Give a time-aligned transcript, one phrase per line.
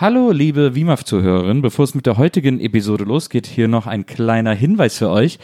[0.00, 1.60] Hallo, liebe WIMAF-Zuhörerin.
[1.60, 5.38] Bevor es mit der heutigen Episode losgeht, hier noch ein kleiner Hinweis für euch.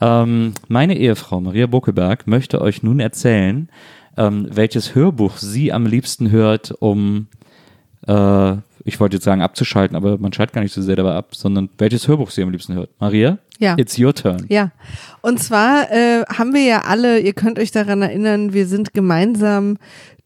[0.00, 3.68] Ähm, meine Ehefrau Maria Buckeberg möchte euch nun erzählen,
[4.16, 7.26] ähm, welches Hörbuch sie am liebsten hört, um,
[8.06, 11.34] äh, ich wollte jetzt sagen abzuschalten, aber man schaltet gar nicht so sehr dabei ab,
[11.34, 12.90] sondern welches Hörbuch sie am liebsten hört.
[12.98, 13.38] Maria?
[13.58, 13.74] Ja.
[13.76, 14.46] It's your turn.
[14.48, 14.70] Ja.
[15.20, 19.76] Und zwar äh, haben wir ja alle, ihr könnt euch daran erinnern, wir sind gemeinsam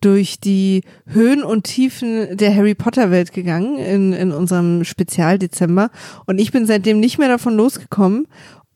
[0.00, 5.90] durch die Höhen und Tiefen der Harry Potter Welt gegangen in, in unserem Spezial Dezember.
[6.26, 8.28] Und ich bin seitdem nicht mehr davon losgekommen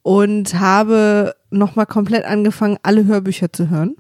[0.03, 3.97] und habe nochmal komplett angefangen, alle Hörbücher zu hören.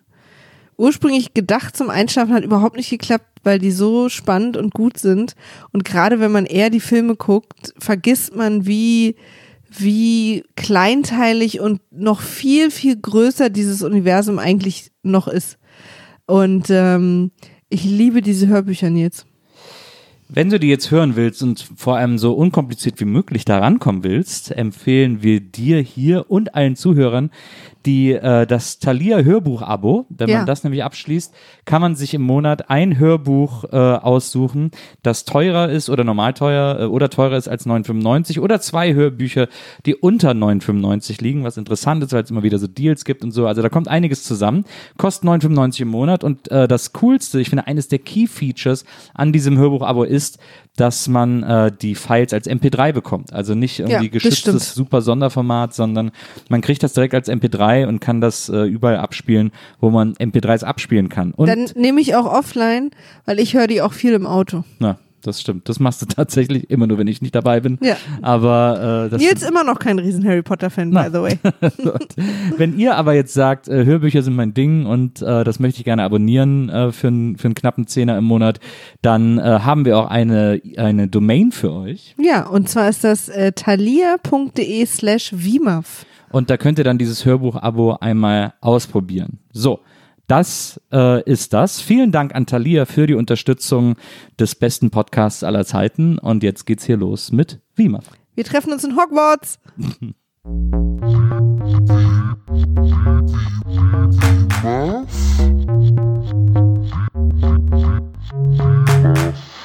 [0.78, 5.34] Ursprünglich gedacht zum Einschlafen hat überhaupt nicht geklappt, weil die so spannend und gut sind.
[5.72, 9.16] Und gerade wenn man eher die Filme guckt, vergisst man, wie,
[9.70, 15.58] wie kleinteilig und noch viel, viel größer dieses Universum eigentlich noch ist.
[16.26, 17.30] Und ähm,
[17.68, 19.26] ich liebe diese Hörbücher jetzt.
[20.30, 24.04] Wenn du die jetzt hören willst und vor allem so unkompliziert wie möglich da rankommen
[24.04, 27.30] willst, empfehlen wir dir hier und allen Zuhörern
[27.88, 30.04] die, äh, das Thalia Hörbuch-Abo.
[30.10, 30.36] Wenn Ja.
[30.38, 31.32] man das nämlich abschließt,
[31.64, 34.72] kann man sich im Monat ein Hörbuch äh, aussuchen,
[35.02, 39.48] das teurer ist oder normal teuer äh, oder teurer ist als 9,95 oder zwei Hörbücher,
[39.86, 43.30] die unter 9,95 liegen, was interessant ist, weil es immer wieder so Deals gibt und
[43.30, 43.46] so.
[43.46, 44.64] Also da kommt einiges zusammen.
[44.98, 49.32] Kostet 9,95 im Monat und äh, das Coolste, ich finde eines der Key Features an
[49.32, 50.38] diesem Hörbuch-Abo ist,
[50.80, 53.32] dass man äh, die Files als MP3 bekommt.
[53.32, 56.12] Also nicht irgendwie Ja, geschütztes super Sonderformat, sondern
[56.48, 60.64] man kriegt das direkt als MP3 und kann das äh, überall abspielen, wo man MP3s
[60.64, 61.32] abspielen kann.
[61.32, 62.90] Und Dann nehme ich auch offline,
[63.24, 64.64] weil ich höre die auch viel im Auto.
[64.78, 65.68] na, das stimmt.
[65.68, 67.78] Das machst du tatsächlich immer nur, wenn ich nicht dabei bin.
[67.82, 67.96] Ja.
[68.22, 71.38] Aber äh, das Nils immer noch kein riesen Harry Potter Fan, by the way.
[72.56, 75.84] Wenn ihr aber jetzt sagt, äh, Hörbücher sind mein Ding und äh, das möchte ich
[75.84, 78.60] gerne abonnieren äh, für, einen- für einen knappen Zehner im Monat,
[79.02, 82.14] dann äh, haben wir auch eine, eine Domain für euch.
[82.18, 86.04] Ja, und zwar ist das äh, thalia.de slash vimaf.
[86.30, 89.38] Und da könnt ihr dann dieses Hörbuch-Abo einmal ausprobieren.
[89.52, 89.80] So,
[90.28, 91.80] das äh, ist das.
[91.80, 93.96] Vielen Dank an Thalia für die Unterstützung
[94.38, 96.18] des besten Podcasts aller Zeiten.
[96.18, 98.00] Und jetzt geht's hier los mit Wima.
[98.34, 99.58] Wir treffen uns in Hogwarts.
[108.88, 109.57] Wiedersehen,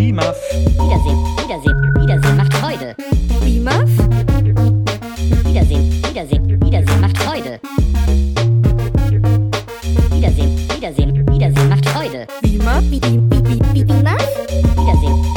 [0.00, 2.96] Wiedersehen, Wiedersehen, Wiedersehen macht Freude.
[3.42, 3.90] Vimaf?
[5.44, 7.60] Wiedersehen, Wiedersehen, Wiedersehen macht Freude.
[10.10, 12.26] Wiedersehen, Wiedersehen, Wiedersehen macht Freude.
[12.40, 12.82] Vimaf?
[12.90, 13.30] Wiedersehen,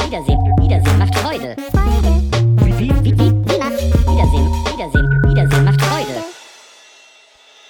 [0.00, 1.56] Wiedersehen, Wiedersehen macht Freude.
[2.64, 3.44] Wiedersehen, Wiedersehen,
[5.28, 6.24] Wiedersehen macht Freude.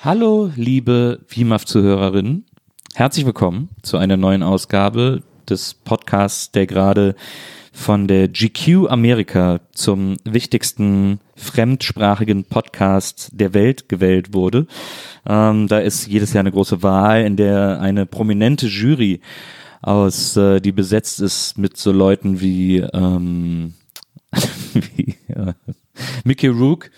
[0.03, 2.47] Hallo, liebe WIMAF-Zuhörerinnen.
[2.95, 7.15] Herzlich willkommen zu einer neuen Ausgabe des Podcasts, der gerade
[7.73, 14.67] von der GQ Amerika zum wichtigsten fremdsprachigen Podcast der Welt gewählt wurde.
[15.27, 19.21] Ähm, da ist jedes Jahr eine große Wahl, in der eine prominente Jury
[19.83, 23.75] aus, äh, die besetzt ist mit so Leuten wie, ähm,
[24.73, 25.53] wie äh,
[26.25, 26.91] Mickey Rook,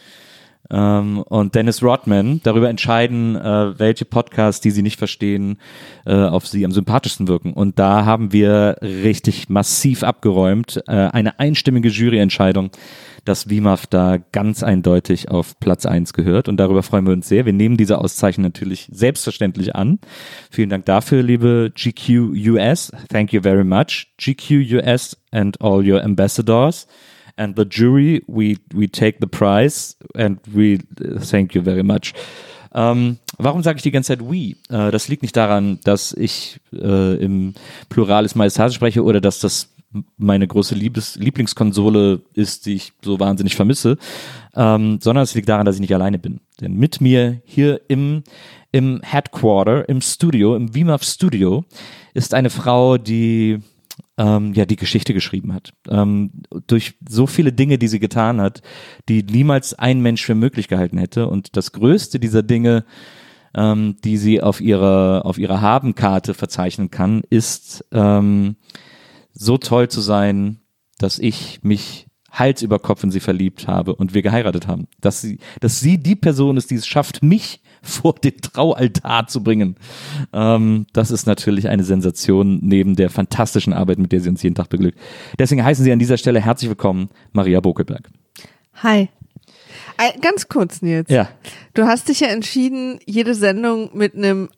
[0.71, 5.59] ähm, und Dennis Rodman darüber entscheiden, äh, welche Podcasts, die sie nicht verstehen,
[6.05, 7.53] äh, auf sie am sympathischsten wirken.
[7.53, 10.83] Und da haben wir richtig massiv abgeräumt.
[10.87, 12.71] Äh, eine einstimmige Juryentscheidung,
[13.25, 16.49] dass WIMAF da ganz eindeutig auf Platz eins gehört.
[16.49, 17.47] Und darüber freuen wir uns sehr.
[17.47, 19.99] Wir nehmen diese Auszeichnung natürlich selbstverständlich an.
[20.51, 22.93] Vielen Dank dafür, liebe GQ US.
[23.09, 24.09] Thank you very much.
[24.19, 26.87] GQ US and all your ambassadors
[27.37, 32.15] and the jury, we, we take the prize and we uh, thank you very much.
[32.75, 34.55] Ähm, warum sage ich die ganze Zeit we?
[34.69, 37.55] Äh, das liegt nicht daran, dass ich äh, im
[37.89, 39.73] Pluralis Majestatis spreche oder dass das
[40.19, 43.97] meine große Liebes Lieblingskonsole ist, die ich so wahnsinnig vermisse,
[44.55, 46.41] ähm, sondern es liegt daran, dass ich nicht alleine bin.
[46.61, 48.23] Denn mit mir hier im,
[48.73, 51.65] im Headquarter, im Studio, im WIMAF Studio,
[52.13, 53.61] ist eine Frau, die
[54.19, 55.73] ähm, ja die Geschichte geschrieben hat.
[55.89, 56.31] Ähm,
[56.67, 58.63] durch so viele Dinge, die sie getan hat,
[59.09, 61.29] die niemals ein Mensch für möglich gehalten hätte.
[61.29, 62.85] Und das größte dieser Dinge,
[63.55, 68.57] ähm, die sie auf ihrer, auf ihrer Habenkarte verzeichnen kann, ist ähm,
[69.33, 70.61] so toll zu sein,
[70.99, 74.89] dass ich mich Hals über Kopf in sie verliebt habe und wir geheiratet haben.
[75.01, 79.43] Dass sie, dass sie die Person ist, die es schafft, mich vor den Traualtar zu
[79.43, 79.77] bringen.
[80.33, 84.55] Ähm, das ist natürlich eine Sensation neben der fantastischen Arbeit, mit der sie uns jeden
[84.55, 84.99] Tag beglückt.
[85.39, 88.09] Deswegen heißen Sie an dieser Stelle herzlich willkommen, Maria Bokelberg.
[88.83, 89.09] Hi.
[89.99, 91.09] Äh, Ganz kurz, Nils.
[91.11, 91.29] Ja.
[91.75, 94.49] Du hast dich ja entschieden, jede Sendung mit einem,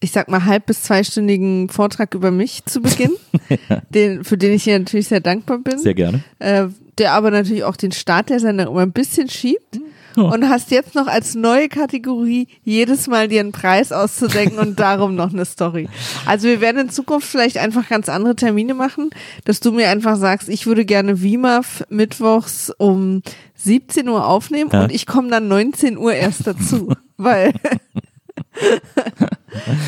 [0.00, 3.16] ich sag mal, halb- bis zweistündigen Vortrag über mich zu beginnen,
[3.90, 5.78] den, für den ich dir natürlich sehr dankbar bin.
[5.78, 6.22] Sehr gerne.
[6.38, 6.66] äh,
[6.98, 9.80] der aber natürlich auch den Start der Sendung immer ein bisschen schiebt.
[10.16, 15.14] Und hast jetzt noch als neue Kategorie jedes Mal dir einen Preis auszudenken und darum
[15.16, 15.88] noch eine Story.
[16.26, 19.10] Also wir werden in Zukunft vielleicht einfach ganz andere Termine machen,
[19.44, 23.22] dass du mir einfach sagst, ich würde gerne WIMAF mittwochs um
[23.56, 24.84] 17 Uhr aufnehmen Ja.
[24.84, 26.92] und ich komme dann 19 Uhr erst dazu.
[27.16, 27.52] weil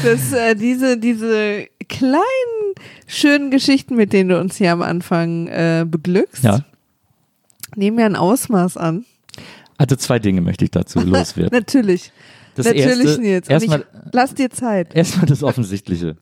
[0.05, 2.21] das, äh, diese, diese kleinen,
[3.07, 6.61] schönen Geschichten, mit denen du uns hier am Anfang äh, beglückst, Ja.
[7.75, 9.05] nehmen ja ein Ausmaß an.
[9.79, 11.51] Also zwei Dinge möchte ich dazu loswerden.
[11.53, 12.13] Natürlich.
[12.55, 13.49] Das Natürlich, erste, Nils.
[13.49, 14.95] Erstmal, ich, lass dir Zeit.
[14.95, 16.17] erstmal das Offensichtliche.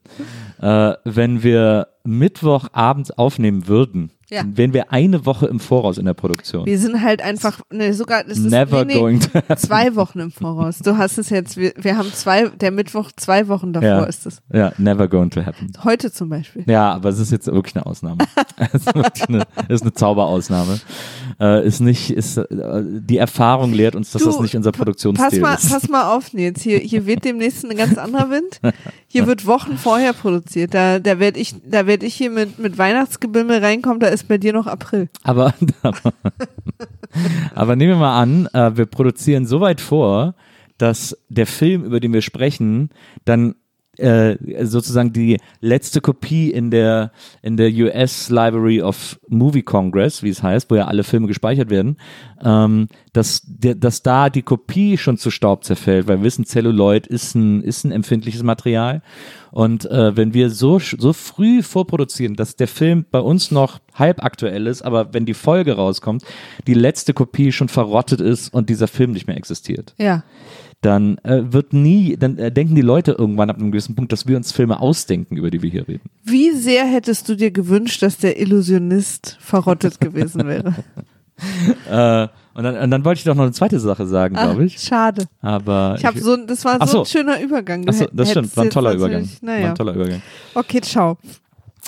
[0.60, 4.42] äh, wenn wir Mittwochabends aufnehmen würden, Ja.
[4.42, 6.66] dann wären wir eine Woche im Voraus in der Produktion.
[6.66, 9.20] Wir sind halt einfach, ne, sogar, das ist Never nee, nee, going
[9.56, 10.78] zwei Wochen im Voraus.
[10.80, 14.04] Du hast es jetzt, wir, wir haben zwei, der Mittwoch zwei Wochen davor Ja.
[14.04, 14.42] ist es.
[14.52, 15.72] Ja, never going to happen.
[15.84, 16.64] Heute zum Beispiel.
[16.66, 18.18] Ja, aber es ist jetzt wirklich eine Ausnahme.
[18.72, 20.80] es ist wirklich eine, es ist eine Zauberausnahme.
[21.40, 22.46] Äh, ist nicht, ist, äh,
[22.82, 25.70] die Erfahrung lehrt uns, dass Du, das nicht unser Pass Produktionsstil mal, ist.
[25.70, 26.62] pass mal auf, Nils.
[26.62, 28.60] Hier, hier wird demnächst ein ganz anderer Wind.
[29.08, 30.74] Hier wird Wochen vorher produziert.
[30.74, 34.00] Da, da werde ich, da werde ich hier mit, mit Weihnachtsgebimmel reinkommen.
[34.00, 35.08] Da ist bei dir noch April.
[35.22, 36.12] Aber, aber,
[37.54, 40.34] aber nehmen wir mal an, äh, wir produzieren so weit vor,
[40.78, 42.90] dass der Film, über den wir sprechen,
[43.24, 43.54] dann
[43.98, 47.12] äh, sozusagen die letzte Kopie in der
[47.42, 51.70] in der US Library of Movie Congress, wie es heißt, wo ja alle Filme gespeichert
[51.70, 51.96] werden,
[52.42, 57.06] ähm, dass der, dass da die Kopie schon zu Staub zerfällt, weil wir wissen, Celluloid
[57.06, 59.02] ist ein ist ein empfindliches Material
[59.50, 64.24] und äh, wenn wir so so früh vorproduzieren, dass der Film bei uns noch halb
[64.24, 66.24] aktuell ist, aber wenn die Folge rauskommt,
[66.66, 70.24] die letzte Kopie schon verrottet ist und dieser Film nicht mehr existiert Ja.
[70.84, 74.26] Dann äh, wird nie, dann äh, denken die Leute irgendwann ab einem gewissen Punkt, dass
[74.26, 76.08] wir uns Filme ausdenken, über die wir hier reden.
[76.22, 80.74] Wie sehr hättest du dir gewünscht, dass der Illusionist verrottet gewesen wäre?
[81.90, 84.78] Äh, und, dann, und dann wollte ich doch noch eine zweite Sache sagen, glaube ich.
[84.78, 85.24] Schade.
[85.40, 87.00] Aber Ich habe so, das war so, so.
[87.00, 87.84] ein schöner Übergang.
[87.84, 89.22] Du hätt- das stimmt, war ein toller Übergang.
[89.24, 89.68] War Naja.
[89.70, 90.22] ein toller Übergang.
[90.54, 91.18] Okay, ciao.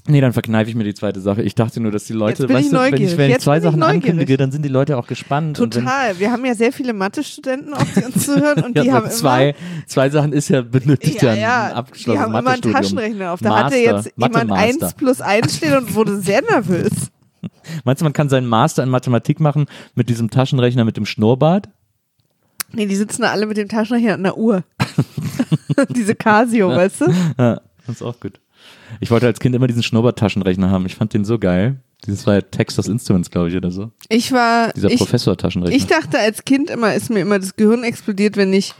[0.08, 1.42] Nee, dann verkneife ich mir die zweite Sache.
[1.42, 3.38] Ich dachte nur, dass die Leute, Jetzt bin weißt ich du, wenn ich, wenn ich
[3.38, 4.04] zwei Sachen neugierig.
[4.04, 5.56] ankündige, dann sind die Leute auch gespannt.
[5.56, 6.18] Total.
[6.18, 9.56] Wir haben ja sehr viele Mathe-Studenten auch, die uns zuhören und ja, die haben zwei,
[9.86, 12.62] zwei Sachen ist ja benötigt immer, ja, ja, abgeschlossenes die haben immer einen.
[12.62, 13.40] Taschenrechner auf.
[13.40, 14.52] Da Master, hatte jetzt jemand.
[14.52, 16.92] 1 plus 1 stehen und wurde sehr nervös.
[17.84, 21.68] Meinst du, man kann seinen Master in Mathematik machen mit diesem Taschenrechner mit dem Schnurrbart?
[22.72, 24.62] Nee, die sitzen da alle mit dem Taschenrechner an der Uhr.
[25.88, 27.06] Diese Casio, weißt du?
[27.38, 28.40] Ja, das ist auch gut.
[29.00, 30.86] Ich wollte als Kind immer diesen Schnurrbart-Taschenrechner haben.
[30.86, 31.76] Ich fand den so geil.
[32.06, 33.90] Dieses war ja Texas Instruments, glaube ich, oder so.
[34.08, 35.76] Ich war, Dieser ich, Professor-Taschenrechner.
[35.76, 38.74] ich dachte als Kind immer, ist mir immer das Gehirn explodiert, wenn ich,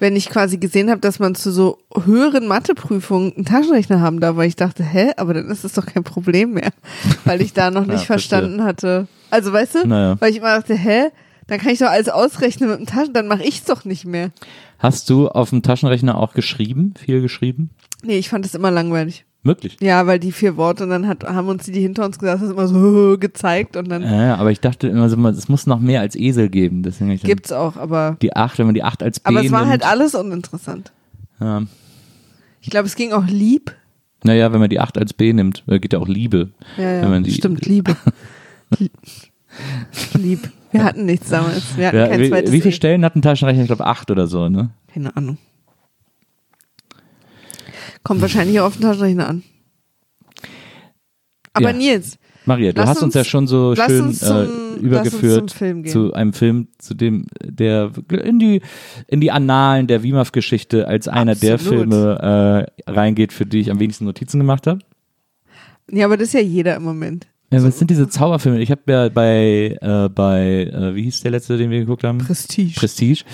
[0.00, 4.36] wenn ich quasi gesehen habe, dass man zu so höheren Matheprüfungen einen Taschenrechner haben darf,
[4.36, 6.70] weil ich dachte, hä, aber dann ist das doch kein Problem mehr,
[7.24, 8.38] weil ich da noch nicht Ja, verstehe.
[8.40, 9.06] verstanden hatte.
[9.30, 10.16] Also weißt du, Naja.
[10.20, 11.08] weil ich immer dachte, hä,
[11.46, 14.30] dann kann ich doch alles ausrechnen mit dem Taschen, dann mache ich's doch nicht mehr.
[14.78, 16.92] Hast du auf dem Taschenrechner auch geschrieben?
[16.98, 17.70] Viel geschrieben?
[18.02, 19.24] Nee, ich fand das immer langweilig.
[19.48, 19.76] Wirklich?
[19.80, 22.42] Ja, weil die vier Worte und dann hat, haben uns die, die hinter uns gesagt,
[22.42, 25.80] das immer so gezeigt und dann Ja, aber ich dachte immer so, es muss noch
[25.80, 26.82] mehr als Esel geben.
[26.82, 29.50] Deswegen ich gibt's auch, aber die acht, wenn man die acht als B aber es
[29.50, 29.70] war nimmt.
[29.70, 30.92] halt alles uninteressant.
[31.40, 31.62] ja.
[32.60, 33.74] Ich glaube, es ging auch lieb.
[34.24, 36.50] Naja, wenn man die acht als B nimmt, äh, geht ja auch Liebe.
[36.76, 37.24] Ja, ja.
[37.30, 37.96] Stimmt, Liebe.
[40.14, 40.50] lieb.
[40.72, 41.76] Wir hatten nichts damals.
[41.76, 42.76] Wir hatten Ja, kein wie, zweites wie viele E.
[42.76, 43.62] Stellen hat ein Taschenrechner?
[43.62, 44.70] Ich glaube acht oder so, ne?
[44.92, 45.38] Keine Ahnung.
[48.08, 49.42] Kommt wahrscheinlich auf den Taschenrechner an.
[51.52, 51.76] Aber Ja.
[51.76, 55.50] Nils, Maria, du hast uns, uns- ja schon so schön äh, zum- uns übergeführt
[55.90, 58.62] zu einem Film, zu dem der in die
[59.08, 61.80] in die Annalen der WIMAF-Geschichte als einer der Absolut.
[61.80, 64.78] Filme äh, reingeht, für die ich am wenigsten Notizen gemacht habe.
[65.90, 67.26] ja, aber das ist ja jeder im Moment.
[67.50, 68.60] Ja, was sind diese Zauberfilme?
[68.60, 72.18] Ich habe ja bei äh, bei äh, wie hieß der letzte, den wir geguckt haben?
[72.18, 72.78] Prestige.
[72.78, 73.24] Prestige.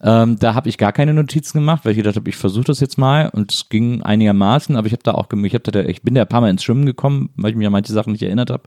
[0.00, 2.78] Ähm, da habe ich gar keine Notizen gemacht, weil ich gedacht habe, ich versuche das
[2.78, 6.02] jetzt mal und es ging einigermaßen, aber ich habe da auch, ich habe da, ich
[6.02, 8.22] bin da ein paar Mal ins Schwimmen gekommen, weil ich mich an manche Sachen nicht
[8.22, 8.62] erinnert habe.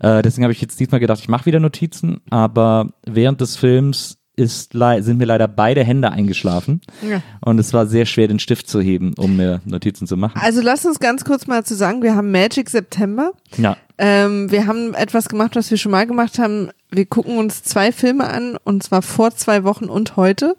[0.00, 4.16] Äh, deswegen habe ich jetzt diesmal gedacht, ich mache wieder Notizen, aber während des Films
[4.34, 7.20] ist, sind mir leider beide Hände eingeschlafen Ja.
[7.40, 10.40] und es war sehr schwer, den Stift zu heben, um mir Notizen zu machen.
[10.42, 13.32] Also lass uns ganz kurz mal zu sagen, wir haben Magic September.
[13.56, 16.70] Ja, Ähm, wir haben etwas gemacht, was wir schon mal gemacht haben.
[16.90, 20.56] wir gucken uns zwei Filme an, und zwar vor zwei Wochen und heute,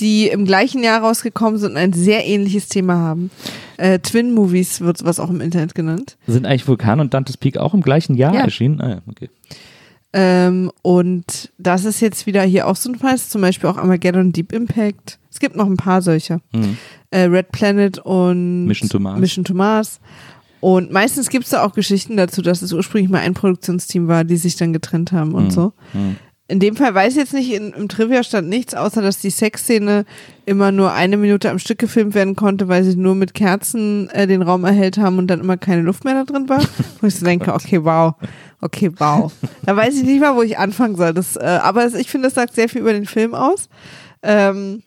[0.00, 3.30] die im gleichen Jahr rausgekommen sind und ein sehr ähnliches Thema haben.
[3.76, 6.16] Äh, Twin Movies wird sowas auch im Internet genannt.
[6.26, 8.40] Sind eigentlich Vulkan und Dantes Peak auch im gleichen Jahr Ja.
[8.42, 8.80] erschienen?
[8.80, 9.28] Ah, ja, okay.
[10.14, 14.32] Ähm, und das ist jetzt wieder hier auch so ein Fall, zum Beispiel auch Armageddon
[14.32, 15.18] Deep Impact.
[15.30, 16.40] Es gibt noch ein paar solcher.
[16.52, 16.78] Mhm.
[17.10, 19.20] Äh, Red Planet und Mission to Mars.
[19.20, 20.00] Mission to Mars.
[20.60, 24.24] Und meistens gibt es da auch Geschichten dazu, dass es ursprünglich mal ein Produktionsteam war,
[24.24, 25.50] die sich dann getrennt haben und Mhm.
[25.50, 25.72] so.
[25.92, 26.16] Mhm.
[26.50, 29.28] In dem Fall weiß ich jetzt nicht, in, im Trivia stand nichts, außer dass die
[29.28, 30.06] Sexszene
[30.46, 34.26] immer nur eine Minute am Stück gefilmt werden konnte, weil sie nur mit Kerzen äh,
[34.26, 36.62] den Raum erhellt haben und dann immer keine Luft mehr da drin war.
[37.02, 38.14] Wo ich so denke, okay, wow.
[38.62, 39.30] Okay, wow.
[39.66, 41.12] Da weiß ich nicht mal, wo ich anfangen soll.
[41.12, 43.68] Das, äh, aber es, ich finde, das sagt sehr viel über den Film aus.
[44.22, 44.82] Ähm,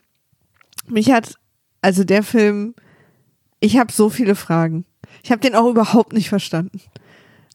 [0.90, 1.36] mich hat,
[1.82, 2.74] also der Film,
[3.60, 4.84] ich habe so viele Fragen.
[5.24, 6.82] Ich habe den auch überhaupt nicht verstanden.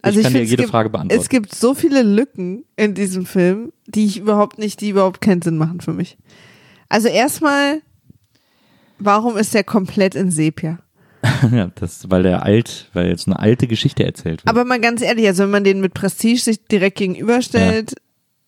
[0.02, 1.20] Also ich kann find, dir jede gibt, Frage beantworten.
[1.20, 5.42] Es gibt so viele Lücken in diesem Film, die ich überhaupt nicht, die überhaupt keinen
[5.42, 6.16] Sinn machen für mich.
[6.88, 7.82] Also erstmal,
[8.98, 10.78] warum ist der komplett in Sepia?
[11.52, 14.48] ja, das, weil der alt, weil jetzt eine alte Geschichte erzählt wird.
[14.48, 17.94] Aber mal ganz ehrlich, also wenn man den mit Prestige sich direkt gegenüberstellt,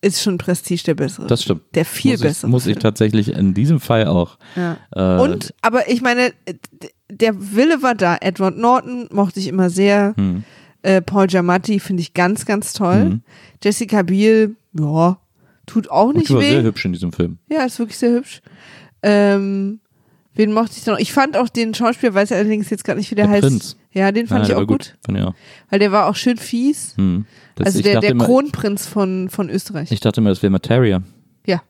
[0.01, 1.27] ist schon Prestige der bessere.
[1.27, 1.63] das stimmt.
[1.75, 2.47] der viel muss bessere.
[2.47, 4.39] Ich, muss ich tatsächlich in diesem Fall auch.
[4.55, 4.77] Ja.
[4.93, 6.33] Äh, Und, aber ich meine,
[7.11, 8.17] der Wille war da.
[8.21, 10.15] Edward Norton mochte ich immer sehr.
[10.17, 10.45] Hm.
[10.83, 13.05] Äh, Paul Giamatti finde ich ganz, ganz toll.
[13.05, 13.23] Mhm.
[13.62, 15.19] Jessica Biel, ja,
[15.67, 17.38] tut auch nicht war sehr hübsch in diesem Film.
[17.50, 18.41] Ja, ist wirklich sehr hübsch.
[19.03, 19.81] Ähm,
[20.35, 20.99] wen mochte ich noch?
[20.99, 23.43] Ich fand auch den Schauspieler, weiß allerdings jetzt gar nicht, wie der, Der heißt.
[23.43, 23.77] Prinz.
[23.93, 24.97] Ja, den fand Ja, ich auch gut.
[25.09, 25.35] Ich auch.
[25.71, 26.95] Weil der war auch schön fies.
[26.97, 27.27] Hm.
[27.57, 29.91] Das, also der, der immer, Kronprinz von, von Österreich.
[29.91, 31.03] Ich dachte immer, das wäre Materia.
[31.45, 31.62] Ja.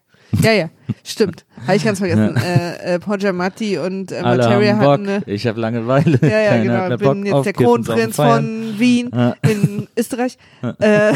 [0.43, 0.69] Ja, ja,
[1.05, 1.47] stimmt.
[1.67, 2.37] Habe ich ganz vergessen.
[2.37, 5.23] Äh, äh, Paul Giamatti und äh, Alle Materia hatten eine.
[5.27, 6.19] Ich habe Langeweile.
[6.23, 7.13] Ja, ja, Keiner genau.
[7.15, 9.35] Bin Bock jetzt der Kronprinz von Wien Ja.
[9.43, 10.37] in Österreich.
[10.81, 11.13] Äh,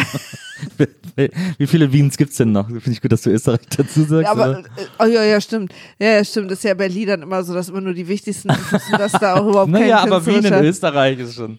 [1.59, 2.69] Wie viele Wiens gibt's denn noch?
[2.69, 4.31] Finde ich gut, dass du Österreich dazu sagst.
[4.31, 4.59] aber, oder?
[4.61, 4.63] äh,
[5.01, 5.73] oh ja, ja, stimmt.
[5.99, 6.51] Ja, ja, stimmt.
[6.51, 9.35] Das ist ja bei Liedern immer so, dass immer nur die wichtigsten sind, dass da
[9.35, 11.59] auch überhaupt kein naja, aber Wien in Österreich ist schon.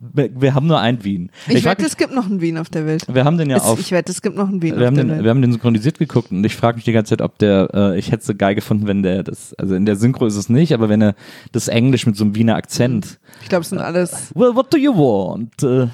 [0.00, 1.30] Wir, haben nur ein Wien.
[1.48, 3.04] Ich, frag wette, es gibt noch einen Wien auf der Welt.
[3.12, 3.80] wir haben den ja Es- auf.
[3.80, 5.22] ich wette, es gibt noch einen Wien wir auf haben, der den, Welt.
[5.24, 7.98] wir haben den synchronisiert geguckt und ich frage mich die ganze Zeit, ob der, äh,
[7.98, 10.48] ich hätte es so geil gefunden, wenn der das, also in der Synchro ist es
[10.50, 11.14] nicht, aber wenn er
[11.52, 13.18] das Englisch mit so einem Wiener Akzent.
[13.42, 14.32] Ich glaube, es sind alles.
[14.34, 15.62] Well, what do you want?
[15.62, 15.88] Uh,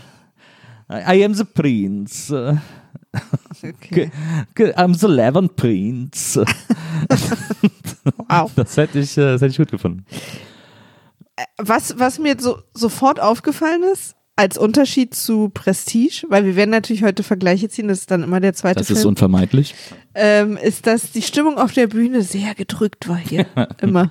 [0.90, 2.32] I, am the prince.
[2.34, 2.56] Uh,
[3.62, 4.10] Okay.
[4.76, 6.42] I'm the Levin Prince.
[8.28, 8.50] Wow.
[8.56, 10.04] Das hätte ich, äh, das hätte ich gut gefunden.
[11.58, 17.02] Was, was mir so, sofort aufgefallen ist, als Unterschied zu Prestige, weil wir werden natürlich
[17.02, 19.74] heute Vergleiche ziehen, das ist dann immer der zweite Das ist Film, unvermeidlich.
[20.14, 23.46] ähm, ist, dass die Stimmung auf der Bühne sehr gedrückt war hier.
[23.82, 24.10] immer.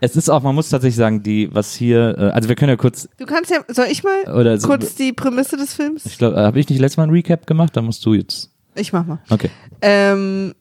[0.00, 2.76] Es ist auch, man muss tatsächlich sagen, die, was hier, äh, also wir können ja
[2.76, 6.04] kurz, Du kannst ja, soll ich mal oder so, kurz die Prämisse des Films?
[6.06, 7.76] ich glaube, habe ich nicht letztes Mal ein Recap gemacht?
[7.76, 8.52] Da musst du jetzt.
[8.74, 9.20] Ich mach mal.
[9.30, 9.50] Okay.
[9.80, 10.54] Ähm,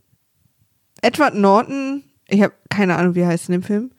[1.01, 3.91] Edward Norton, ich habe keine Ahnung, wie er heißt in dem Film.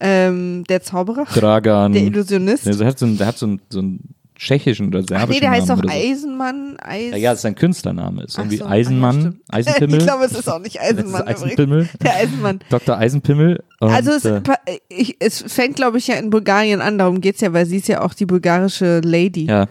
[0.00, 1.92] Ähm, der Zauberer, Dragan.
[1.92, 2.66] der Illusionist.
[2.66, 5.34] der, der hat so, einen- der hat so, einen, so einen tschechischen oder Ach serbischen
[5.34, 6.00] nee, der heißt Namen doch oder so.
[6.00, 6.76] Eisenmann.
[6.80, 8.24] Eis Ja, ja, das ist sein Künstlername.
[8.24, 9.76] Ist Ach irgendwie so, Eisenmann, ah, ja, stimmt.
[9.76, 9.98] Eisenpimmel.
[9.98, 11.22] Ich glaube, es ist auch nicht Eisenmann.
[11.28, 11.88] Eisenpimmel.
[12.02, 12.60] Der Eisenmann.
[12.70, 12.96] Dr.
[12.96, 13.62] Eisenpimmel.
[13.80, 14.40] Und, Also es, äh,
[14.88, 17.88] ich, es fängt, glaube ich, ja in Bulgarien an, darum geht's ja, weil sie ist
[17.88, 19.44] ja auch die bulgarische Lady.
[19.44, 19.66] ja,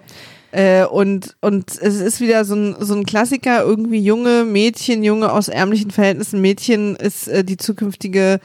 [0.51, 5.31] Äh, und, und es ist wieder so ein, so ein Klassiker, irgendwie junge Mädchen, Junge
[5.31, 6.41] aus ärmlichen Verhältnissen.
[6.41, 8.39] Mädchen ist äh, die zukünftige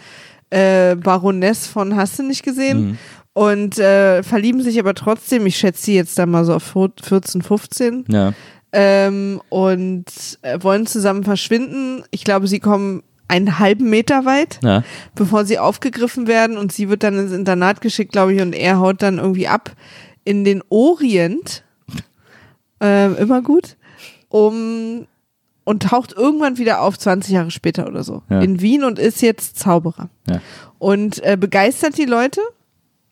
[0.50, 2.86] äh, Baroness von Hast du nicht gesehen?
[2.86, 2.98] Mhm.
[3.32, 6.62] Und äh, verlieben sich aber trotzdem, ich schätze sie jetzt da mal so auf
[7.02, 8.32] 14, 15 ja.
[8.72, 10.04] ähm, und
[10.42, 12.04] äh, wollen zusammen verschwinden.
[12.12, 14.84] Ich glaube, sie kommen einen halben Meter weit, Ja.
[15.16, 18.78] bevor sie aufgegriffen werden und sie wird dann ins Internat geschickt, glaube ich, und er
[18.78, 19.72] haut dann irgendwie ab
[20.24, 21.64] in den Orient.
[22.80, 23.76] Ähm, immer gut.
[24.28, 25.06] Um
[25.64, 28.40] und taucht irgendwann wieder auf, 20 Jahre später oder so, Ja.
[28.40, 30.10] in Wien und ist jetzt Zauberer.
[30.28, 30.40] Ja.
[30.78, 32.40] Und äh, begeistert die Leute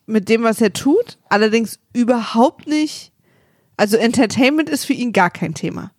[0.06, 3.12] mit dem, was er tut, allerdings überhaupt nicht.
[3.76, 5.90] Also Entertainment ist für ihn gar kein Thema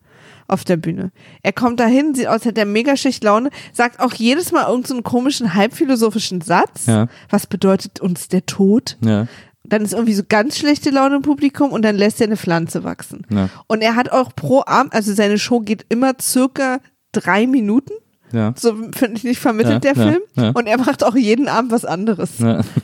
[0.47, 1.11] auf der Bühne.
[1.41, 4.97] Er kommt dahin, sieht aus, hätte er mega schlecht Laune, sagt auch jedes Mal irgendeinen
[4.97, 6.85] so komischen, halbphilosophischen Satz.
[6.85, 7.07] Ja.
[7.29, 8.97] Was bedeutet uns der Tod?
[9.03, 9.27] Ja.
[9.63, 12.83] Dann ist irgendwie so ganz schlechte Laune im Publikum und dann lässt er eine Pflanze
[12.83, 13.25] wachsen.
[13.29, 13.49] Ja.
[13.67, 16.79] Und er hat auch pro Abend, also seine Show geht immer circa
[17.13, 17.93] drei Minuten.
[18.33, 18.53] Ja.
[18.57, 20.53] So finde ich nicht vermittelt Ja, der ja, Film.
[20.55, 22.31] Und er macht auch jeden Abend was anderes.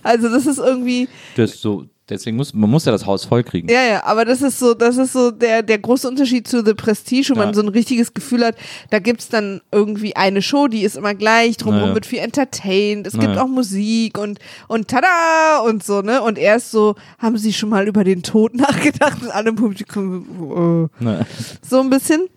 [0.03, 3.43] Also das ist irgendwie, Das ist so, deswegen muss, man muss ja das Haus voll
[3.43, 3.69] kriegen.
[3.69, 6.73] ja, ja, aber das ist so, das ist so der, der große Unterschied zu The
[6.73, 8.55] Prestige, wo man so ein richtiges Gefühl hat,
[8.89, 13.13] da gibt's dann irgendwie eine Show, die ist immer gleich, drumherum wird viel entertained, es
[13.13, 16.21] gibt auch Musik und, und tada und so, ne?
[16.21, 19.55] Und er ist so, haben Sie schon mal über den Tod nachgedacht und alle im
[19.55, 21.23] Publikum, äh,
[21.61, 22.27] so ein bisschen.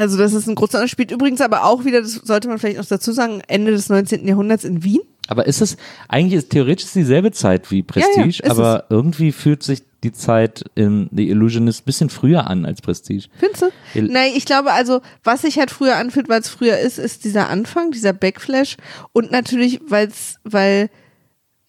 [0.00, 0.92] Also das ist ein großer Unterschied.
[0.92, 4.26] Spielt übrigens aber auch wieder, das sollte man vielleicht noch dazu sagen, Ende des 19.
[4.26, 5.00] Jahrhunderts in Wien.
[5.28, 5.76] Aber ist es,
[6.08, 10.64] eigentlich ist theoretisch dieselbe Zeit wie Prestige, Ja, ja, aber irgendwie fühlt sich die Zeit
[10.74, 13.26] in The Illusionist ein bisschen früher an als Prestige.
[13.38, 13.66] Findest du?
[13.94, 17.24] Il- Nein, ich glaube also, was sich halt früher anfühlt, weil es früher ist, ist
[17.24, 18.76] dieser Anfang, dieser Backflash
[19.12, 20.88] und natürlich, weil's, weil,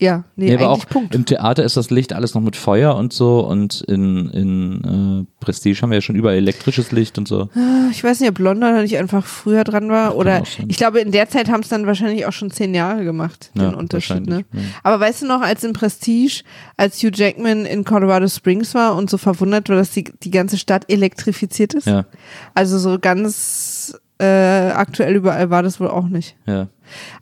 [0.01, 1.13] ja, nee, Nee, aber auch Punkt.
[1.15, 5.43] im Theater ist das Licht alles noch mit Feuer und so und in, in äh,
[5.45, 7.49] Prestige haben wir ja schon überall elektrisches Licht und so.
[7.91, 10.65] Ich weiß nicht, ob London nicht einfach früher dran war oder auch sein.
[10.69, 13.61] ich glaube, in der Zeit haben es dann wahrscheinlich auch schon zehn Jahre gemacht, den
[13.61, 14.25] Ja, Unterschied.
[14.27, 14.43] Ne?
[14.53, 14.59] ja.
[14.83, 16.43] Aber weißt du noch, als in Prestige,
[16.77, 20.57] als Hugh Jackman in Colorado Springs war und so verwundert war, dass die, die ganze
[20.57, 21.85] Stadt elektrifiziert ist?
[21.87, 22.05] Ja,
[22.55, 24.25] Also so ganz äh,
[24.71, 26.35] aktuell überall war das wohl auch nicht.
[26.47, 26.67] ja.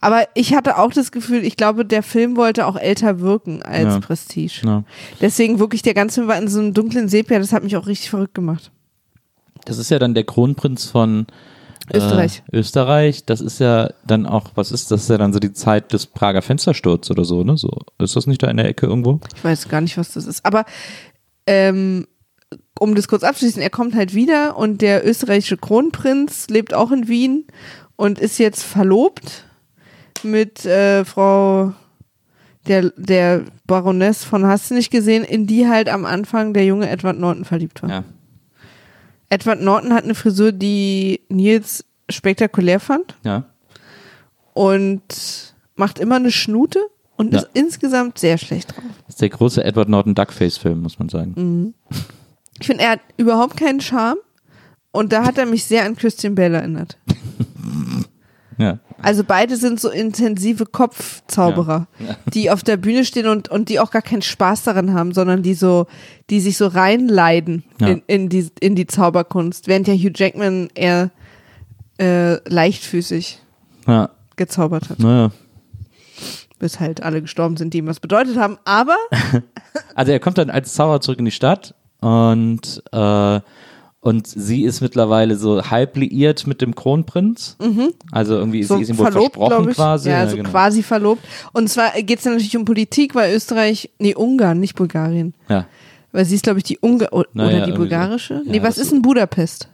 [0.01, 3.85] Aber ich hatte auch das Gefühl, ich glaube, der Film wollte auch älter wirken als
[3.95, 3.99] Ja.
[3.99, 4.61] Prestige.
[4.65, 4.83] ja.
[5.21, 7.87] Deswegen wirklich, der ganze Film war in so einem dunklen Sepia, das hat mich auch
[7.87, 8.71] richtig verrückt gemacht.
[9.65, 11.27] Das ist ja dann der Kronprinz von
[11.93, 12.43] Österreich.
[12.51, 13.25] Äh, Österreich.
[13.25, 15.03] Das ist ja dann auch, was ist das?
[15.03, 17.57] ist ja dann so die Zeit des Prager Fenstersturz oder so, ne?
[17.57, 19.19] So ist das nicht da in der Ecke irgendwo?
[19.35, 20.45] Ich weiß gar nicht, was das ist.
[20.45, 20.65] Aber
[21.47, 22.05] ähm,
[22.79, 27.07] um das kurz abzuschließen, er kommt halt wieder und der österreichische Kronprinz lebt auch in
[27.07, 27.45] Wien
[27.95, 29.45] und ist jetzt verlobt
[30.23, 31.73] mit äh, Frau
[32.67, 36.89] der, der Baroness von Hast du nicht gesehen, in die halt am Anfang der junge
[36.89, 37.89] Edward Norton verliebt war.
[37.89, 38.03] Ja.
[39.29, 43.45] Edward Norton hat eine Frisur, die Nils spektakulär fand Ja.
[44.53, 46.79] und macht immer eine Schnute
[47.15, 47.39] und Ja.
[47.39, 48.83] ist insgesamt sehr schlecht drauf.
[49.05, 51.33] Das ist der große Edward Norton Duckface-Film, muss man sagen.
[51.35, 51.73] Mhm.
[52.59, 54.17] Ich finde, er hat überhaupt keinen Charme
[54.91, 56.97] und da hat er mich sehr an Christian Bale erinnert.
[58.59, 58.77] Ja.
[59.01, 61.87] Also beide sind so intensive Kopfzauberer,
[62.33, 65.41] die auf der Bühne stehen und, und die auch gar keinen Spaß daran haben, sondern
[65.43, 65.87] die so,
[66.29, 67.87] die sich so reinleiden Ja.
[67.87, 71.09] in, in, die, in die Zauberkunst, während ja Hugh Jackman eher
[71.99, 73.39] äh, leichtfüßig
[73.87, 74.09] Ja.
[74.35, 75.31] gezaubert hat, Naja.
[76.59, 78.57] bis halt alle gestorben sind, die ihm was bedeutet haben.
[78.65, 78.97] Aber
[79.95, 83.39] Also er kommt dann als Zauberer zurück in die Stadt und, äh,
[84.01, 87.57] und sie ist mittlerweile so halb liiert mit dem Kronprinz.
[88.11, 89.75] Also irgendwie so sie ist ihm wohl verlobt, versprochen glaube ich.
[89.77, 90.09] quasi.
[90.09, 90.49] Ja, so genau.
[90.49, 91.21] quasi verlobt.
[91.51, 95.33] Und zwar geht es dann natürlich um Politik, weil Österreich, nee, Ungarn, nicht Bulgarien.
[95.49, 95.65] Ja.
[96.11, 97.77] Weil sie ist, glaube ich, die Ungar oder Naja, die so.
[97.77, 98.35] bulgarische?
[98.45, 99.67] Ja, nee, was ist in Budapest?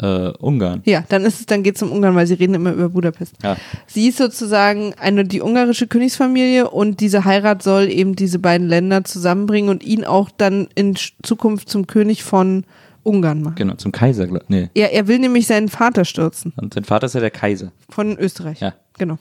[0.00, 0.82] Äh, Ungarn.
[0.84, 3.34] Ja, dann ist es, dann geht es um Ungarn, weil sie reden immer über Budapest.
[3.42, 3.56] Ja.
[3.86, 9.04] Sie ist sozusagen eine die ungarische Königsfamilie und diese Heirat soll eben diese beiden Länder
[9.04, 12.64] zusammenbringen und ihn auch dann in Zukunft zum König von
[13.04, 13.54] Ungarn machen.
[13.56, 14.26] Genau, zum Kaiser.
[14.48, 14.70] Nee.
[14.74, 17.72] Ja, er will nämlich seinen Vater stürzen Und sein Vater ist ja der Kaiser.
[17.88, 18.60] von Österreich.
[18.60, 18.74] Ja.
[18.98, 19.18] Genau.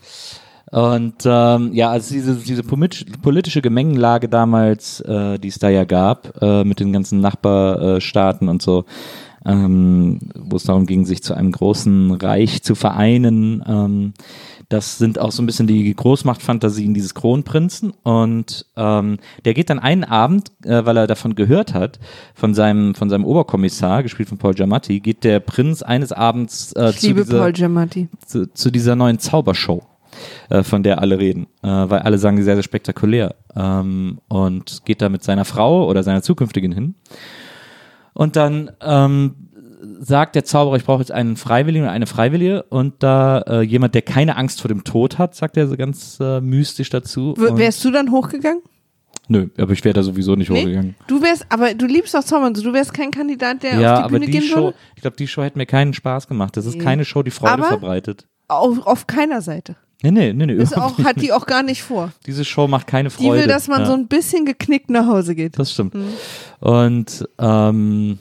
[0.72, 5.84] Und ähm, ja, also diese, diese polit- politische Gemengenlage damals, äh, die es da ja
[5.84, 8.86] gab, äh, mit den ganzen Nachbarstaaten und so,
[9.46, 13.64] ähm, wo es darum ging, sich zu einem großen Reich zu vereinen.
[13.68, 14.14] Ähm,
[14.72, 17.92] das sind auch so ein bisschen die Großmachtfantasien dieses Kronprinzen.
[18.04, 22.00] Und ähm, der geht dann einen Abend, äh, weil er davon gehört hat,
[22.36, 26.94] von seinem, von seinem Oberkommissar, gespielt von Paul Giamatti, geht der Prinz eines Abends äh,
[26.94, 27.54] zu dieser
[28.26, 29.84] zu, zu dieser neuen Zaubershow,
[30.50, 33.36] äh, von der alle reden, äh, weil alle sagen, sei sehr spektakulär.
[33.54, 36.96] Ähm, und geht da mit seiner Frau oder seiner zukünftigen hin.
[38.14, 39.50] Und dann ähm,
[40.00, 42.64] sagt der Zauberer, ich brauche jetzt einen Freiwilligen oder eine Freiwillige.
[42.64, 46.18] Und da äh, jemand, der keine Angst vor dem Tod hat, sagt er so ganz
[46.22, 47.34] äh, mystisch dazu.
[47.38, 48.62] W Und- wärst du dann hochgegangen?
[49.28, 50.96] Nö, aber ich wäre da sowieso nicht hochgegangen.
[51.08, 54.00] Du wärst, aber du liebst doch Zaubern, so du wärst kein Kandidat, der Ja, auf
[54.00, 54.78] die aber Bühne die gehen Show, würde?
[54.96, 56.58] ich glaube, die Show hätte mir keinen Spaß gemacht.
[56.58, 56.84] Das ist Nee.
[56.84, 58.28] keine Show, die Freude Aber- verbreitet.
[58.50, 59.78] Auf, auf keiner Seite.
[60.04, 60.54] Nee, nee, nee, nee.
[60.56, 61.08] Ist überhaupt auch, nicht.
[61.08, 62.12] hat die auch gar nicht vor.
[62.26, 63.42] Diese Show macht keine Die Freude.
[63.44, 63.86] will, dass man ja.
[63.86, 65.58] so ein bisschen geknickt nach Hause geht.
[65.58, 65.94] Das stimmt.
[65.94, 66.08] Mhm.
[66.60, 68.20] Und ähm,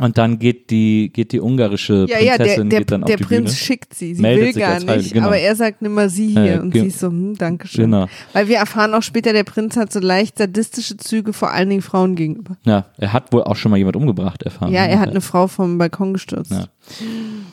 [0.00, 3.14] und dann geht die geht die ungarische Ja, ja, der, Prinzessin der, geht dann der
[3.14, 3.56] auf die Prinz Bühne.
[3.56, 4.14] schickt sie.
[4.14, 5.26] Sie will gar nicht, genau.
[5.26, 6.44] aber er sagt, nimm mal sie hier.
[6.44, 7.90] Ja, und sie ist so, hm, danke schön.
[7.90, 8.06] Genau.
[8.32, 11.82] Weil wir erfahren auch später, der Prinz hat so leicht sadistische Züge, vor allen Dingen
[11.82, 12.56] Frauen gegenüber.
[12.64, 14.72] Ja, er hat wohl auch schon mal jemand umgebracht erfahren.
[14.72, 16.52] Ja, er hat eine Frau vom Balkon gestürzt.
[16.52, 16.66] Ja.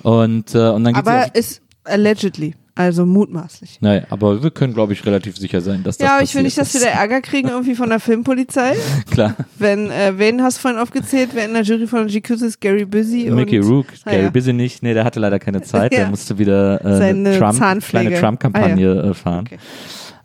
[0.04, 3.80] und äh, und dann geht sie aber ist allegedly, also mutmaßlich.
[3.82, 6.44] Nein, aber wir können glaube ich relativ sicher sein, dass das Ja, aber ich will
[6.44, 8.76] nicht, dass wir da Ärger kriegen irgendwie von der Filmpolizei.
[9.12, 9.36] klar.
[9.58, 11.32] Wenn, äh, wen hast du vorhin aufgezählt?
[11.34, 12.62] Wer in der Jury von GQ ist?
[12.62, 14.30] Gary Busy Mickey Rook, Ah, Gary ja.
[14.30, 16.00] Busy nicht, nee, der hatte leider keine Zeit, Ja.
[16.02, 19.46] der musste wieder äh, Seine eine Trump, kleine Trump-Kampagne äh, fahren.
[19.48, 19.58] Okay.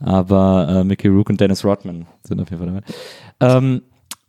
[0.01, 2.83] Aber äh, Mickey Rook und Dennis Rodman sind auf jeden Fall
[3.41, 3.59] dabei.
[3.59, 3.83] Ähm,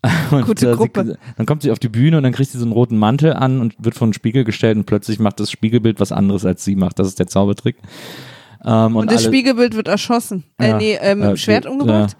[0.31, 1.05] und, Gute äh, Gruppe.
[1.05, 3.33] Sie, dann kommt sie auf die Bühne und dann kriegt sie so einen roten Mantel
[3.33, 6.63] an und wird vor den Spiegel gestellt und plötzlich macht das Spiegelbild was anderes als
[6.65, 6.99] sie macht.
[6.99, 7.77] Das ist der Zaubertrick.
[8.65, 10.43] Ähm, Und, und das alle, Spiegelbild wird erschossen.
[10.59, 10.77] Äh, Ja.
[10.77, 12.17] nee, ähm, mit Äh, dem Schwert die- umgebracht.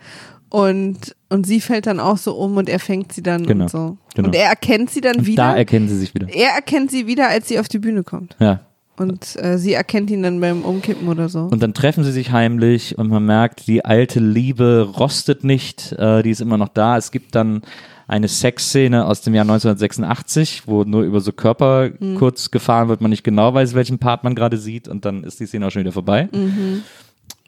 [0.50, 3.72] Und, und sie fällt dann auch so um und er fängt sie dann Genau, und
[3.72, 3.98] so.
[4.14, 4.28] genau.
[4.28, 5.44] Und er erkennt sie dann wieder.
[5.52, 6.28] da erkennen sie sich wieder.
[6.30, 8.36] er erkennt sie wieder, als sie auf die Bühne kommt.
[8.40, 8.60] Ja.
[8.98, 11.46] Und äh, sie erkennt ihn dann beim Umkippen oder so.
[11.52, 16.22] Und dann treffen sie sich heimlich und man merkt, die alte Liebe rostet nicht, äh,
[16.22, 16.98] die ist immer noch da.
[16.98, 17.62] Es gibt dann
[18.08, 22.16] eine Sexszene aus dem Jahr 1986, wo nur über so Körper Mhm.
[22.16, 25.40] kurz gefahren wird, man nicht genau weiß, welchen Part man gerade sieht und dann ist
[25.40, 26.30] die Szene auch schon wieder vorbei.
[26.32, 26.84] Mhm.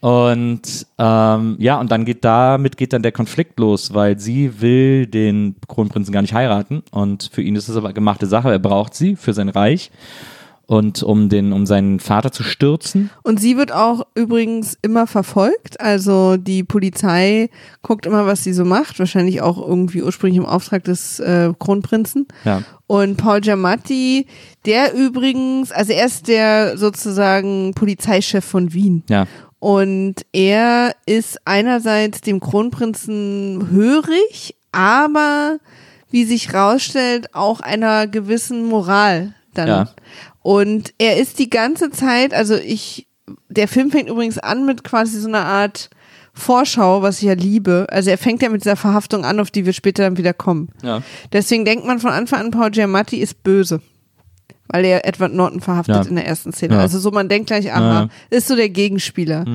[0.01, 5.07] Und ähm, ja, und dann geht damit geht dann der Konflikt los, weil sie will
[5.07, 8.51] den Kronprinzen gar nicht heiraten und für ihn ist es aber gemachte Sache.
[8.51, 9.91] Er braucht sie für sein Reich
[10.67, 13.09] und um den um seinen Vater zu stürzen.
[13.23, 15.79] Und sie wird auch übrigens immer verfolgt.
[15.79, 17.49] Also die Polizei
[17.81, 18.99] guckt immer, was sie so macht.
[18.99, 22.27] Wahrscheinlich auch irgendwie ursprünglich im Auftrag des äh, Kronprinzen.
[22.43, 22.63] Ja.
[22.87, 24.27] Und Paul Giamatti,
[24.65, 29.03] der übrigens, also er ist der sozusagen Polizeichef von Wien.
[29.09, 29.27] Ja.
[29.59, 35.57] Und er ist einerseits dem Kronprinzen hörig, aber
[36.11, 39.67] wie sich rausstellt, auch einer gewissen Moral dann.
[39.67, 39.89] Ja.
[40.45, 43.07] Und er ist die ganze Zeit, also ich,
[43.49, 45.89] der Film fängt übrigens an mit quasi so einer Art
[46.33, 47.87] Vorschau, was ich ja liebe.
[47.89, 50.69] Also er fängt ja mit dieser Verhaftung an, auf die wir später dann wieder kommen.
[50.83, 51.01] Ja.
[51.33, 53.81] Deswegen denkt man von Anfang an, Paul Giamatti ist böse.
[54.67, 56.01] Weil er Edward Norton verhaftet Ja.
[56.03, 56.75] in der ersten Szene.
[56.75, 56.81] Ja.
[56.81, 58.03] Also so, man denkt gleich, aha.
[58.05, 58.09] Mhm.
[58.29, 59.45] ist so der Gegenspieler.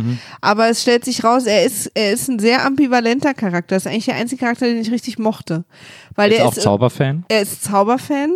[0.41, 3.77] Aber es stellt sich raus, er ist, er ist ein sehr ambivalenter Charakter.
[3.77, 5.65] Das ist eigentlich der einzige Charakter, den ich richtig mochte.
[6.17, 7.25] Weil Ist der auch ist, Zauberfan.
[7.29, 8.33] er ist Zauberfan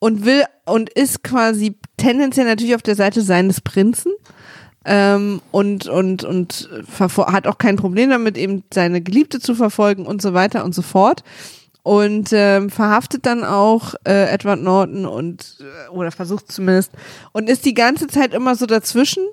[0.00, 4.12] und will und ist quasi tendenziell natürlich auf der Seite seines Prinzen.
[4.84, 10.20] Ähm, und und und hat auch kein Problem damit, eben seine Geliebte zu verfolgen und
[10.20, 11.22] so weiter und so fort.
[11.84, 16.92] Und ähm, verhaftet dann auch äh, Edward Norton und äh, oder versucht zumindest
[17.32, 19.24] und ist die ganze Zeit immer so dazwischen.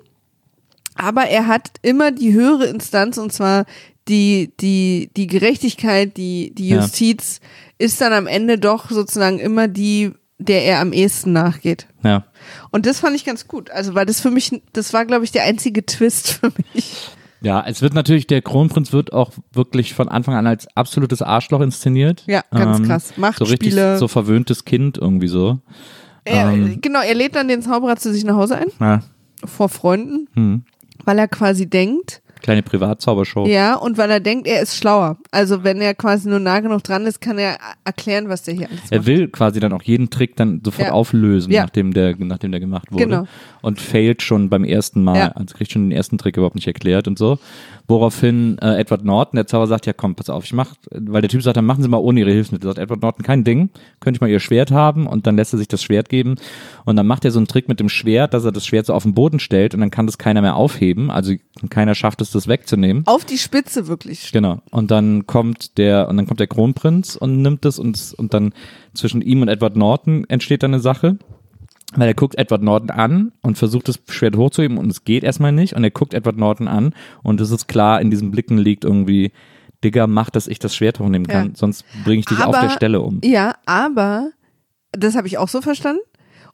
[0.94, 3.66] Aber er hat immer die höhere Instanz und zwar
[4.08, 6.76] die die die Gerechtigkeit, die die Ja.
[6.76, 7.40] Justiz
[7.78, 11.86] ist dann am Ende doch sozusagen immer die, der er am ehesten nachgeht.
[12.02, 12.24] Ja.
[12.70, 13.70] Und das fand ich ganz gut.
[13.70, 17.10] Also, weil das für mich, das war, glaube ich, der einzige Twist für mich.
[17.42, 21.60] Ja, es wird natürlich, der Kronprinz wird auch wirklich von Anfang an als absolutes Arschloch
[21.60, 22.24] inszeniert.
[22.26, 23.12] Ja, ganz Ähm, krass.
[23.38, 25.58] So richtig so verwöhntes Kind irgendwie so.
[26.24, 26.80] Er, Ähm.
[26.82, 29.00] genau, er lädt dann den Zauberer zu sich nach Hause ein, Ja.
[29.44, 30.64] vor Freunden, Hm.
[31.06, 33.46] weil er quasi denkt, Kleine Privatzaubershow.
[33.46, 35.18] ja, und weil er denkt, er ist schlauer.
[35.30, 38.68] Also, wenn er quasi nur nah genug dran ist, kann er erklären, was der hier
[38.70, 39.06] alles Er macht.
[39.06, 40.92] will quasi dann auch jeden Trick dann sofort Ja.
[40.94, 41.62] auflösen, Ja.
[41.62, 43.04] nachdem, der, nachdem der gemacht wurde.
[43.04, 43.26] Genau.
[43.62, 45.28] Und failt schon beim ersten Mal, Ja.
[45.28, 47.38] also kriegt schon den ersten Trick überhaupt nicht erklärt und so.
[47.88, 51.28] Woraufhin äh, Edward Norton, der Zauberer, sagt, ja komm, pass auf, ich mach, weil der
[51.30, 52.68] Typ sagt, dann machen Sie mal ohne Ihre Hilfsmittel.
[52.68, 55.58] Sagt Edward Norton, kein Ding, könnte ich mal Ihr Schwert haben und dann lässt er
[55.58, 56.36] sich das Schwert geben
[56.84, 58.94] und dann macht er so einen Trick mit dem Schwert, dass er das Schwert so
[58.94, 61.34] auf den Boden stellt und dann kann das keiner mehr aufheben, also
[61.68, 63.02] keiner schafft es, das wegzunehmen.
[63.06, 64.32] Auf die Spitze wirklich.
[64.32, 64.60] Genau.
[64.70, 68.52] Und dann kommt der, und dann kommt der Kronprinz und nimmt es und, und dann
[68.94, 71.18] zwischen ihm und Edward Norton entsteht dann eine Sache.
[71.96, 75.50] Weil er guckt Edward Norton an und versucht das Schwert hochzuheben und es geht erstmal
[75.50, 75.74] nicht.
[75.74, 79.32] Und er guckt Edward Norton an und es ist klar, in diesen Blicken liegt irgendwie,
[79.82, 81.52] Digga, mach, dass ich das Schwert hochnehmen kann, Ja.
[81.56, 83.20] sonst bringe ich dich auf Aber- der Stelle um.
[83.24, 84.30] Ja, aber
[84.92, 86.00] das habe ich auch so verstanden.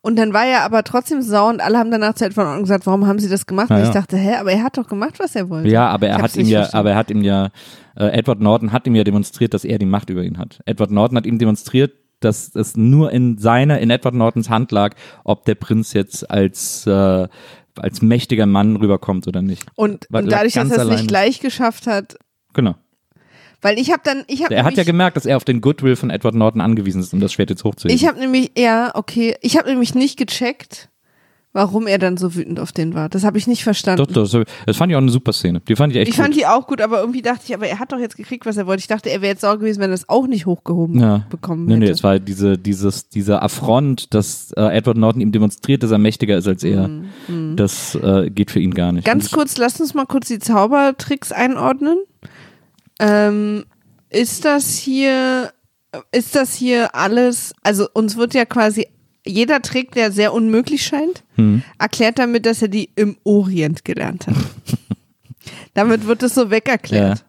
[0.06, 2.86] Und dann war er aber trotzdem sauer und alle haben danach zu Edward Norton gesagt,
[2.86, 3.70] warum haben sie das gemacht?
[3.70, 5.68] Ja, und ich dachte, hä, aber er hat doch gemacht, was er wollte.
[5.68, 6.78] Ja, aber Ich er hab's hat ihm ja, verstanden.
[6.78, 7.48] aber er hat ihm ja,
[7.96, 10.60] äh, Edward Norton hat ihm ja demonstriert, dass er die Macht über ihn hat.
[10.64, 14.94] Edward Norton hat ihm demonstriert, dass es nur in seiner, in Edward Nortons Hand lag,
[15.24, 17.26] ob der Prinz jetzt als, äh,
[17.76, 19.66] als mächtiger Mann rüberkommt oder nicht.
[19.74, 22.16] Und, und dadurch, dass er es nicht gleich geschafft hat,
[22.54, 22.76] Genau.
[23.62, 25.96] Weil ich habe dann, ich habe Er hat ja gemerkt, dass er auf den Goodwill
[25.96, 27.94] von Edward Norton angewiesen ist, um das Schwert jetzt hochzuheben.
[27.94, 30.88] ich habe nämlich, ja, okay, ich habe nämlich nicht gecheckt,
[31.52, 33.08] warum er dann so wütend auf den war.
[33.08, 34.04] Das habe ich nicht verstanden.
[34.12, 35.60] Doch, das, das fand ich auch eine super Szene.
[35.66, 36.22] Die fand ich echt ich gut.
[36.22, 38.58] fand die auch gut, aber irgendwie dachte ich, aber er hat doch jetzt gekriegt, was
[38.58, 38.80] er wollte.
[38.80, 41.24] Ich dachte, er wäre jetzt sauer gewesen, wenn er es auch nicht hochgehoben ja.
[41.30, 41.84] bekommen Nee, hätte.
[41.86, 45.96] nee, es war diese, dieses, dieser Affront, dass äh, Edward Norton ihm demonstriert, dass er
[45.98, 46.90] mächtiger ist als er.
[47.56, 49.06] Das äh, geht für ihn gar nicht.
[49.06, 51.96] Mhm, Ganz kurz, lass uns mal kurz die Zaubertricks einordnen.
[53.00, 53.64] Ähm,
[54.10, 55.52] ist das hier,
[56.12, 58.86] ist das hier alles, also uns wird ja quasi
[59.26, 61.62] jeder Trick, der sehr unmöglich scheint, Hm.
[61.78, 64.36] erklärt damit, dass er die im Orient gelernt hat.
[65.74, 67.18] damit wird es so wegerklärt.
[67.18, 67.24] Ja.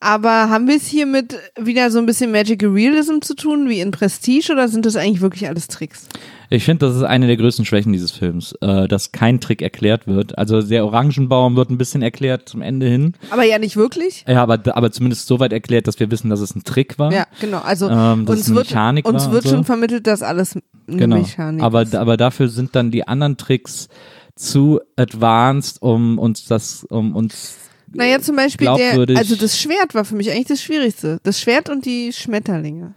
[0.00, 3.80] Aber haben wir es hier mit wieder so ein bisschen Magical Realism zu tun, wie
[3.80, 6.06] in Prestige, oder sind das eigentlich wirklich alles Tricks?
[6.50, 10.06] Ich finde, das ist eine der größten Schwächen dieses Films, äh, dass kein Trick erklärt
[10.06, 10.38] wird.
[10.38, 13.14] Also der Orangenbaum wird ein bisschen erklärt zum Ende hin.
[13.30, 14.24] Aber ja nicht wirklich.
[14.26, 17.12] Ja, aber, aber zumindest so weit erklärt, dass wir wissen, dass es ein Trick war.
[17.12, 17.58] Ja, genau.
[17.58, 18.72] Also Ähm, uns wird,
[19.04, 19.50] uns wird so.
[19.50, 20.56] schon vermittelt, dass alles
[20.86, 21.16] eine genau.
[21.16, 21.94] Mechanik Aber, ist.
[21.96, 23.88] aber dafür sind dann die anderen Tricks
[24.36, 27.56] zu advanced, um uns das, um uns
[27.92, 31.18] Naja, zum Beispiel der, also das Schwert war für mich eigentlich das Schwierigste.
[31.22, 32.94] Das Schwert und die Schmetterlinge.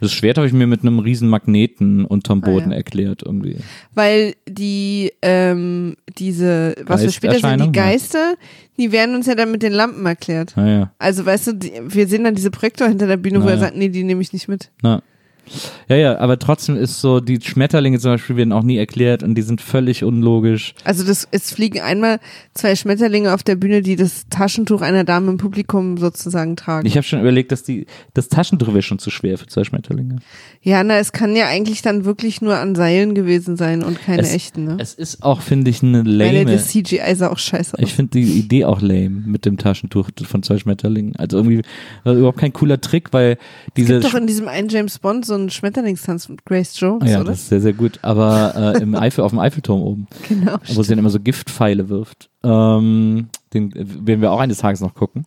[0.00, 2.76] Das Schwert habe ich mir mit einem riesen Magneten unterm Ah, Boden ja.
[2.76, 3.56] erklärt irgendwie.
[3.94, 7.84] Weil die, ähm, diese, was wir später sehen, Geisterscheinung, die ja.
[7.84, 8.34] Geister,
[8.78, 10.56] die werden uns ja dann mit den Lampen erklärt.
[10.56, 10.92] Naja.
[11.00, 13.58] Also weißt du, die, wir sehen dann diese Projektor hinter der Bühne, wo er Naja.
[13.66, 14.70] sagt, nee, die nehme ich nicht mit.
[14.82, 15.02] Na.
[15.88, 19.34] Ja, ja, aber trotzdem ist so, die Schmetterlinge zum Beispiel werden auch nie erklärt und
[19.34, 20.74] die sind völlig unlogisch.
[20.84, 22.20] Also das, es fliegen einmal
[22.54, 26.86] zwei Schmetterlinge auf der Bühne, die das Taschentuch einer Dame im Publikum sozusagen tragen.
[26.86, 30.16] Ich habe schon überlegt, dass die, das Taschentuch wäre schon zu schwer für zwei Schmetterlinge.
[30.62, 34.22] ja, na, es kann ja eigentlich dann wirklich nur an Seilen gewesen sein und keine
[34.22, 34.76] es, echten, ne?
[34.78, 36.52] Es ist auch, finde ich, eine Weil lame.
[36.52, 37.82] das CGI sah auch scheiße aus.
[37.82, 41.16] Ich finde die Idee auch lame mit dem Taschentuch von zwei Schmetterlingen.
[41.16, 41.62] Also irgendwie
[42.04, 43.38] also überhaupt kein cooler Trick, weil
[43.76, 47.10] diese Es gibt doch in diesem einen James Bond so einen Schmetterlingstanz mit Grace Jones,
[47.10, 47.30] ja, oder?
[47.30, 47.98] das ist sehr, sehr gut.
[48.02, 50.58] Aber äh, im Eifel, auf dem Eiffelturm oben, genau.
[50.74, 52.30] wo sie dann immer so Giftpfeile wirft.
[52.42, 55.26] Ähm, den äh, werden wir auch eines Tages noch gucken.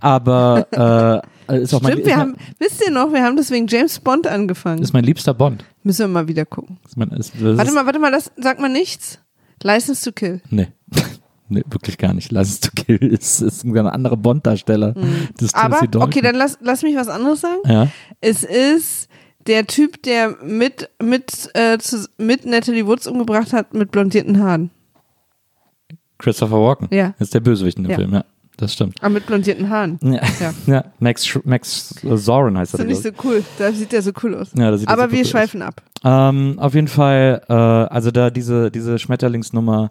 [0.00, 3.36] Aber äh, ist auch mein, Stimmt, ist wir mein, haben, wisst ihr noch, wir haben
[3.36, 4.82] deswegen James Bond angefangen.
[4.82, 5.64] ist mein liebster Bond.
[5.82, 6.78] Müssen wir mal wieder gucken.
[6.86, 9.18] Ist mein, ist, Warte mal, warte mal, das sagt man nichts.
[9.62, 10.40] License to Kill.
[10.50, 10.68] Nee.
[11.48, 12.32] nee, wirklich gar nicht.
[12.32, 12.96] Es to kill.
[13.12, 14.94] Ist, ist ein anderer Bond-Darsteller.
[14.96, 15.28] Mhm.
[15.52, 17.60] Aber, okay, dann lass, lass mich was anderes sagen.
[17.66, 17.88] Ja.
[18.20, 19.08] Es ist
[19.46, 24.70] der Typ, der mit, mit, äh, zu, mit Natalie Woods umgebracht hat mit blondierten Haaren.
[26.18, 26.88] Christopher Walken.
[26.90, 27.08] Ja.
[27.18, 27.96] Das ist der Bösewicht in dem Ja.
[27.96, 28.24] Film, ja.
[28.56, 28.94] Das stimmt.
[29.00, 29.98] Aber mit blondierten Haaren.
[30.00, 30.54] Ja, Ja.
[30.66, 30.84] ja.
[31.00, 32.86] Max, Max Zorin heißt Das er.
[32.88, 33.42] ist nicht so cool.
[33.58, 34.50] Da sieht der so cool aus.
[34.56, 35.30] Ja, das sieht Aber wir cool aus.
[35.30, 35.82] schweifen ab.
[36.04, 39.90] Ähm, auf jeden Fall, äh, also da diese, diese Schmetterlingsnummer,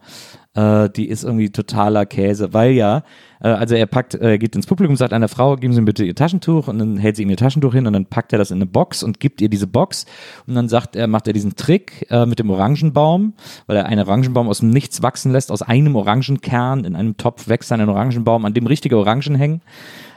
[0.56, 3.04] äh, die ist irgendwie totaler Käse, weil ja,
[3.42, 6.06] äh, also er packt, äh, geht ins Publikum, sagt einer Frau, geben Sie mir bitte
[6.06, 8.52] Ihr Taschentuch und dann hält sie ihm ihr Taschentuch hin und dann packt er das
[8.52, 10.06] in eine Box und gibt ihr diese Box
[10.48, 13.34] und dann sagt er, macht er diesen Trick äh, mit dem Orangenbaum,
[13.68, 17.48] weil er einen Orangenbaum aus dem Nichts wachsen lässt, aus einem Orangenkern in einem Topf
[17.48, 19.62] wächst ein Orangenbaum, an dem richtige Orangen hängen.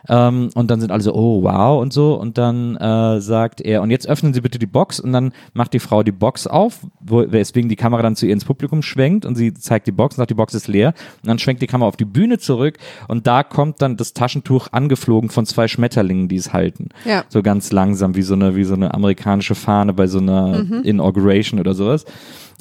[0.09, 2.14] Ähm, und dann sind alle so, oh wow und so.
[2.14, 5.01] Und dann äh, sagt er, und jetzt öffnen Sie bitte die Box.
[5.01, 8.33] Und dann macht die Frau die Box auf, wo, weswegen die Kamera dann zu ihr
[8.33, 10.95] ins Publikum schwenkt und sie zeigt die Box und sagt, die Box ist leer.
[11.23, 14.69] Und dann schwenkt die Kamera auf die Bühne zurück und da kommt dann das Taschentuch
[14.73, 16.88] angeflogen von zwei Schmetterlingen, die es halten.
[17.05, 17.25] Ja.
[17.29, 21.61] So ganz langsam, wie so eine, wie so eine amerikanische Fahne bei so einer Inauguration
[21.61, 22.05] oder sowas.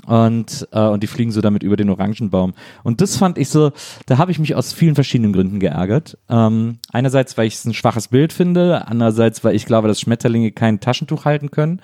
[0.05, 2.53] Und, äh, und die fliegen so damit über den Orangenbaum.
[2.83, 3.71] Und das fand ich so,
[4.05, 6.17] da habe ich mich aus vielen verschiedenen Gründen geärgert.
[6.29, 10.51] Ähm, einerseits, weil ich es ein schwaches Bild finde, andererseits, weil ich glaube, dass Schmetterlinge
[10.51, 11.81] kein Taschentuch halten können.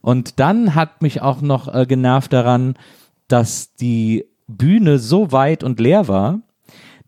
[0.00, 2.74] Und dann hat mich auch noch äh, genervt daran,
[3.28, 6.40] dass die Bühne so weit und leer war,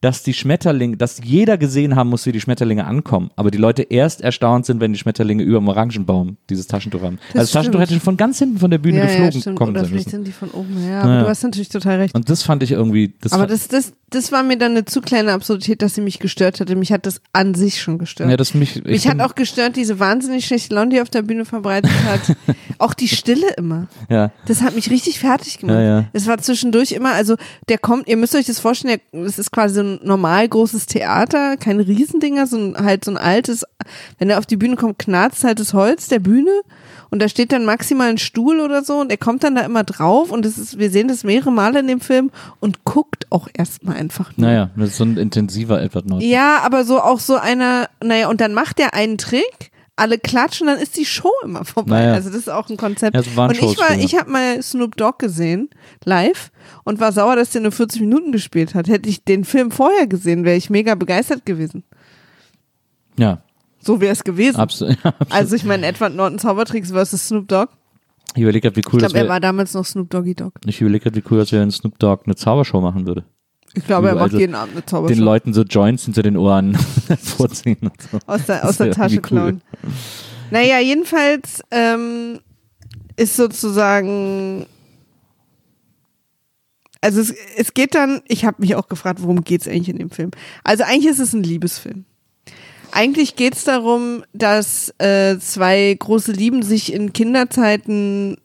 [0.04, 3.84] dass die Schmetterlinge, dass jeder gesehen haben muss, wie die Schmetterlinge ankommen, aber die Leute
[3.84, 7.18] erst erstaunt sind, wenn die Schmetterlinge über dem Orangenbaum dieses Taschentuch haben.
[7.28, 9.56] also das Taschentuch hätte von ganz hinten von der Bühne ja, ja, geflogen stimmt.
[9.56, 11.06] kommen Oder vielleicht sind die von oben her.
[11.06, 11.22] Naja.
[11.22, 12.14] du hast natürlich total recht.
[12.14, 15.00] Und das fand ich irgendwie, das Aber das, das, das war mir dann eine zu
[15.00, 16.76] kleine Absurdität, dass sie mich gestört hatte.
[16.76, 18.28] Mich hat das an sich schon gestört.
[18.28, 21.22] ja, das mich, ich mich hat auch gestört, diese wahnsinnig schlechte Laune, die auf der
[21.22, 22.36] Bühne verbreitet hat.
[22.78, 23.88] auch die Stille immer.
[24.10, 25.78] ja, Das hat mich richtig fertig gemacht.
[25.78, 26.04] Ja, ja.
[26.12, 27.36] Es war zwischendurch immer, also
[27.70, 31.56] der kommt, ihr müsst euch das vorstellen, das ist quasi so ein normal großes Theater,
[31.56, 33.64] kein Riesendinger, so ein, halt so ein altes,
[34.18, 36.50] wenn er auf die Bühne kommt, knarzt halt das Holz der Bühne
[37.10, 39.84] und da steht dann maximal ein Stuhl oder so und er kommt dann da immer
[39.84, 42.30] drauf und das ist, wir sehen das mehrere Male in dem Film
[42.60, 44.48] und guckt auch erstmal einfach nur.
[44.48, 46.28] naja, das ist so ein intensiver Edward Norton.
[46.28, 50.66] Ja, aber so auch so einer, naja, und dann macht er einen Trick, alle klatschen,
[50.66, 52.00] dann ist die Show immer vorbei.
[52.00, 52.14] Naja.
[52.14, 53.14] Also das ist auch ein Konzept.
[53.14, 53.98] Ja, so und ich war, früher.
[53.98, 55.70] ich habe mal Snoop Dogg gesehen,
[56.04, 56.50] live,
[56.84, 58.88] und war sauer, dass der nur 40 Minuten gespielt hat.
[58.88, 61.84] Hätte ich den Film vorher gesehen, wäre ich mega begeistert gewesen.
[63.18, 63.42] Ja,
[63.80, 64.56] So wäre es gewesen.
[64.56, 64.96] absolut.
[65.04, 65.32] Ja, absolut.
[65.32, 67.70] Also ich meine, Edward Norton Zaubertricks versus Snoop Dogg.
[68.34, 70.54] ich überlege gerade, wie cool Ich das glaube, er war damals noch Snoop Doggy Dogg.
[70.66, 73.24] Ich überlege gerade, wie cool das wäre, wenn Snoop Dogg eine Zaubershow machen würde.
[73.74, 75.20] Ich glaube, er macht so jeden Abend eine Den Zaubershow.
[75.22, 76.76] Leuten so Joints hinter den Ohren
[77.20, 78.18] vorziehen und so.
[78.26, 79.22] aus der, aus der Tasche cool.
[79.22, 79.62] klauen.
[80.50, 82.38] Naja, jedenfalls ähm,
[83.16, 84.66] ist sozusagen.
[87.00, 90.10] Also es, es geht dann, ich habe mich auch gefragt, worum geht's eigentlich in dem
[90.10, 90.30] Film?
[90.62, 92.06] Also eigentlich ist es ein Liebesfilm.
[92.92, 98.38] Eigentlich geht's darum, dass äh, zwei große Lieben sich in Kinderzeiten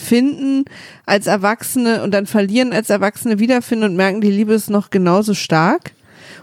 [0.00, 0.64] finden
[1.06, 5.34] als Erwachsene und dann verlieren als Erwachsene wiederfinden und merken, die Liebe ist noch genauso
[5.34, 5.92] stark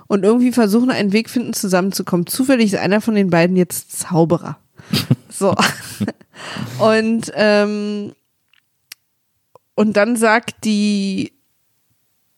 [0.07, 2.27] und irgendwie versuchen einen Weg finden, zusammenzukommen.
[2.27, 4.57] Zufällig ist einer von den beiden jetzt Zauberer.
[5.37, 5.53] So.
[6.79, 8.13] Und, ähm,
[9.75, 11.33] und dann sagt die,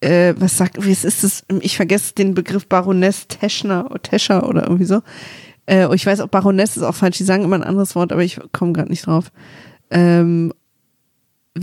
[0.01, 1.43] äh, was sagt, wie ist das?
[1.61, 5.01] Ich vergesse den Begriff Baroness Teschner oder Tescher oder irgendwie so.
[5.67, 8.23] Äh, ich weiß auch, Baroness ist auch falsch, die sagen immer ein anderes Wort, aber
[8.23, 9.31] ich komme gerade nicht drauf.
[9.89, 10.53] Ähm,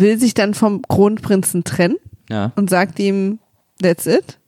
[0.00, 1.96] will sich dann vom Kronprinzen trennen
[2.30, 2.52] Ja.
[2.56, 3.38] und sagt ihm,
[3.82, 4.38] that's it.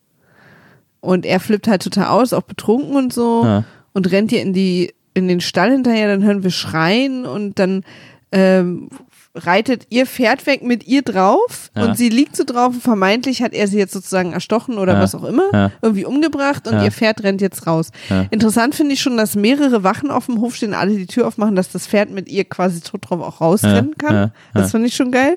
[1.00, 3.64] und er flippt halt total aus, auch betrunken und so Ja.
[3.92, 7.84] und rennt ihr in die in den Stall hinterher, dann hören wir schreien und dann
[8.32, 8.88] ähm,
[9.36, 11.84] reitet ihr Pferd weg mit ihr drauf Ja.
[11.84, 15.00] und sie liegt so drauf und vermeintlich hat er sie jetzt sozusagen erstochen oder Ja.
[15.00, 15.70] was auch immer, Ja.
[15.82, 17.90] irgendwie umgebracht und ihr Pferd rennt jetzt raus.
[18.30, 21.54] Interessant finde ich schon, dass mehrere Wachen auf dem Hof stehen, alle die Tür aufmachen,
[21.56, 24.32] dass das Pferd mit ihr quasi tot drauf auch rausrennen kann.
[24.54, 25.36] Das finde ich schon geil.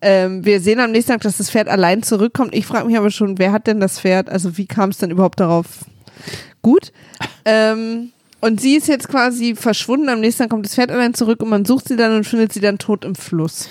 [0.00, 2.54] Ähm, wir sehen am nächsten Tag, dass das Pferd allein zurückkommt.
[2.54, 4.28] Ich frage mich aber schon, wer hat denn das Pferd?
[4.28, 5.66] Also wie kam es denn überhaupt darauf?
[6.60, 6.92] Gut.
[7.44, 8.10] Ähm,
[8.42, 10.08] und sie ist jetzt quasi verschwunden.
[10.08, 12.52] Am nächsten Tag kommt das Pferd allein zurück und man sucht sie dann und findet
[12.52, 13.68] sie dann tot im Fluss.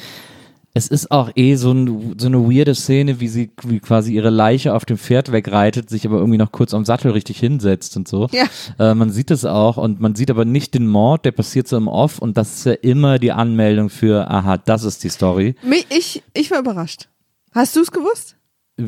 [0.74, 4.30] Es ist auch eh so, ein, so eine weirde Szene, wie sie wie quasi ihre
[4.30, 8.08] Leiche auf dem Pferd wegreitet, sich aber irgendwie noch kurz am Sattel richtig hinsetzt und
[8.08, 8.30] so.
[8.32, 8.46] Ja.
[8.80, 11.76] Äh, man sieht es auch und man sieht aber nicht den Mord, der passiert so
[11.76, 15.56] im Off und das ist ja immer die Anmeldung für, aha, das ist die Story,
[15.90, 17.10] Ich, ich war überrascht.
[17.52, 18.38] Hast du es gewusst?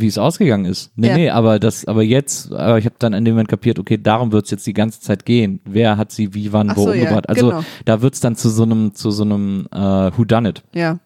[0.01, 0.91] Wie es ausgegangen ist.
[0.95, 1.15] Nee, Ja.
[1.17, 4.32] nee, aber das, aber jetzt, aber ich habe dann in dem Moment kapiert, okay, darum
[4.32, 5.60] wird es jetzt die ganze Zeit gehen.
[5.65, 7.29] Wer hat sie wie, wann, Ach wo so, ja, umgebracht?
[7.29, 7.63] Also genau.
[7.86, 9.77] da wird es dann zu so einem, zu so einem äh,
[10.17, 10.63] Whodunit.
[10.73, 10.99] Ja.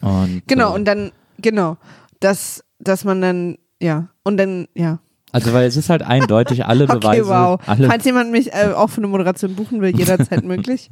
[0.00, 1.76] Und, Genau, äh, und dann, genau,
[2.20, 5.00] dass, dass man dann, ja, und dann, ja.
[5.32, 7.60] Also weil es ist halt eindeutig, alle Okay, Beweise, wow.
[7.66, 10.90] alle, Falls jemand mich äh, auch für eine Moderation buchen will, jederzeit möglich.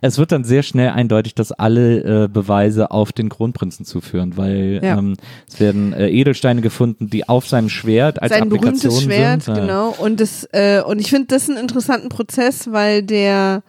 [0.00, 4.80] es wird dann sehr schnell eindeutig, dass alle äh, Beweise auf den Kronprinzen zuführen, weil
[4.82, 4.98] Ja.
[4.98, 5.14] ähm,
[5.48, 9.54] es werden äh, Edelsteine gefunden, die auf seinem Schwert als Sein Applikation berühmtes Schwert, sind.
[9.54, 9.94] Genau.
[9.98, 13.62] Und das, äh, und ich finde das einen interessanten Prozess, weil der,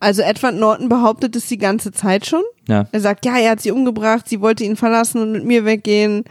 [0.00, 2.42] also Edward Norton behauptet es die ganze Zeit schon.
[2.68, 2.86] Ja.
[2.92, 6.24] Er sagt, ja, er hat sie umgebracht, sie wollte ihn verlassen und mit mir weggehen.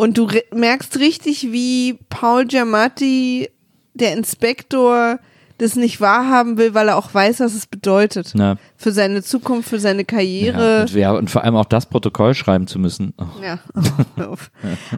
[0.00, 3.50] Und du merkst richtig, wie Paul Giamatti,
[3.92, 5.20] der Inspektor,
[5.60, 8.32] das nicht wahrhaben will, weil er auch weiß, was es bedeutet.
[8.34, 8.56] Ja.
[8.76, 10.82] Für seine Zukunft, für seine Karriere.
[10.82, 13.12] und, ja, und vor allem auch das Protokoll schreiben zu müssen.
[13.18, 13.24] Oh.
[13.44, 13.58] Ja.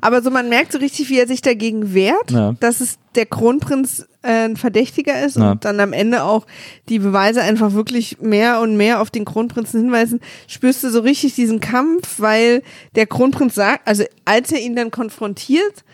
[0.01, 2.55] Aber so man merkt so richtig, wie er sich dagegen wehrt, Ja.
[2.61, 5.51] dass es der Kronprinz äh, ein Verdächtiger ist Ja.
[5.53, 6.47] und dann am Ende auch
[6.89, 11.35] die Beweise einfach wirklich mehr und mehr auf den Kronprinzen hinweisen, spürst du so richtig
[11.35, 12.63] diesen Kampf, weil
[12.95, 15.85] der Kronprinz sagt, also als er ihn dann konfrontiert,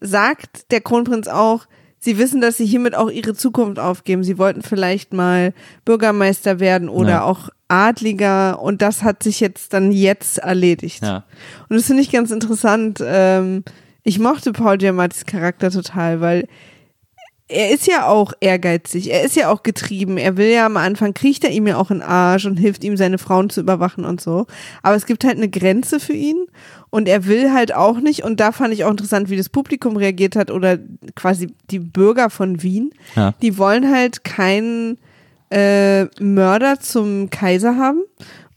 [0.00, 1.66] sagt der Kronprinz auch,
[2.00, 4.22] Sie wissen, dass sie hiermit auch ihre Zukunft aufgeben.
[4.22, 5.52] Sie wollten vielleicht mal
[5.84, 7.22] Bürgermeister werden oder Ja.
[7.24, 11.02] auch Adliger und das hat sich jetzt dann jetzt erledigt.
[11.02, 11.24] Ja.
[11.68, 13.02] Und das finde ich ganz interessant.
[13.04, 13.64] Ähm,
[14.04, 16.48] ich mochte Paul Giamattis Charakter total, weil
[17.48, 21.14] er ist ja auch ehrgeizig, er ist ja auch getrieben, er will ja am Anfang,
[21.14, 24.04] kriecht er ihm ja auch in den Arsch und hilft ihm, seine Frauen zu überwachen
[24.04, 24.46] und so.
[24.82, 26.44] Aber es gibt halt eine Grenze für ihn
[26.90, 29.96] und er will halt auch nicht, und da fand ich auch interessant, wie das Publikum
[29.96, 30.78] reagiert hat oder
[31.14, 33.32] quasi die Bürger von Wien, Ja.
[33.42, 34.98] die wollen halt keinen
[35.50, 38.02] äh, Mörder zum Kaiser haben.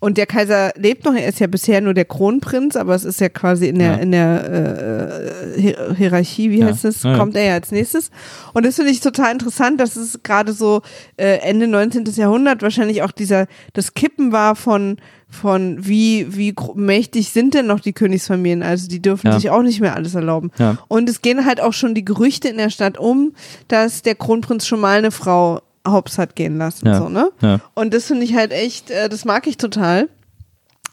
[0.02, 3.22] Und der Kaiser lebt noch, er ist ja bisher nur der Kronprinz, aber es ist
[3.22, 3.98] ja quasi in der, Ja.
[3.98, 6.66] in der äh, Hier- Hierarchie, wie Ja.
[6.66, 8.10] heißt es, kommt er ja als nächstes.
[8.54, 10.82] Und das finde ich total interessant, dass es gerade so
[11.18, 12.04] äh, Ende 19.
[12.16, 14.98] Jahrhundert wahrscheinlich auch dieser, das Kippen war von,
[15.30, 18.64] von wie, wie mächtig sind denn noch die Königsfamilien?
[18.64, 19.34] Also die dürfen Ja.
[19.40, 20.52] sich auch nicht mehr alles erlauben.
[20.58, 20.78] Ja.
[20.88, 23.34] Und es gehen halt auch schon die Gerüchte in der Stadt um,
[23.68, 26.88] dass der Kronprinz schon mal eine Frau hops hat gehen lassen.
[26.88, 26.98] Ja.
[27.00, 27.32] So, ne?
[27.42, 27.60] Ja.
[27.74, 30.10] Und das finde ich halt echt, äh, das mag ich total,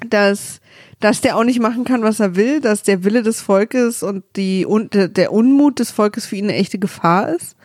[0.09, 0.61] dass,
[1.01, 4.25] dass der auch nicht machen kann, was er will, dass der Wille des Volkes und
[4.37, 7.57] die, und der- Unmut des Volkes für ihn eine echte Gefahr ist.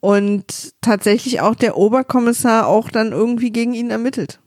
[0.00, 4.38] Und tatsächlich auch der Oberkommissar auch dann irgendwie gegen ihn ermittelt.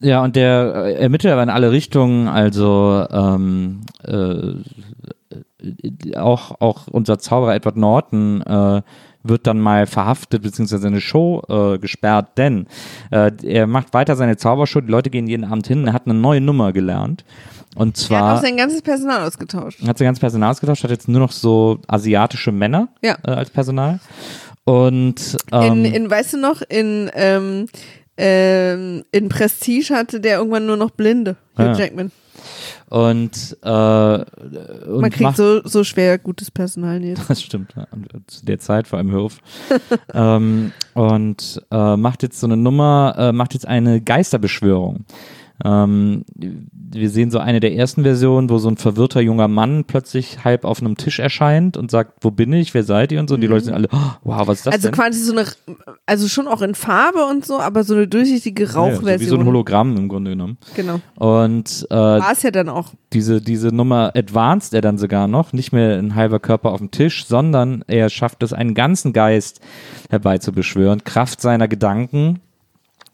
[0.00, 6.88] Ja, und der äh, ermittelt aber in alle Richtungen, also ähm, äh, äh, auch, auch
[6.88, 8.82] unser Zauberer Edward Norton äh,
[9.24, 12.66] wird dann mal verhaftet beziehungsweise seine Show äh, gesperrt, denn
[13.10, 16.14] äh, er macht weiter seine Zaubershow, die Leute gehen jeden Abend hin, er hat eine
[16.14, 17.24] neue Nummer gelernt
[17.74, 19.80] und Er hat zwar auch sein ganzes Personal ausgetauscht.
[19.86, 23.16] hat sein ganzes Personal ausgetauscht, hat jetzt nur noch so asiatische Männer Ja.
[23.26, 24.00] äh, als Personal
[24.64, 27.66] und ähm, In, in, weißt du noch, in, ähm,
[28.16, 31.72] ähm, in Prestige hatte der irgendwann nur noch Blinde, Hugh Ja.
[31.74, 32.12] Jackman.
[32.92, 37.22] Und, äh, und Man kriegt so, so schwer gutes Personal jetzt.
[37.28, 37.86] Das stimmt, ja.
[37.90, 39.38] Und zu der Zeit vor allem Hörf.
[40.12, 45.06] ähm, und äh, macht jetzt so eine Nummer, äh, macht jetzt eine Geisterbeschwörung.
[45.64, 50.44] Ähm, wir sehen so eine der ersten Versionen, wo so ein verwirrter junger Mann plötzlich
[50.44, 53.36] halb auf einem Tisch erscheint und sagt, wo bin ich, wer seid ihr und so.
[53.36, 54.94] Und die Leute sind alle, oh, wow, was ist das Also denn?
[54.96, 55.46] quasi so eine,
[56.04, 59.20] also schon auch in Farbe und so, aber so eine durchsichtige Ja, so Rauchversion.
[59.20, 60.58] wie so ein Hologramm im Grunde genommen.
[60.74, 61.00] Genau.
[61.14, 62.88] Und äh, War es ja dann auch.
[63.12, 66.90] diese, diese Nummer advanced er dann sogar noch, nicht mehr ein halber Körper auf dem
[66.90, 69.60] Tisch, sondern er schafft es, einen ganzen Geist
[70.10, 72.40] herbeizubeschwören, Kraft seiner Gedanken.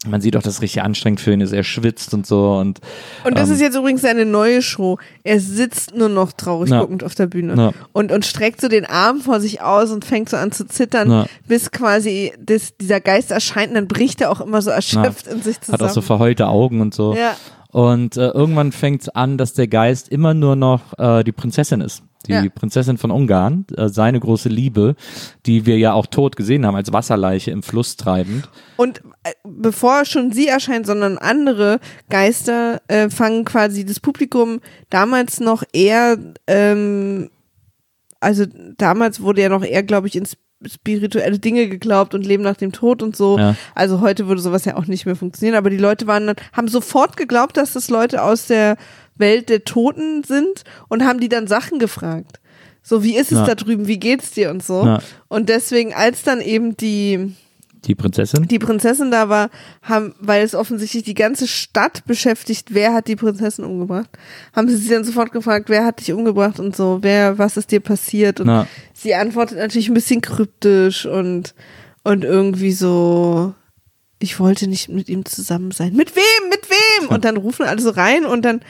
[0.07, 1.51] Man sieht auch, dass es richtig anstrengend für ihn ist.
[1.51, 2.79] Er schwitzt und so und
[3.25, 4.97] Und das ähm, ist jetzt übrigens seine neue Show.
[5.25, 6.79] Er sitzt nur noch traurig Ja.
[6.79, 7.71] guckend auf der Bühne Ja.
[7.91, 11.11] und, und streckt so den Arm vor sich aus und fängt so an zu zittern,
[11.11, 11.25] Ja.
[11.49, 15.41] bis quasi das, dieser Geist erscheint und dann bricht er auch immer so erschöpft in
[15.41, 15.81] sich zusammen.
[15.81, 17.13] hat auch so verheulte Augen und so.
[17.13, 17.35] Ja.
[17.71, 21.81] Und äh, irgendwann fängt es an, dass der Geist immer nur noch äh, die Prinzessin
[21.81, 22.03] ist.
[22.27, 22.43] Die Ja.
[22.53, 24.95] Prinzessin von Ungarn, äh, seine große Liebe,
[25.45, 28.49] die wir ja auch tot gesehen haben, als Wasserleiche im Fluss treibend.
[28.75, 34.59] Und äh, bevor schon sie erscheint, sondern andere Geister äh, fangen quasi das Publikum
[34.89, 36.17] damals noch eher,
[36.47, 37.29] ähm,
[38.19, 38.45] also
[38.77, 42.73] damals wurde ja noch eher, glaube ich, ins spirituelle Dinge geglaubt und Leben nach dem
[42.73, 43.37] Tod und so.
[43.37, 43.55] Ja.
[43.75, 46.67] Also heute würde sowas ja auch nicht mehr funktionieren, aber die Leute waren dann, haben
[46.67, 48.75] sofort geglaubt, dass das Leute aus der
[49.19, 52.39] Welt der Toten sind und haben die dann Sachen gefragt.
[52.81, 53.45] So, wie ist es Ja.
[53.45, 53.87] da drüben?
[53.87, 54.85] Wie geht's dir und so?
[54.85, 54.99] Ja.
[55.27, 57.35] Und deswegen, als dann eben die,
[57.85, 58.47] Die Prinzessin?
[58.47, 59.49] die Prinzessin da war,
[59.83, 64.09] haben, weil es offensichtlich die ganze Stadt beschäftigt, wer hat die Prinzessin umgebracht,
[64.55, 67.71] haben sie sie dann sofort gefragt, wer hat dich umgebracht und so, wer, was ist
[67.71, 68.39] dir passiert?
[68.39, 68.67] Und Na.
[68.93, 71.53] sie antwortet natürlich ein bisschen kryptisch und,
[72.03, 73.53] und irgendwie so,
[74.19, 75.93] ich wollte nicht mit ihm zusammen sein.
[75.95, 76.49] Mit wem?
[76.49, 77.09] Mit wem?
[77.09, 78.61] Und dann rufen alle so rein und dann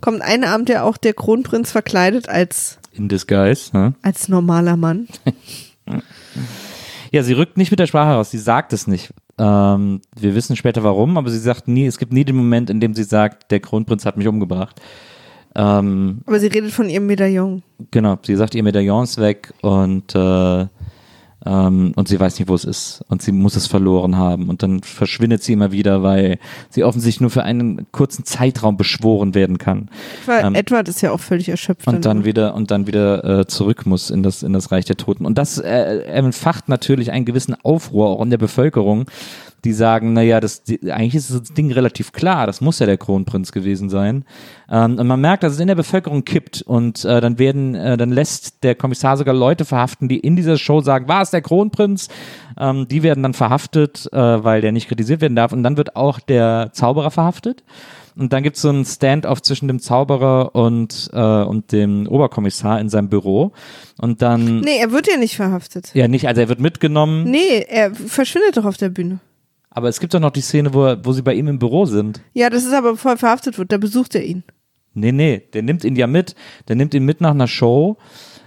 [0.00, 3.70] kommt einen Abend ja auch der Kronprinz verkleidet als, In Disguise.
[3.76, 3.94] Ne?
[4.02, 5.08] als normaler Mann.
[7.12, 9.12] Ja, sie rückt nicht mit der Sprache raus, sie sagt es nicht.
[9.38, 12.80] Ähm, wir wissen später warum, aber sie sagt nie, es gibt nie den Moment, in
[12.80, 14.80] dem sie sagt, der Kronprinz hat mich umgebracht.
[15.54, 17.62] Ähm, Aber sie redet von ihrem Medaillon.
[17.90, 20.66] genau, sie sagt, ihr Medaillon ist weg und, äh,
[21.46, 23.04] ähm, und sie weiß nicht, wo es ist.
[23.08, 24.48] Und sie muss es verloren haben.
[24.48, 26.38] Und dann verschwindet sie immer wieder, weil
[26.70, 29.88] sie offensichtlich nur für einen kurzen Zeitraum beschworen werden kann.
[30.26, 31.86] Weil Ähm, Edward ist ja auch völlig erschöpft.
[31.86, 34.96] und dann wieder und dann wieder äh, zurück muss in das in das Reich der
[34.96, 35.24] Toten.
[35.24, 39.06] Und das äh, entfacht natürlich einen gewissen Aufruhr auch in der Bevölkerung,
[39.66, 42.98] die sagen, naja, das die, eigentlich ist das Ding relativ klar, das muss ja der
[42.98, 44.24] Kronprinz gewesen sein.
[44.70, 47.96] Ähm, und man merkt, dass es in der Bevölkerung kippt und äh, dann werden äh,
[47.96, 51.42] dann lässt der Kommissar sogar Leute verhaften, die in dieser Show sagen, war es der
[51.42, 52.08] Kronprinz?
[52.58, 55.96] Ähm, die werden dann verhaftet, äh, weil der nicht kritisiert werden darf und dann wird
[55.96, 57.64] auch der Zauberer verhaftet.
[58.18, 62.80] Und dann gibt es so einen Stand-off zwischen dem Zauberer und, äh, und dem Oberkommissar
[62.80, 63.52] in seinem Büro.
[63.98, 65.90] Und dann, Nee, er wird ja nicht verhaftet.
[65.92, 69.18] ja nicht, also er wird mitgenommen, Nee, er verschwindet doch auf der Bühne.
[69.76, 71.84] Aber es gibt doch noch die Szene, wo, er, wo sie bei ihm im Büro
[71.84, 72.22] sind.
[72.32, 74.42] Ja, das ist aber bevor er verhaftet wird, da besucht er ihn.
[74.94, 76.34] Nee, nee, der nimmt ihn ja mit.
[76.66, 77.98] Der nimmt ihn mit nach einer Show.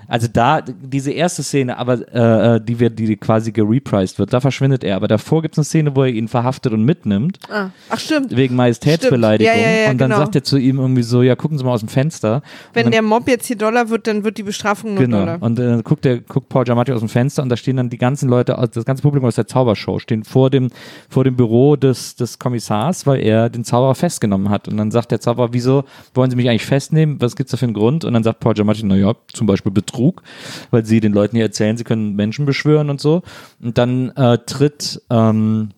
[0.10, 4.40] Also da, diese erste Szene, aber äh, äh, die wird, die quasi gereprised wird, da
[4.40, 4.96] verschwindet er.
[4.96, 7.38] Aber davor gibt es eine Szene, wo er ihn verhaftet und mitnimmt.
[7.48, 8.36] Ah, ach stimmt.
[8.36, 9.54] Wegen Majestätsbeleidigung.
[9.54, 9.66] Stimmt.
[9.68, 10.22] Ja, ja, ja, und dann genau.
[10.22, 12.42] sagt er zu ihm irgendwie so, ja, gucken Sie mal aus dem Fenster.
[12.74, 15.20] Wenn dann, der Mob jetzt hier Dollar wird, dann wird die Bestrafung nur Genau.
[15.20, 15.38] Dollar.
[15.42, 18.00] Und äh, guckt, der, guckt Paul Giamatti aus dem Fenster und da stehen dann die
[18.00, 20.70] ganzen Leute, das ganze Publikum aus der Zaubershow, stehen vor dem,
[21.08, 24.68] vor dem Büro des, des Kommissars, weil er den Zauberer festgenommen hat.
[24.68, 25.84] Und dann sagt der Zauberer, wieso
[26.16, 27.18] wollen Sie mich eigentlich festnehmen?
[27.22, 28.06] Was gibt's da für einen Grund?
[28.06, 29.99] Und dann sagt Paul Giamatti, naja, zum Beispiel Betrug,
[30.72, 33.22] weil Sie den Leuten hier erzählen, Sie können Menschen beschwören und so.
[33.62, 35.70] Und dann äh, tritt ähm,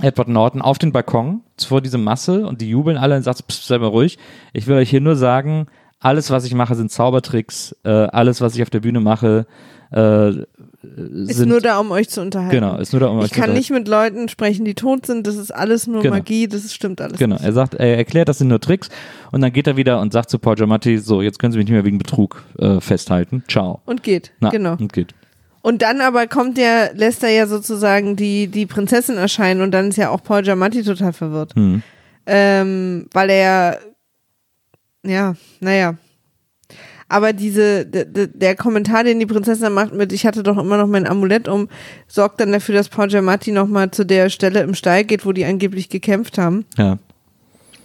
[0.00, 3.80] Edward Norton auf den Balkon vor diese Masse und die jubeln alle und sagt, seid
[3.80, 4.18] mal ruhig.
[4.52, 5.66] Ich will euch hier nur sagen,
[6.00, 7.76] alles, was ich mache, sind Zaubertricks.
[7.84, 9.46] Äh, alles, was ich auf der Bühne mache,
[9.92, 12.50] äh, ist sind nur da, um euch zu unterhalten.
[12.50, 13.58] genau, ist nur da, um euch ich zu kann unterhalten.
[13.58, 15.26] nicht mit Leuten sprechen, die tot sind.
[15.26, 16.16] Das ist alles nur Genau.
[16.16, 16.48] Magie.
[16.48, 17.18] Das ist, stimmt alles.
[17.18, 17.44] Genau, nicht.
[17.44, 18.88] er sagt, er erklärt, das sind nur Tricks
[19.30, 21.66] und dann geht er wieder und sagt zu Paul Giamatti, so, jetzt können Sie mich
[21.66, 23.44] nicht mehr wegen Betrug äh, festhalten.
[23.48, 23.80] Ciao.
[23.84, 24.32] Und geht.
[24.40, 24.72] Na, genau.
[24.72, 25.14] Und geht.
[25.60, 29.90] Und dann aber kommt der, lässt er ja sozusagen die, die Prinzessin erscheinen und dann
[29.90, 31.54] ist ja auch Paul Giamatti total verwirrt.
[31.54, 31.82] Hm.
[32.26, 33.78] Ähm, weil er,
[35.04, 35.94] ja, naja.
[37.12, 41.06] Aber diese, der Kommentar, den die Prinzessin macht mit, ich hatte doch immer noch mein
[41.06, 41.68] Amulett um,
[42.08, 45.44] sorgt dann dafür, dass Paul Giamatti nochmal zu der Stelle im Stall geht, wo die
[45.44, 46.98] angeblich gekämpft haben Ja.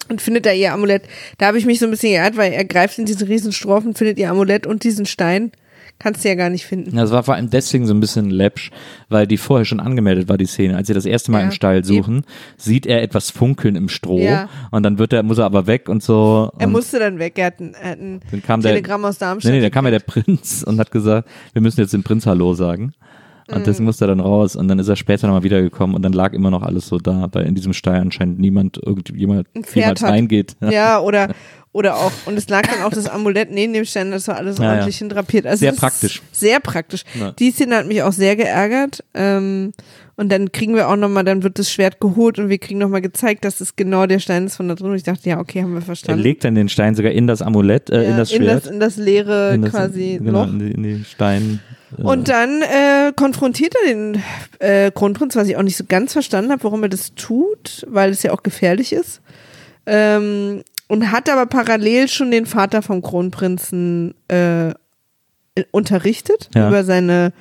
[0.09, 1.03] und findet da ihr Amulett.
[1.39, 3.95] Da habe ich mich so ein bisschen geärgert, weil er greift in diese riesen Strophen,
[3.95, 5.51] findet ihr Amulett und diesen Stein.
[5.99, 6.95] Kannst du ja gar nicht finden.
[6.95, 8.69] Das war vor allem deswegen so ein bisschen läppsch,
[9.09, 10.77] weil die vorher schon angemeldet war, die Szene.
[10.77, 12.23] Als sie das erste Mal Ja, im Stall suchen,
[12.55, 14.47] sieht er etwas funkeln im Stroh Ja.
[14.69, 16.51] und dann wird er, muss er aber weg und so.
[16.59, 17.33] Er und musste dann weg.
[17.37, 19.51] Er hat ein, er hat ein dann kam der, Telegramm aus Darmstadt.
[19.51, 22.27] Nee, nee, da kam ja der Prinz und hat gesagt, wir müssen jetzt dem Prinz
[22.27, 22.93] Hallo sagen.
[23.49, 23.63] Und Mhm.
[23.63, 26.33] deswegen musste er dann raus und dann ist er später nochmal wiedergekommen und dann lag
[26.33, 30.09] immer noch alles so da, weil in diesem Stall anscheinend niemand irgendjemand jemals hat.
[30.11, 30.55] reingeht.
[30.69, 31.29] Ja, oder,
[31.71, 34.57] oder auch, und es lag dann auch das Amulett neben dem Stein, das war alles
[34.57, 34.71] Ja, ja.
[34.73, 35.45] ordentlich hindrapiert.
[35.47, 36.21] Also Sehr praktisch.
[36.33, 37.03] Sehr praktisch.
[37.17, 37.31] Ja.
[37.39, 39.03] Die Szene hat mich auch sehr geärgert.
[39.13, 39.71] Ähm,
[40.19, 43.01] und dann kriegen wir auch nochmal, dann wird das Schwert geholt und wir kriegen nochmal
[43.01, 44.89] gezeigt, dass es genau der Stein ist von da drin.
[44.89, 46.21] Und ich dachte, ja, okay, haben wir Er verstanden.
[46.23, 48.65] legt dann den Stein sogar in das Amulett, äh, ja, in das in Schwert.
[48.65, 50.51] das, in das leere in das, quasi genau, Loch.
[50.51, 51.59] in in die Stein,
[51.95, 54.23] Und dann äh, konfrontiert er den
[54.59, 58.11] äh, Kronprinz, was ich auch nicht so ganz verstanden habe, warum er das tut, weil
[58.11, 59.21] es ja auch gefährlich ist.
[59.85, 64.73] Ähm, und hat aber parallel schon den Vater vom Kronprinzen äh,
[65.71, 66.67] unterrichtet Ja.
[66.67, 67.31] über seine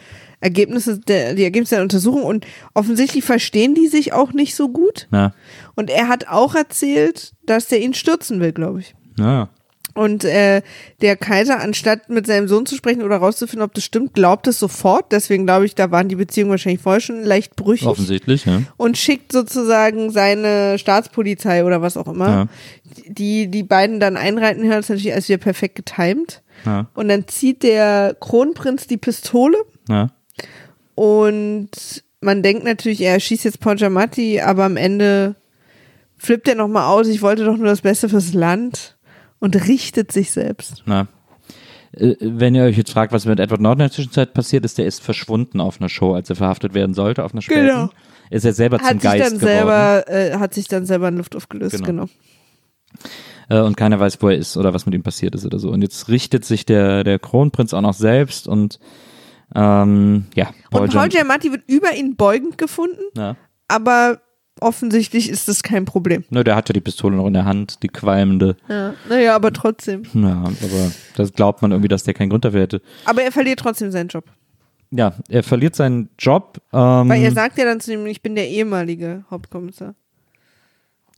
[0.41, 5.09] Ergebnisse, der, die Ergebnisse der Untersuchung und offensichtlich verstehen die sich auch nicht so gut.
[5.11, 5.33] Na,
[5.75, 8.95] Und er hat auch erzählt, dass der ihn stürzen will, glaube ich.
[9.17, 9.49] na,
[9.97, 10.63] Und äh,
[11.01, 14.59] der Kaiser, anstatt mit seinem Sohn zu sprechen oder rauszufinden, ob das stimmt, glaubt es
[14.59, 15.11] sofort.
[15.11, 17.89] Deswegen glaube ich, da waren die Beziehungen wahrscheinlich vorher schon leicht brüchig.
[17.89, 18.63] offensichtlich, ja.
[18.77, 22.47] Und schickt sozusagen seine Staatspolizei oder was auch immer, Ja.
[23.09, 24.69] die die beiden dann einreiten.
[24.69, 26.43] Das ist natürlich alles wieder perfekt getimt.
[26.67, 26.87] Ja.
[26.95, 29.57] Und dann zieht der Kronprinz die Pistole
[29.89, 30.11] Ja.
[30.95, 31.71] und
[32.21, 35.37] man denkt natürlich, er schießt jetzt Paul Giamatti, aber am Ende
[36.19, 38.96] flippt er nochmal aus, ich wollte doch nur das Beste fürs Land
[39.47, 40.83] und richtet sich selbst.
[40.87, 41.07] Na.
[41.93, 44.77] Äh, Wenn ihr euch jetzt fragt, was mit Edward Norton in der Zwischenzeit passiert ist,
[44.79, 47.67] der ist verschwunden auf einer Show, als er verhaftet werden sollte, auf einer späten.
[47.67, 47.91] Genau.
[48.31, 49.57] Ist er selber zum Hat sich Geist dann geworden.
[49.57, 51.87] selber, äh, hat sich dann selber in Luft aufgelöst, Genau.
[51.87, 52.09] genau.
[53.49, 55.71] äh, und keiner weiß, wo er ist oder was mit ihm passiert ist oder so.
[55.71, 58.81] Und jetzt richtet sich der, der Kronprinz auch noch selbst und
[59.55, 63.37] ähm, ja, Und Paul Giam- Giamatti wird über ihn beugend gefunden, ja.
[63.69, 64.21] aber
[64.61, 66.25] offensichtlich ist das kein Problem.
[66.31, 68.57] Ne, der hatte die Pistole noch in der Hand, die qualmende.
[68.69, 68.95] Ja.
[69.09, 70.03] Naja, aber trotzdem.
[70.15, 72.83] Ja, aber das glaubt man irgendwie, dass der keinen Grund dafür hätte.
[73.05, 74.25] Aber er verliert trotzdem seinen Job.
[74.91, 76.59] Ja, er verliert seinen Job.
[76.73, 79.95] Ähm, Weil er sagt ja dann zu ihm, ich bin der ehemalige Hauptkommissar.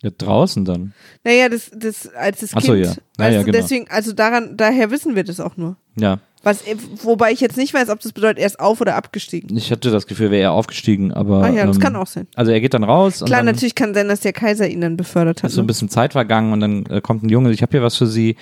[0.03, 0.95] ja, draußen dann.
[1.23, 2.87] Naja, das, das, als das Ach so, Kind.
[2.87, 2.91] ja.
[2.93, 3.59] weißt Ja, ja, du, genau.
[3.59, 5.77] Deswegen, also daran, daher wissen wir das auch nur.
[5.97, 6.63] Ja, Was,
[7.03, 9.57] wobei ich jetzt nicht weiß, ob das bedeutet, er ist auf- oder abgestiegen.
[9.57, 11.43] ich hatte das Gefühl, wäre er aufgestiegen, aber.
[11.43, 12.29] Ah ja, das ähm, kann auch sein.
[12.37, 13.17] Also er geht dann raus.
[13.17, 15.51] Klar, und dann natürlich kann sein, dass der Kaiser ihn dann befördert hat.
[15.51, 15.69] ist so ein ne?
[15.69, 18.37] bisschen Zeit vergangen und dann äh, kommt ein Junge, ich habe hier was für Sie.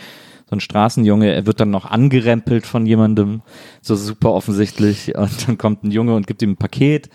[0.49, 3.43] So ein Straßenjunge, er wird dann noch angerempelt von jemandem,
[3.83, 5.17] so super offensichtlich.
[5.17, 7.09] Und dann kommt ein Junge und gibt ihm ein Paket,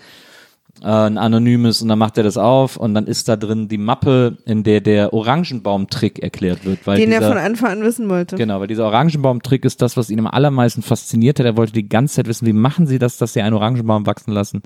[0.82, 3.78] äh, ein anonymes, und dann macht er das auf und dann ist da drin die
[3.78, 6.86] Mappe, in der der Orangenbaum-Trick erklärt wird.
[6.86, 8.36] Weil Den dieser, er von Anfang an wissen wollte.
[8.36, 11.46] Genau, weil dieser Orangenbaum-Trick ist das, was ihn am allermeisten fasziniert hat.
[11.46, 14.32] Er wollte die ganze Zeit wissen, wie machen sie das, dass sie einen Orangenbaum wachsen
[14.32, 14.62] lassen.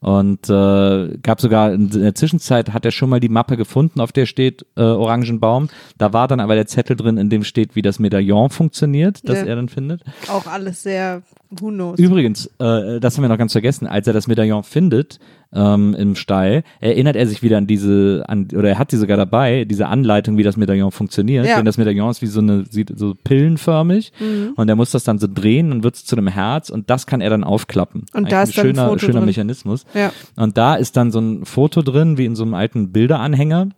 [0.00, 4.12] Und äh, gab sogar in der Zwischenzeit hat er schon mal die Mappe gefunden, auf
[4.12, 5.68] der steht äh, Orangenbaum.
[5.96, 9.38] Da war dann aber der Zettel drin, in dem steht, wie das Medaillon funktioniert, das
[9.38, 9.46] Ja.
[9.46, 10.02] er dann findet.
[10.28, 11.98] Auch alles sehr, who knows.
[11.98, 15.18] Übrigens, äh, das haben wir noch ganz vergessen, als er das Medaillon findet
[15.56, 19.16] ähm, im Stall, erinnert er sich wieder an diese, an, oder er hat sie sogar
[19.16, 21.46] dabei, diese Anleitung, wie das Medaillon funktioniert.
[21.46, 21.56] Ja.
[21.56, 24.52] Denn das Medaillon ist wie so eine, sieht so pillenförmig Mhm.
[24.56, 27.06] und er muss das dann so drehen und wird es zu einem Herz und das
[27.06, 28.04] kann er dann aufklappen.
[28.12, 29.24] Und da Eigentlich ist dann ein schöner, Foto schöner drin.
[29.26, 29.84] Mechanismus.
[29.94, 30.12] Ja.
[30.36, 33.70] Und da ist dann so ein Foto drin, wie in so einem alten Bilderanhänger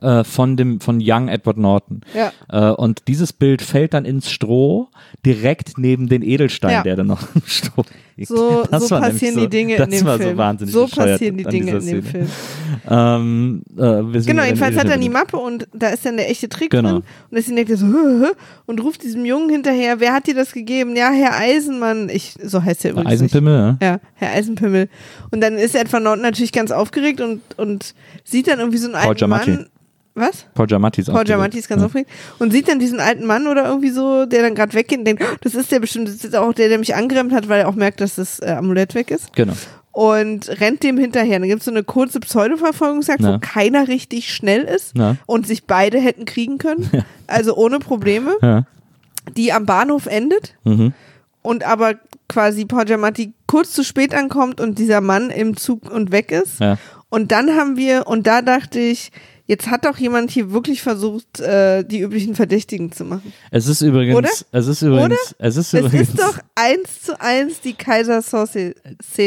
[0.00, 2.00] äh, von dem von Young Edward Norton.
[2.14, 2.32] Ja.
[2.70, 4.88] Äh, und dieses Bild fällt dann ins Stroh
[5.24, 6.82] direkt neben den Edelstein, Ja.
[6.82, 7.92] der dann noch im Stroh liegt.
[8.22, 10.22] So, so passieren die Dinge in dem Film.
[10.22, 12.02] so wahnsinnig so passieren die Dinge in dem.
[12.02, 12.28] Film.
[12.88, 16.70] Ähm, äh, Genau, jedenfalls hat er die Mappe und da ist dann der echte Trick
[16.70, 16.88] Genau.
[16.90, 16.96] drin.
[16.98, 18.32] Und deswegen denkt er so, "Hö, hö",
[18.66, 20.94] und ruft diesem Jungen hinterher, wer hat dir das gegeben?
[20.96, 22.08] Ja, Herr Eisenmann.
[22.08, 23.10] Ich, so heißt er übrigens.
[23.12, 23.70] Eisenpimmel, ja.
[23.72, 23.82] Nicht.
[23.82, 24.88] Ja, Herr Eisenpimmel.
[25.30, 28.94] Und dann ist Edward Norton natürlich ganz aufgeregt und, und sieht dann irgendwie so einen
[28.94, 29.50] Paul alten Giamatti.
[29.50, 29.66] Mann.
[30.16, 30.46] Was?
[30.54, 31.24] Paul Giamatti ist Paul.
[31.24, 31.86] Giamatti ist ganz ja.
[31.86, 32.08] aufgeregt
[32.38, 35.22] und sieht dann diesen alten Mann oder irgendwie so, der dann gerade weggeht und denkt,
[35.24, 37.68] "Oh, das ist der bestimmt, das ist auch der, der mich angeremmt hat, weil er
[37.68, 39.54] auch merkt, dass das äh, Amulett weg ist Genau.
[39.90, 41.40] und rennt dem hinterher.
[41.40, 43.34] Dann gibt es so eine kurze Pseudo-Verfolgungsjagd, Na.
[43.34, 45.16] wo keiner richtig schnell ist Na.
[45.26, 46.88] und sich beide hätten kriegen können,
[47.26, 48.66] also ohne Probleme, Ja.
[49.36, 50.92] die am Bahnhof endet Mhm.
[51.42, 51.94] und aber
[52.28, 56.60] quasi Paul Giamatti kurz zu spät ankommt und dieser Mann im Zug und weg ist.
[56.60, 56.78] Ja.
[57.10, 59.10] Und dann haben wir, und da dachte ich,
[59.46, 63.32] jetzt hat doch jemand hier wirklich versucht, äh, die üblichen Verdächtigen zu machen.
[63.50, 64.30] Es ist übrigens, Oder?
[64.52, 68.74] es ist übrigens, es ist Es übrigens ist doch eins zu eins die Kaiser-Szene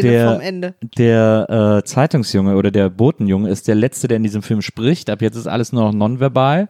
[0.01, 0.73] Der- vom Ende.
[0.97, 5.09] der äh, Zeitungsjunge oder der Botenjunge ist der letzte, der in diesem Film spricht.
[5.09, 6.67] Ab jetzt ist alles nur noch nonverbal.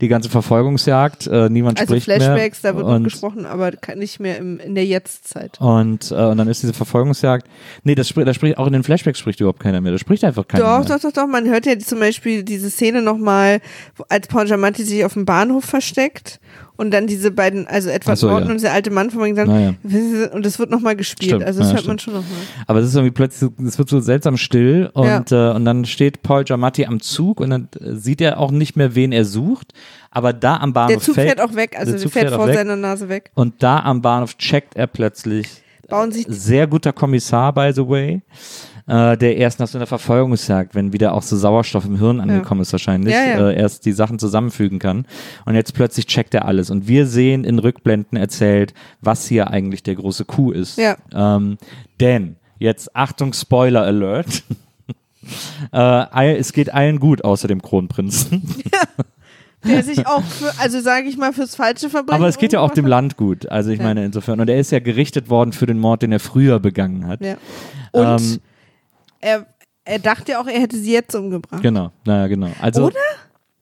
[0.00, 2.72] Die ganze Verfolgungsjagd, äh, niemand Also spricht Flashbacks, mehr.
[2.72, 5.60] da wird noch und, gesprochen, aber nicht mehr im, in der Jetztzeit.
[5.60, 7.46] und, äh, und dann ist diese Verfolgungsjagd.
[7.84, 9.92] Nee, das spricht, das spricht auch in den Flashbacks spricht überhaupt keiner mehr.
[9.92, 10.98] Da spricht einfach keiner Doch, mehr.
[10.98, 11.26] doch, doch, doch.
[11.26, 13.60] Man hört ja zum Beispiel diese Szene nochmal,
[14.08, 16.40] als Paul Giamatti sich auf dem Bahnhof versteckt
[16.76, 18.54] und dann diese beiden, also Edward Ach so, Norton ja.
[18.54, 21.30] und der alte Mann von dann, Na und das wird nochmal gespielt.
[21.30, 22.14] Stimmt, Also das ja, hört man stimmt.
[22.16, 22.38] schon nochmal.
[22.66, 26.22] Aber es ist irgendwie plötzlich, es wird so seltsam still und, äh, und dann steht
[26.22, 29.72] Paul Giamatti am Zug und dann äh, sieht er auch nicht mehr, wen er sucht.
[30.10, 32.40] Aber da am Bahnhof Der Zug fällt, fährt auch weg, also der Zug fährt fährt
[32.40, 32.56] vor weg.
[32.56, 33.30] seiner Nase weg.
[33.34, 35.48] und da am Bahnhof checkt er plötzlich,
[35.88, 38.20] Bauen sich sehr guter Kommissar, by the way.
[38.88, 42.62] Äh, der erst nach so einer Verfolgungsjagd, wenn wieder auch so Sauerstoff im Hirn angekommen
[42.62, 43.50] ist wahrscheinlich, Ja, ja.
[43.50, 45.04] Äh, erst die Sachen zusammenfügen kann.
[45.44, 46.70] Und jetzt plötzlich checkt er alles.
[46.70, 48.72] Und wir sehen in Rückblenden erzählt,
[49.02, 50.78] was hier eigentlich der große Coup ist.
[50.78, 50.96] Ja.
[51.14, 51.58] Ähm,
[52.00, 54.42] denn, jetzt Achtung, Spoiler Alert.
[55.72, 58.54] äh, es geht allen gut, außer dem Kronprinzen.
[59.66, 62.20] der sich auch für, also sage ich mal, fürs falsche Verbrechen.
[62.20, 63.48] Aber es geht ja auch dem Land gut.
[63.50, 63.84] Also ich Ja.
[63.84, 64.40] meine insofern.
[64.40, 67.20] Und er ist ja gerichtet worden für den Mord, den er früher begangen hat.
[67.20, 67.26] hat.
[67.26, 67.36] Ja.
[67.92, 68.40] Und Ähm,
[69.20, 69.46] er,
[69.84, 71.62] er dachte ja auch, er hätte sie jetzt umgebracht.
[71.62, 72.50] Genau, naja, genau.
[72.60, 72.96] Also, Oder?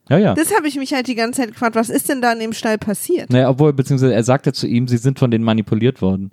[0.09, 0.35] Ja, ja.
[0.35, 2.53] Das habe ich mich halt die ganze Zeit gefragt, was ist denn da in dem
[2.53, 3.31] Stall passiert?
[3.31, 6.31] Naja, obwohl, beziehungsweise er sagte zu ihm, sie sind von denen manipuliert worden.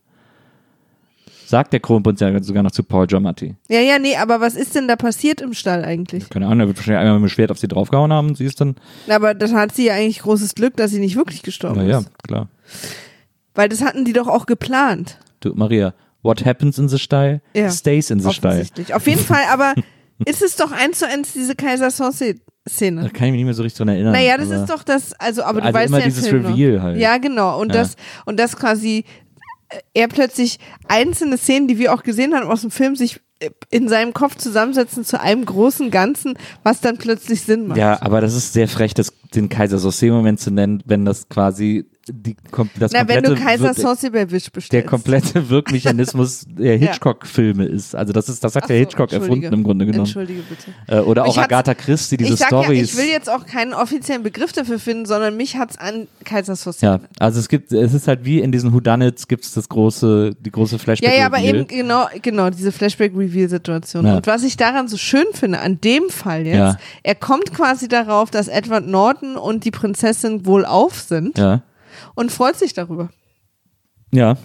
[1.46, 3.56] Sagt der Kronprinz ja sogar noch zu Paul Giamatti.
[3.70, 6.30] Ja, ja, nee, aber was ist denn da passiert im Stall eigentlich?
[6.30, 8.46] Keine Ahnung, er wird wahrscheinlich einmal mit dem Schwert auf sie draufgehauen haben und sie
[8.46, 8.76] ist dann,
[9.08, 12.24] Aber das hat sie ja eigentlich großes Glück, dass sie nicht wirklich gestorben naja, ist.
[12.24, 12.48] klar.
[13.56, 15.20] Weil das hatten die doch auch geplant.
[15.42, 15.94] Du, Maria,
[16.24, 18.54] what happens in the style, Ja, stays in the style.
[18.54, 18.94] Offensichtlich.
[18.94, 19.74] Auf jeden Fall, aber
[20.26, 23.02] ist es doch eins zu eins diese Kaiser Sansa-Szene.
[23.04, 24.14] Da kann ich mich nicht mehr so richtig dran erinnern.
[24.14, 26.76] Naja, das ist doch das, also, aber du Also weißt immer ja dieses Film Reveal
[26.78, 26.82] noch.
[26.84, 26.98] halt.
[26.98, 27.60] Ja, genau.
[27.60, 27.82] Und Ja.
[27.82, 27.96] das,
[28.26, 29.04] und das quasi,
[29.70, 33.50] äh, er plötzlich einzelne Szenen, die wir auch gesehen haben aus dem Film, sich äh,
[33.70, 37.78] in seinem Kopf zusammensetzen zu einem großen Ganzen, was dann plötzlich Sinn macht.
[37.78, 41.86] Ja, aber das ist sehr frech, das, den Kaiser Sauce-Moment zu nennen, wenn das quasi
[42.08, 44.88] die, kom- das Na, wenn komplette du Kaiser bei Wish der bestellst.
[44.90, 47.96] komplette Wirkmechanismus der Hitchcock-Filme ist.
[47.96, 50.06] Also das ist, das hat Ach der so, Hitchcock erfunden im Grunde genommen.
[50.06, 50.72] Entschuldige bitte.
[50.88, 52.92] Äh, oder auch Agatha Christie, diese ich sag ja, Stories.
[52.92, 56.74] ich will jetzt auch keinen offiziellen Begriff dafür finden, sondern mich hat's an Kaiser Sansa
[56.86, 60.36] ja, also es gibt, es ist halt wie in diesen Whodunits gibt es das große,
[60.40, 61.10] die große Flashback.
[61.10, 64.06] Ja, ja, aber eben genau, genau, diese Flashback-Reveal-Situation.
[64.06, 64.16] Ja.
[64.18, 66.78] Und was ich daran so schön finde, an dem Fall jetzt, Ja.
[67.04, 71.62] er kommt quasi darauf, dass Edward Norton und die Prinzessin wohlauf sind Ja,
[72.16, 73.10] und freut sich darüber.
[74.12, 74.38] ja.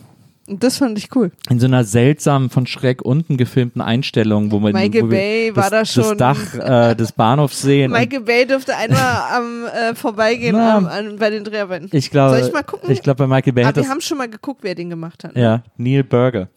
[0.48, 1.30] Das fand ich cool.
[1.50, 5.70] In so einer seltsamen, von schräg unten gefilmten Einstellung, wo man Michael wo Bay war
[5.70, 7.92] das, da schon- das Dach äh, des Bahnhofs sehen.
[7.92, 9.00] Michael Bay durfte einmal
[9.36, 10.76] am äh, Vorbeigehen Na.
[10.76, 11.88] am, an, bei den Dreharbeiten.
[11.92, 12.90] ich glaube, Soll ich mal gucken?
[12.90, 14.90] ich glaube, bei Michael Bay Aber hat wir das haben schon mal geguckt, wer den
[14.90, 15.34] gemacht hat.
[15.34, 15.42] ne?
[15.42, 16.48] Ja, Neil Burger.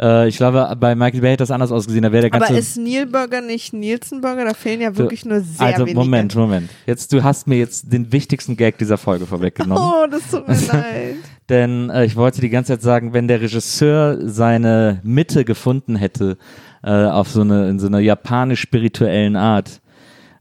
[0.00, 2.02] Äh, ich glaube, bei Michael Bay hat das anders ausgesehen.
[2.02, 2.48] Da wäre der ganze.
[2.48, 4.44] Aber ist Neil Burger nicht Nielsen Burger?
[4.44, 5.98] Da fehlen ja wirklich nur sehr also wenige.
[5.98, 6.70] Moment, Moment.
[6.86, 10.54] Jetzt du hast mir jetzt den wichtigsten Gag dieser Folge vorweggenommen, Oh, das tut mir
[10.72, 11.16] leid.
[11.48, 16.38] Denn äh, ich wollte die ganze Zeit sagen, wenn der Regisseur seine Mitte gefunden hätte
[16.82, 19.80] äh, auf so eine in so einer japanisch spirituellen Art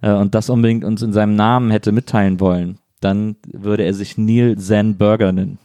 [0.01, 4.17] äh, und das unbedingt uns in seinem Namen hätte mitteilen wollen, dann würde er sich
[4.17, 5.59] Neil Zen Burger nennen.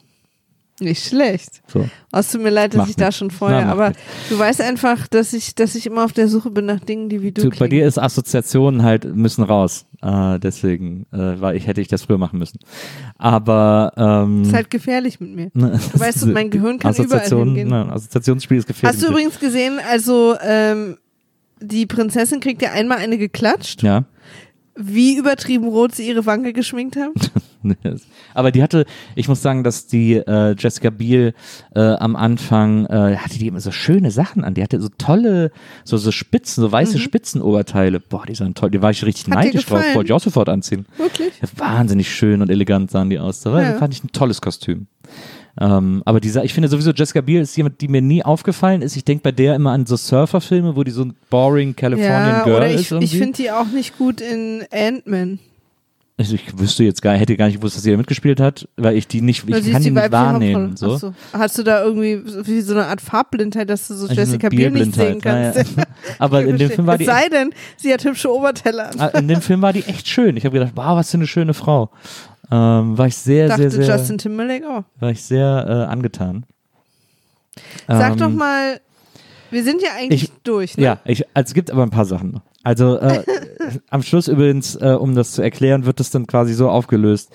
[0.80, 1.60] Nicht schlecht.
[1.66, 1.80] So.
[2.12, 3.18] Oh, es tut mir leid, dass Macht ich da nichts.
[3.18, 4.02] schon vorher, Na, aber nichts.
[4.28, 7.20] du weißt einfach, dass ich, dass ich immer auf der Suche bin nach Dingen, die
[7.22, 9.86] wie du Du, bei dir ist Assoziationen halt müssen raus.
[10.00, 12.60] Äh, deswegen, äh, weil ich hätte ich das früher machen müssen.
[13.16, 15.50] Aber ähm, ist halt gefährlich mit mir.
[15.54, 17.68] ne, Du weißt, mein Gehirn kann überall hingehen.
[17.68, 18.96] ne, Assoziationsspiel ist gefährlich.
[18.96, 20.98] Hast du übrigens gesehen, also ähm,
[21.60, 23.82] die Prinzessin kriegt ja einmal eine geklatscht.
[23.82, 24.04] Ja.
[24.80, 27.14] Wie übertrieben rot sie ihre Wange geschminkt haben.
[28.34, 28.84] Aber die hatte,
[29.16, 31.34] ich muss sagen, dass die äh, Jessica Biel
[31.74, 34.54] äh, am Anfang äh, hatte die immer so schöne Sachen an.
[34.54, 35.50] Die hatte so tolle,
[35.84, 37.98] so so Spitzen, so weiße Spitzenoberteile.
[37.98, 38.70] Boah, die sahen toll.
[38.70, 39.34] Die war ich richtig Mhm.
[39.34, 39.82] Hat neidisch drauf.
[39.94, 40.86] Wollte ich auch sofort anziehen.
[40.96, 41.32] Wirklich?
[41.42, 43.40] Ja, wahnsinnig schön und elegant sahen die aus.
[43.40, 43.78] Da Ja.
[43.78, 44.86] fand ich ein tolles Kostüm.
[45.60, 48.96] Ähm, aber dieser, ich finde sowieso, Jessica Biel ist jemand, die mir nie aufgefallen ist.
[48.96, 52.44] Ich denke bei der immer an so Surferfilme, wo die so ein boring Californian Ja,
[52.44, 53.04] Girl oder ist ich, irgendwie.
[53.06, 55.40] ich finde die auch nicht gut in Ant-Man.
[56.16, 58.96] also ich wüsste jetzt gar, hätte gar nicht gewusst, dass sie da mitgespielt hat, weil
[58.96, 60.76] ich die nicht, Da ich kann die nicht wahrnehmen.
[60.76, 60.96] So.
[60.96, 61.14] So.
[61.32, 64.48] Hast du da irgendwie so- wie so eine Art Farbblindheit, dass du so Also Jessica
[64.50, 65.58] Biel nicht sehen kannst?
[65.58, 65.84] ja, ja.
[66.20, 68.90] Aber in dem Film war es die sei denn, sie hat hübsche Oberteller.
[68.98, 70.36] Ah, in dem Film war die echt schön.
[70.36, 71.90] Ich habe gedacht, wow, was für eine schöne Frau.
[72.50, 74.84] Ähm, war ich sehr, Dachte sehr, sehr, Justin Timberlake auch.
[75.00, 76.44] war ich sehr äh, angetan.
[77.86, 78.80] Sag Ähm, doch mal,
[79.50, 80.84] wir sind ja eigentlich ich- durch, ne?
[80.84, 82.42] Ja, ich, also es gibt aber ein paar Sachen noch.
[82.62, 83.22] Also äh,
[83.90, 87.30] am Schluss übrigens, äh, um das zu erklären, wird es dann quasi so aufgelöst,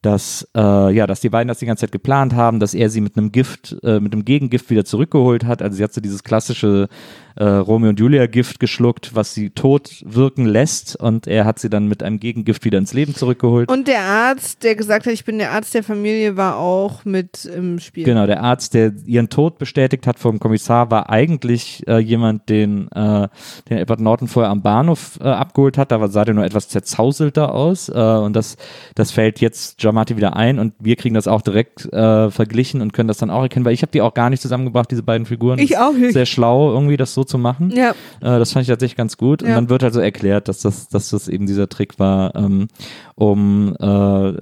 [0.00, 3.00] dass äh, ja, dass die beiden das die ganze Zeit geplant haben, dass er sie
[3.00, 5.62] mit einem Gift, äh, mit einem Gegengift wieder zurückgeholt hat.
[5.62, 6.88] Also sie hat so dieses klassische
[7.36, 11.70] äh, Romeo und Julia Gift geschluckt, was sie tot wirken lässt, und er hat sie
[11.70, 13.70] dann mit einem Gegengift wieder ins Leben zurückgeholt.
[13.70, 17.44] Und der Arzt, der gesagt hat, ich bin der Arzt der Familie, war auch mit
[17.44, 18.04] im Spiel.
[18.04, 22.90] Genau, der Arzt, der ihren Tod bestätigt hat vom Kommissar, war eigentlich äh, jemand, den,
[22.92, 23.28] äh,
[23.68, 25.92] den Edward Norton vorher am Bahnhof äh, abgeholt hat.
[25.92, 27.88] Da sah der nur etwas zerzauselter aus.
[27.88, 28.56] Äh, und das,
[28.94, 32.92] das fällt jetzt Giamatti wieder ein und wir kriegen das auch direkt äh, verglichen und
[32.92, 35.26] können das dann auch erkennen, weil ich habe die auch gar nicht zusammengebracht, diese beiden
[35.26, 35.58] Figuren.
[35.58, 36.12] Ich auch nicht.
[36.12, 37.70] Sehr schlau, irgendwie das so so zu machen.
[37.70, 37.90] Ja.
[38.20, 39.42] Äh, das fand ich tatsächlich ganz gut.
[39.42, 39.54] Und Ja.
[39.54, 42.68] dann wird also erklärt, dass das, dass das eben dieser Trick war, ähm,
[43.14, 44.32] um äh,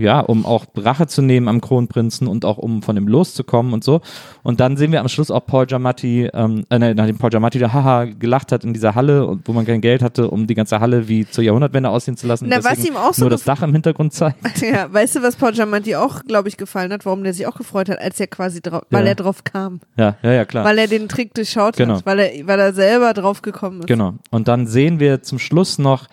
[0.00, 3.84] ja, um auch Rache zu nehmen am Kronprinzen und auch um von ihm loszukommen und
[3.84, 4.00] so.
[4.42, 7.72] Und dann sehen wir am Schluss auch Paul Giamatti, ähm, äh, nachdem Paul Giamatti da
[7.72, 10.80] haha gelacht hat in dieser Halle, und wo man kein Geld hatte, um die ganze
[10.80, 12.46] Halle wie zur Jahrhundertwende aussehen zu lassen.
[12.48, 14.38] Na, und was ihm auch so nur das Dach im Hintergrund zeigt.
[14.64, 17.56] Ja, weißt du, was Paul Giamatti auch, glaube ich, gefallen hat, warum der sich auch
[17.56, 19.10] gefreut hat, als er quasi drauf, weil Ja.
[19.10, 19.80] er drauf kam.
[19.96, 20.64] Ja, ja, ja, klar.
[20.64, 21.96] Weil er den Trick durchschaut Genau.
[21.96, 23.86] hat, weil er, weil er selber drauf gekommen ist.
[23.86, 24.14] Genau.
[24.30, 26.06] Und dann sehen wir zum Schluss noch,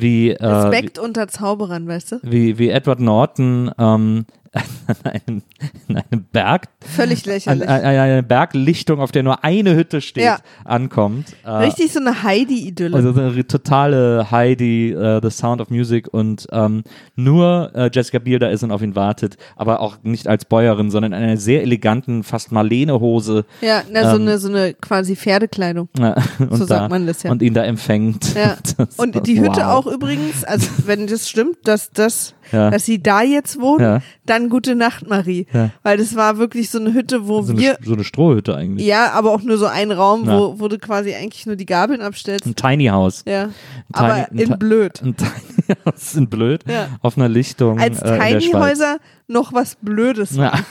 [0.00, 2.16] wie, äh, Respekt unter Zauberern, weißt du?
[2.22, 4.26] wie, wie Edward Norton ähm,
[4.86, 5.42] an einem,
[5.90, 7.68] an einem Berg, Völlig an, lächerlich.
[7.68, 10.38] an eine Berglichtung, auf der nur eine Hütte steht, Ja.
[10.64, 11.36] ankommt.
[11.44, 12.96] Äh, Richtig so eine Heidi-Idylle.
[12.96, 16.84] Also so eine totale Heidi, äh, The Sound of Music und ähm,
[17.16, 20.90] nur äh, Jessica Biel da ist und auf ihn wartet, aber auch nicht als Bäuerin,
[20.90, 23.44] sondern in einer sehr eleganten, fast Marlene-Hose.
[23.60, 25.90] ja, na, so ähm, eine, so eine quasi Pferdekleidung.
[26.38, 27.30] und So da, sagt man das ja.
[27.30, 28.34] Und ihn da empfängt.
[28.34, 28.56] Ja.
[28.78, 29.64] Das- Und die Hütte wow.
[29.66, 32.70] auch übrigens, also wenn das stimmt, dass das, Ja.
[32.70, 34.02] dass sie da jetzt wohnen, Ja.
[34.24, 35.46] dann gute Nacht, Marie.
[35.52, 35.70] Ja.
[35.82, 38.86] Weil das war wirklich so eine Hütte, wo so eine, wir, so eine Strohhütte eigentlich.
[38.86, 42.00] ja, aber auch nur so ein Raum, wo, wo du quasi eigentlich nur die Gabeln
[42.02, 42.46] abstellst.
[42.46, 43.22] Ein Tiny House.
[43.26, 43.44] Ja.
[43.44, 43.52] Tiny-
[43.92, 45.02] Aber ein in Ti- blöd.
[45.02, 45.55] Ein Tiny
[45.86, 46.64] House in blöd.
[46.68, 46.88] Ja.
[47.02, 47.78] Auf einer Lichtung.
[47.80, 48.62] Als äh, in der Tiny Schweiz.
[48.70, 48.96] Häuser
[49.28, 50.36] noch was Blödes.
[50.36, 50.52] Ja.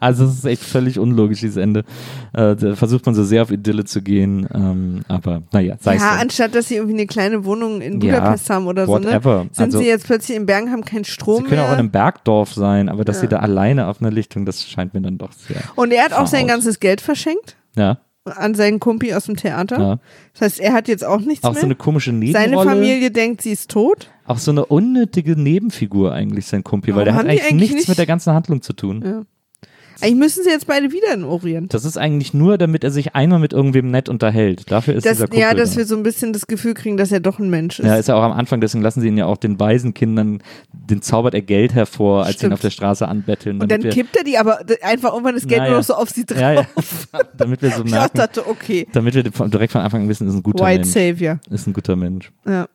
[0.00, 1.80] Also es ist echt völlig unlogisch, dieses Ende.
[2.32, 6.02] Äh, da versucht man so sehr auf Idylle zu gehen, ähm, aber naja, sei es
[6.02, 6.20] Ja, drum.
[6.20, 9.44] anstatt dass sie irgendwie eine kleine Wohnung in Ja, Budapest haben oder so, whatever.
[9.44, 9.50] ne?
[9.52, 11.78] Sind Also- sie jetzt plötzlich in Bergen, haben keinen Sie Strom können auch in mehr.
[11.78, 13.20] einem Bergdorf sein, aber dass Ja.
[13.22, 15.62] sie da alleine auf einer Lichtung, das scheint mir dann doch sehr.
[15.74, 19.78] Und er hat auch sein ganzes Geld verschenkt Ja, an seinen Kumpi aus dem Theater.
[19.78, 19.98] ja.
[20.32, 21.60] Das heißt, er hat jetzt auch nichts Auch mehr.
[21.60, 22.56] so eine komische Nebenrolle.
[22.56, 24.10] Seine Familie denkt, sie ist tot.
[24.26, 27.74] Auch so eine unnötige Nebenfigur eigentlich, sein Kumpel, weil Warum der hat eigentlich eigentlich nichts
[27.74, 29.02] nicht- mit der ganzen Handlung zu tun.
[29.04, 29.22] Ja.
[30.00, 31.72] Eigentlich müssen sie jetzt beide wieder in Orient.
[31.74, 34.70] Das ist eigentlich nur, damit er sich einmal mit irgendwem nett unterhält.
[34.70, 35.76] Dafür ist Das, dieser Kumpel ja, dass da.
[35.78, 37.86] wir so ein bisschen das Gefühl kriegen, dass er doch ein Mensch ist.
[37.86, 40.42] Ja, ist ja auch am Anfang, deswegen lassen sie ihn ja auch den Waisenkindern,
[40.72, 42.52] den zaubert er Geld hervor, als sie ihn Stimmt.
[42.54, 43.60] auf der Straße anbetteln.
[43.60, 45.94] und dann wir, kippt er die aber einfach irgendwann das Geld Na nur noch so
[45.94, 46.38] auf sie drauf.
[46.40, 46.66] ja, ja,
[47.36, 50.34] damit wir so Ich merken, dachte, okay, damit wir direkt von Anfang an wissen, ist
[50.34, 50.92] ein guter White Mensch.
[50.92, 51.40] Savior.
[51.50, 52.30] Ist ein guter Mensch.
[52.46, 52.66] Ja.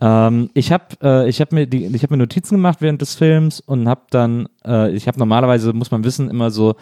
[0.00, 3.16] Ähm, ich habe äh, ich hab mir die ich habe mir Notizen gemacht während des
[3.16, 6.76] Films und habe dann äh, ich habe normalerweise muss man wissen immer so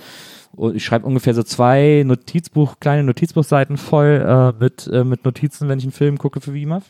[0.55, 5.69] oh, ich schreibe ungefähr so zwei Notizbuch kleine Notizbuchseiten voll äh, mit äh, mit Notizen,
[5.69, 6.85] wenn ich einen Film gucke für WIMAF.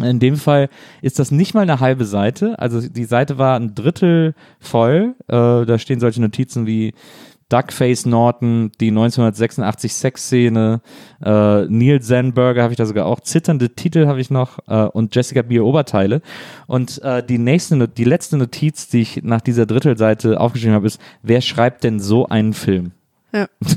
[0.00, 0.68] In dem Fall
[1.02, 2.58] ist das nicht mal eine halbe Seite.
[2.58, 5.14] Also die Seite war ein Drittel voll.
[5.26, 6.94] Äh, da stehen solche Notizen wie
[7.50, 10.80] Duckface Norton, die 1986 Sexszene,
[11.22, 15.14] äh, Neil Zenberger habe ich da sogar auch, zitternde Titel habe ich noch äh, und
[15.14, 16.22] Jessica Biel Oberteile.
[16.66, 21.00] Und äh, die nächste, die letzte Notiz, die ich nach dieser Drittelseite aufgeschrieben habe, ist,
[21.22, 22.92] wer schreibt denn so einen Film?
[23.34, 23.46] Ja.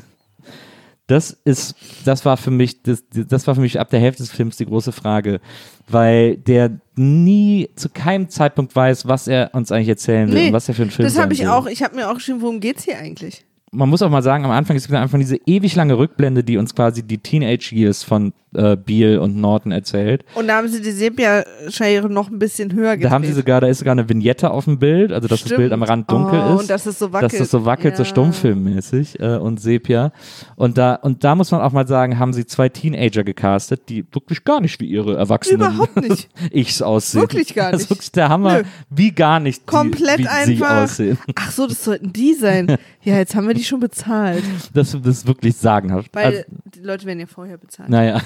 [1.07, 4.31] Das ist, das war für mich, das, das war für mich ab der Hälfte des
[4.31, 5.41] Films die große Frage,
[5.89, 10.53] weil der nie zu keinem Zeitpunkt weiß, was er uns eigentlich erzählen will Nee, und
[10.53, 11.49] was er für ein Film Das sein habe ich will.
[11.49, 13.43] auch, ich habe mir auch geschrieben, worum geht's hier eigentlich?
[13.73, 16.75] Man muss auch mal sagen, am Anfang ist einfach diese ewig lange Rückblende, die uns
[16.75, 20.25] quasi die Teenage Years von äh, Beale und Norton erzählt.
[20.35, 23.11] Und da haben sie die Sepia-Schere noch ein bisschen höher gedreht.
[23.11, 25.47] Da haben sie sogar, da ist sogar eine Vignette auf dem Bild, also dass das
[25.49, 25.57] Stimmt.
[25.59, 26.61] Bild am Rand dunkel oh, ist.
[26.61, 27.31] Und dass es so wackelt.
[27.33, 28.09] dass das so wackelt, so Ja.
[28.09, 30.11] stummfilmmäßig äh, und Sepia.
[30.55, 34.05] Und da, und da muss man auch mal sagen, haben sie zwei Teenager gecastet, die
[34.11, 36.29] wirklich gar nicht wie ihre Erwachsenen Überhaupt nicht.
[36.51, 37.21] Ichs aussehen.
[37.21, 37.97] Wirklich gar Das ist nicht.
[37.97, 38.63] wirklich der Hammer, Nö.
[38.89, 40.83] wie gar nicht Komplett die, wie sie einfach.
[40.83, 41.17] aussehen.
[41.35, 42.77] Ach so, das sollten die sein.
[43.05, 44.41] Ja, jetzt haben wir die schon bezahlt.
[44.73, 46.09] Das, das ist wirklich sagenhaft.
[46.13, 46.43] Weil Also,
[46.83, 47.89] die Leute werden ja vorher bezahlt.
[47.89, 48.21] naja,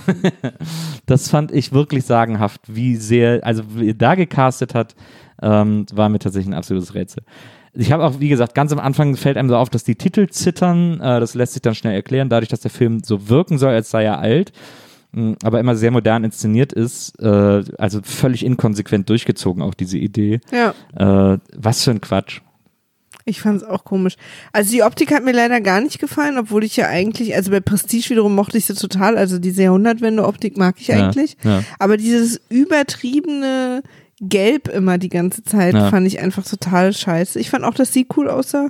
[1.06, 4.96] das fand ich wirklich sagenhaft, wie sehr, also wie er da gecastet hat,
[5.42, 7.24] ähm, war mir tatsächlich ein absolutes Rätsel.
[7.74, 10.28] Ich habe auch, wie gesagt, ganz am Anfang fällt einem so auf, dass die Titel
[10.30, 11.00] zittern.
[11.00, 13.92] Äh, das lässt sich dann schnell erklären, dadurch, dass der Film so wirken soll, als
[13.92, 14.52] sei er alt,
[15.12, 17.22] mh, aber immer sehr modern inszeniert ist.
[17.22, 20.40] Äh, also völlig inkonsequent durchgezogen, auch diese Idee.
[20.52, 20.74] Ja,
[21.34, 22.42] Äh, was für ein Quatsch.
[23.28, 24.16] Ich fand es auch komisch.
[24.54, 27.60] Also die Optik hat mir leider gar nicht gefallen, obwohl ich ja eigentlich, also bei
[27.60, 31.38] Prestige wiederum mochte ich sie total, also diese Jahrhundertwende-Optik mag ich Ja, eigentlich.
[31.44, 31.64] ja.
[31.78, 33.84] Aber dieses übertriebene
[34.20, 35.90] Gelb immer die ganze Zeit Ja.
[35.90, 37.40] fand ich einfach total scheiße.
[37.40, 38.70] Ich fand auch, dass sie cool aussah.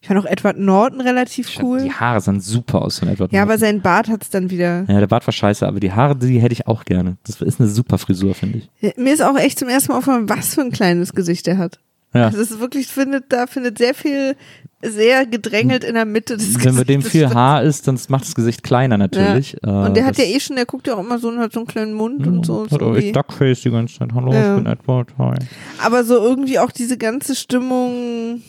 [0.00, 1.82] Ich fand auch Edward Norton relativ cool.
[1.82, 3.50] Die Haare sahen super aus von Edward Ja, Norton.
[3.52, 4.84] aber sein Bart hat's dann wieder.
[4.86, 7.16] Ja, der Bart war scheiße, aber die Haare, die hätte ich auch gerne.
[7.26, 8.96] Das ist eine super Frisur, finde ich.
[8.96, 11.80] Mir ist auch echt zum ersten Mal aufgefallen, was für ein kleines Gesicht er hat.
[12.16, 12.30] Ja.
[12.30, 14.36] Das ist wirklich, findet, da findet sehr viel,
[14.82, 17.34] sehr gedrängelt in der Mitte des Wenn mit dem Gesichtes viel.
[17.34, 19.56] Haar ist, dann macht das Gesicht kleiner natürlich.
[19.62, 21.52] Äh, Und der hat ja eh schon, der guckt ja auch immer so und hat
[21.52, 22.64] so einen kleinen Mund und so.
[22.64, 24.10] Hat so auch echt Duckface die ganze Zeit.
[24.14, 24.56] Hallo, Ja.
[24.56, 25.08] ich bin Edward.
[25.18, 25.34] Hi.
[25.82, 28.42] Aber so irgendwie auch diese ganze Stimmung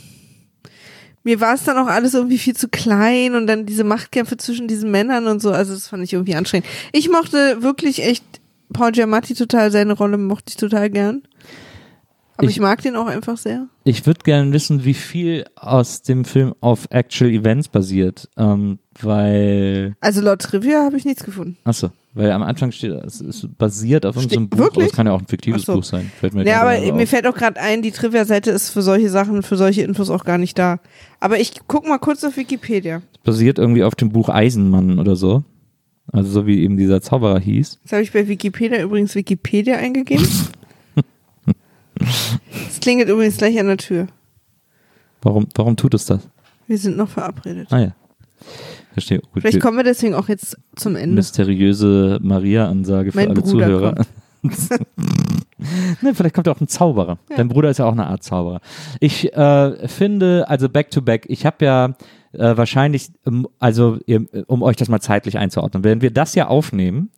[1.28, 4.70] mir war es dann auch alles irgendwie viel zu klein und dann diese Machtkämpfe zwischen
[4.70, 6.66] diesen Männern und so, also das fand ich irgendwie anstrengend.
[6.94, 8.24] Ich mochte wirklich echt
[8.72, 11.24] Paul Giamatti total, seine Rolle mochte ich total gern.
[12.38, 13.68] Aber ich, Ich- mag den auch einfach sehr.
[13.84, 19.96] Ich würde gerne wissen, wie viel aus dem Film auf Actual Events basiert, ähm, weil,
[20.02, 21.58] Also laut Trivia habe ich nichts gefunden.
[21.64, 24.84] achso, weil am Anfang steht, es ist basiert auf irgendeinem Steht- Buch, wirklich?
[24.84, 25.74] aber es kann ja auch ein fiktives so.
[25.74, 26.12] Buch sein.
[26.20, 29.42] Fällt mir Ja, aber mir fällt auch gerade ein, die Trivia-Seite ist für solche Sachen,
[29.44, 30.80] für solche Infos auch gar nicht da.
[31.20, 33.02] Aber ich guck mal kurz auf Wikipedia.
[33.14, 35.44] Es basiert irgendwie auf dem Buch Eisenmann oder so.
[36.12, 37.80] Also so wie eben dieser Zauberer hieß.
[37.84, 40.26] Jetzt habe ich bei Wikipedia übrigens Wikipedia eingegeben.
[42.70, 44.08] Es klingelt übrigens gleich an der Tür.
[45.22, 46.28] Warum, warum tut es das?
[46.68, 47.68] Wir sind noch verabredet.
[47.72, 47.96] Ah ja.
[48.94, 49.20] Verstehe.
[49.20, 51.16] Gut, Vielleicht kommen wir deswegen auch jetzt zum Ende.
[51.16, 54.06] mysteriöse Maria-Ansage für Mein alle Bruder Zuhörer.
[56.02, 57.18] ne, vielleicht kommt ja auch ein Zauberer.
[57.36, 58.62] Dein Bruder ist ja auch eine Art Zauberer.
[59.00, 61.86] Ich äh, finde, also back to back, ich habe ja
[62.34, 66.48] äh, wahrscheinlich, ähm, also ihr, um euch das mal zeitlich einzuordnen, wenn wir das ja
[66.48, 67.10] aufnehmen,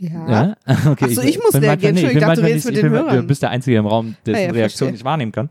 [0.00, 0.28] Ja.
[0.30, 0.56] ja,
[0.90, 1.66] okay, Ach so, ich muss reagieren.
[1.66, 3.16] manchmal- Entschuldigung, ich dachte, du redest nicht- mit ich den bin- Hörern.
[3.16, 5.50] Du bist der Einzige im Raum, dessen Ah ja, Reaktion ich wahrnehmen kann.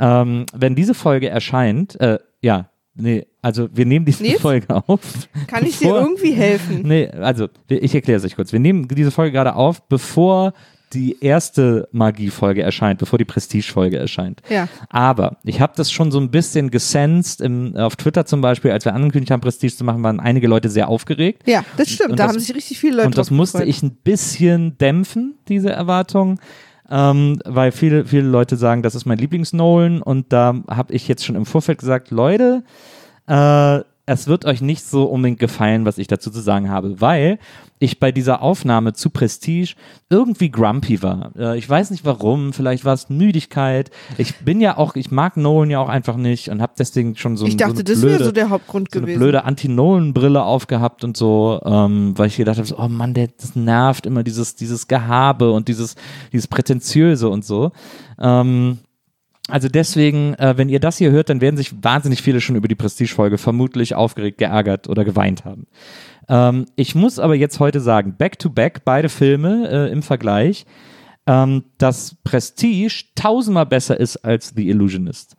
[0.00, 4.40] Ähm, wenn diese Folge erscheint, äh, ja, nee, also wir nehmen diese Nils?
[4.40, 5.00] Folge auf.
[5.46, 6.82] Kann ich dir irgendwie helfen?
[6.84, 8.52] Nee, also ich erkläre es euch kurz.
[8.52, 10.52] Wir nehmen diese Folge gerade auf, bevor
[10.96, 14.40] die erste Magie-Folge erscheint, bevor die Prestige-Folge erscheint.
[14.48, 14.68] Ja.
[14.88, 18.84] Aber ich habe das schon so ein bisschen gesensed im, auf Twitter zum Beispiel, als
[18.84, 21.42] wir angekündigt haben, Prestige zu machen, waren einige Leute sehr aufgeregt.
[21.46, 22.10] Ja, das stimmt.
[22.10, 23.68] Und da das- haben sich richtig viele Leute Und das musste gefreut.
[23.74, 26.40] ich ein bisschen dämpfen, diese Erwartung.
[26.88, 31.24] Ähm, weil viele, viele Leute sagen, das ist mein Lieblings-Nolan und da habe ich jetzt
[31.24, 32.62] schon im Vorfeld gesagt, Leute,
[33.26, 37.38] äh, es wird euch nicht so unbedingt gefallen, was ich dazu zu sagen habe, weil
[37.80, 39.74] ich bei dieser Aufnahme zu Prestige
[40.08, 41.32] irgendwie grumpy war.
[41.36, 43.90] Äh, ich weiß nicht warum, vielleicht war es Müdigkeit.
[44.16, 47.36] Ich bin ja auch, ich mag Nolan ja auch einfach nicht und habe deswegen schon
[47.36, 49.18] so, Ich so dachte, eine das blöde, wäre so der Hauptgrund so eine gewesen.
[49.18, 53.56] blöde Anti-Nolan-Brille aufgehabt und so, ähm, weil ich gedacht habe, so, oh Mann, der, das
[53.56, 55.96] nervt immer dieses, dieses Gehabe und dieses,
[56.32, 57.72] dieses Prätentiöse und so.
[58.18, 58.78] Ähm,
[59.48, 62.66] also deswegen, äh, wenn ihr das hier hört, dann werden sich wahnsinnig viele schon über
[62.66, 65.66] die Prestige-Folge vermutlich aufgeregt, geärgert oder geweint haben.
[66.28, 70.66] Ähm, ich muss aber jetzt heute sagen, back to back, beide Filme äh, im Vergleich,
[71.26, 75.36] ähm, dass Prestige tausendmal besser ist als The Illusionist.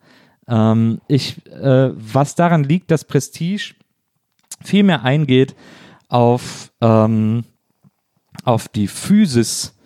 [0.47, 3.74] Ähm, ich, äh, was daran liegt, dass Prestige
[4.64, 5.53] viel mehr eingeht
[6.08, 7.43] auf, ähm,
[8.45, 9.78] auf die Physis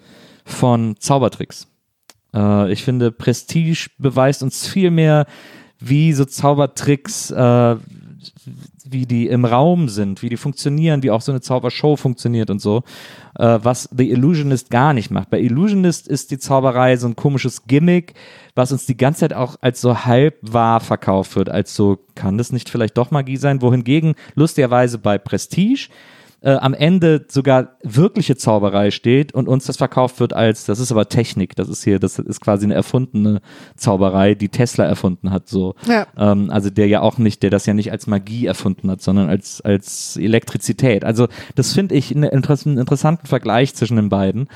[0.46, 1.71] von Zaubertricks.
[2.34, 5.26] Äh, ich finde, Prestige beweist uns viel mehr,
[5.80, 7.76] wie so Zaubertricks, äh,
[8.86, 12.60] wie die im Raum sind, wie die funktionieren, wie auch so eine Zaubershow funktioniert und
[12.60, 12.84] so,
[13.40, 15.30] äh, was The Illusionist gar nicht macht.
[15.30, 18.14] Bei Illusionist ist die Zauberei so ein komisches Gimmick,
[18.54, 22.38] was uns die ganze Zeit auch als so halb wahr verkauft wird, als so, kann
[22.38, 23.62] das nicht vielleicht doch Magie sein?
[23.62, 25.90] Wohingegen lustigerweise bei Prestige
[26.42, 30.92] äh, am Ende sogar wirkliche Zauberei steht und uns das verkauft wird als, das ist
[30.92, 33.42] aber Technik, das ist hier, das ist quasi eine erfundene
[33.76, 35.76] Zauberei, die Tesla erfunden hat, so.
[35.88, 36.08] Ja.
[36.18, 39.30] Ähm, also der ja auch nicht, der das ja nicht als Magie erfunden hat, sondern
[39.30, 41.06] als, als Elektrizität.
[41.06, 44.48] Also das finde ich einen, interess einen interessanten Vergleich zwischen den beiden.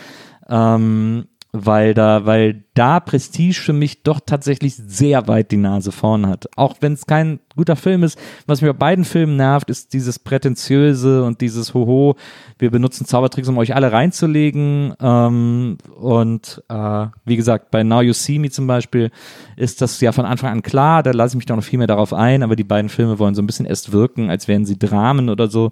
[0.50, 1.26] Ähm,
[1.58, 6.48] weil da, weil da Prestige für mich doch tatsächlich sehr weit die Nase vorn hat.
[6.58, 10.20] Auch wenn es kein guter Film ist, was mir bei beiden Filmen nervt, ist dieses
[10.20, 12.16] Prätentiöse und dieses Hoho,
[12.60, 14.94] wir benutzen Zaubertricks, um euch alle reinzulegen.
[15.00, 19.10] Ähm, und äh, wie gesagt, bei Now You See Me zum Beispiel
[19.56, 21.88] ist das ja von Anfang an klar, da lasse ich mich doch noch viel mehr
[21.88, 24.78] darauf ein, aber die beiden Filme wollen so ein bisschen erst wirken, als wären sie
[24.78, 25.72] Dramen oder so.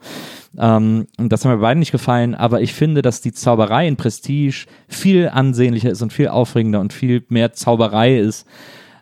[0.58, 3.96] Ähm, das hat mir bei beiden nicht gefallen, aber ich finde, dass die Zauberei in
[3.98, 8.46] Prestige viel ansehnlicher ist und viel aufregender und viel mehr Zauberei ist,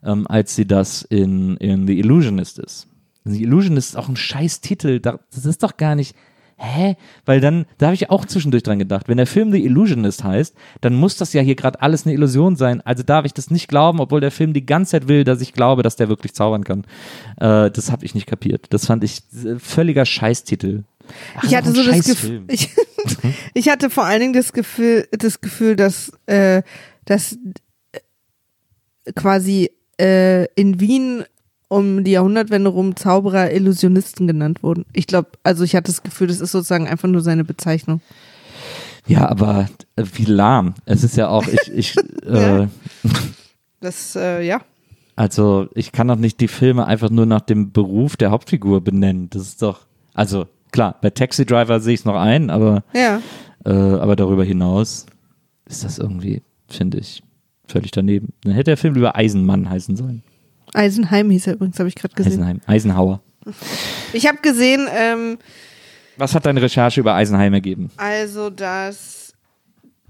[0.04, 2.88] ähm, als sie das in, in The Illusionist ist.
[3.26, 6.16] The Illusionist ist auch ein scheiß Titel, da- das ist doch gar nicht.
[6.64, 6.96] Hä?
[7.26, 10.56] Weil dann, da habe ich auch zwischendurch dran gedacht, wenn der Film The Illusionist heißt,
[10.82, 12.82] dann muss das ja hier gerade alles eine Illusion sein.
[12.82, 15.54] Also darf ich das nicht glauben, obwohl der Film die ganze Zeit will, dass ich
[15.54, 16.82] glaube, dass der wirklich zaubern kann.
[17.38, 18.68] Äh, das habe ich nicht kapiert.
[18.70, 20.84] Das fand ich äh, völliger Scheißtitel.
[21.36, 22.06] Ach, Ich hatte so das.
[22.06, 22.70] Gefühl, ich,
[23.54, 26.62] ich hatte vor allen Dingen das Gefühl, das Gefühl, dass, äh,
[27.06, 27.38] dass
[27.92, 31.24] äh, quasi äh, in Wien
[31.68, 34.86] um die Jahrhundertwende rum Zauberer Illusionisten genannt wurden.
[34.92, 38.02] Ich glaube, also ich hatte das Gefühl, das ist sozusagen einfach nur seine Bezeichnung.
[39.08, 40.76] Ja, aber äh, wie lahm.
[40.86, 41.96] Es ist ja auch, ich, ich,
[42.26, 42.68] äh,
[43.80, 44.62] Das, äh, ja.
[45.16, 49.30] also ich kann doch nicht die Filme einfach nur nach dem Beruf der Hauptfigur benennen.
[49.30, 49.82] Das ist doch,
[50.14, 53.22] also klar, bei Taxi Driver sehe ich es noch ein, aber, Ja.
[53.66, 55.06] äh, aber darüber hinaus
[55.66, 57.24] ist das irgendwie, finde ich,
[57.68, 58.34] völlig daneben.
[58.44, 60.24] Dann hätte der Film lieber Eisenmann heißen sollen.
[60.74, 62.34] Eisenheim hieß er übrigens, habe ich gerade gesehen.
[62.34, 62.62] Eisenheim.
[62.66, 63.22] Eisenhower.
[64.14, 65.38] Ich habe gesehen, ähm,
[66.18, 67.90] Was hat deine Recherche über Eisenheim ergeben?
[67.98, 69.34] also dass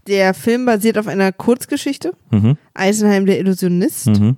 [0.08, 2.58] der Film basiert auf einer Kurzgeschichte, Mhm.
[2.74, 4.08] Eisenheim der Illusionist.
[4.08, 4.38] Mhm.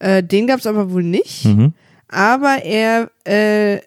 [0.00, 1.44] Äh, den gab es aber wohl nicht.
[1.44, 1.72] Mhm.
[2.08, 3.78] Aber er, äh,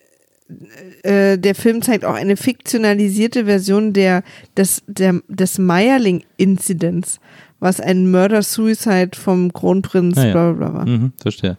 [1.04, 4.24] äh, der Film zeigt auch eine fiktionalisierte Version der,
[4.58, 7.20] des, der, des Meierling-Inzidents,
[7.60, 10.32] was ein Murder-Suicide vom Kronprinz Ah, ja.
[10.32, 10.86] bla bla bla war.
[10.88, 11.14] Mhm.
[11.22, 11.58] Verstehe.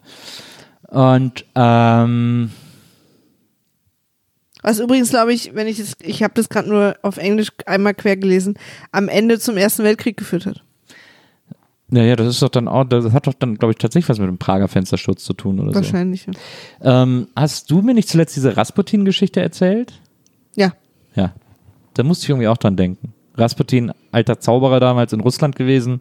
[0.88, 2.50] Und ähm,
[4.62, 7.94] Was übrigens, glaube ich, wenn ich das, ich habe das gerade nur auf Englisch einmal
[7.94, 8.54] quer gelesen,
[8.92, 10.62] am Ende zum Ersten Weltkrieg geführt hat.
[11.92, 14.26] Naja, das ist doch dann auch, das hat doch dann, glaube ich, tatsächlich was mit
[14.26, 16.26] dem Prager Fenstersturz zu tun oder Wahrscheinlich.
[16.26, 16.32] Ja.
[16.80, 16.88] so.
[16.88, 19.92] Ähm, hast du mir nicht zuletzt diese Rasputin-Geschichte erzählt?
[20.56, 20.72] ja.
[21.14, 21.34] Ja.
[21.94, 23.12] Da musste ich irgendwie auch dran denken.
[23.36, 26.00] Rasputin, alter Zauberer damals in Russland gewesen.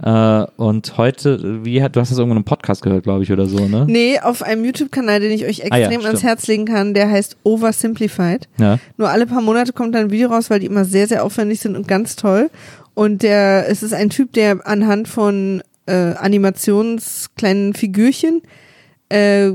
[0.00, 3.32] Äh, und heute, wie hat, du hast das irgendwo in einem Podcast gehört, glaube ich,
[3.32, 3.84] oder so, ne?
[3.88, 6.22] Nee, auf einem YouTube-Kanal, den ich euch Ah ja, extrem ans.
[6.22, 8.48] Herz legen kann, der heißt Oversimplified.
[8.58, 8.78] Ja.
[8.96, 11.58] Nur alle paar Monate kommt da ein Video raus, weil die immer sehr, sehr aufwendig
[11.58, 12.48] sind und ganz toll.
[12.98, 18.42] Und der, es ist ein Typ, der anhand von äh, Animationskleinen Figürchen
[19.08, 19.52] äh,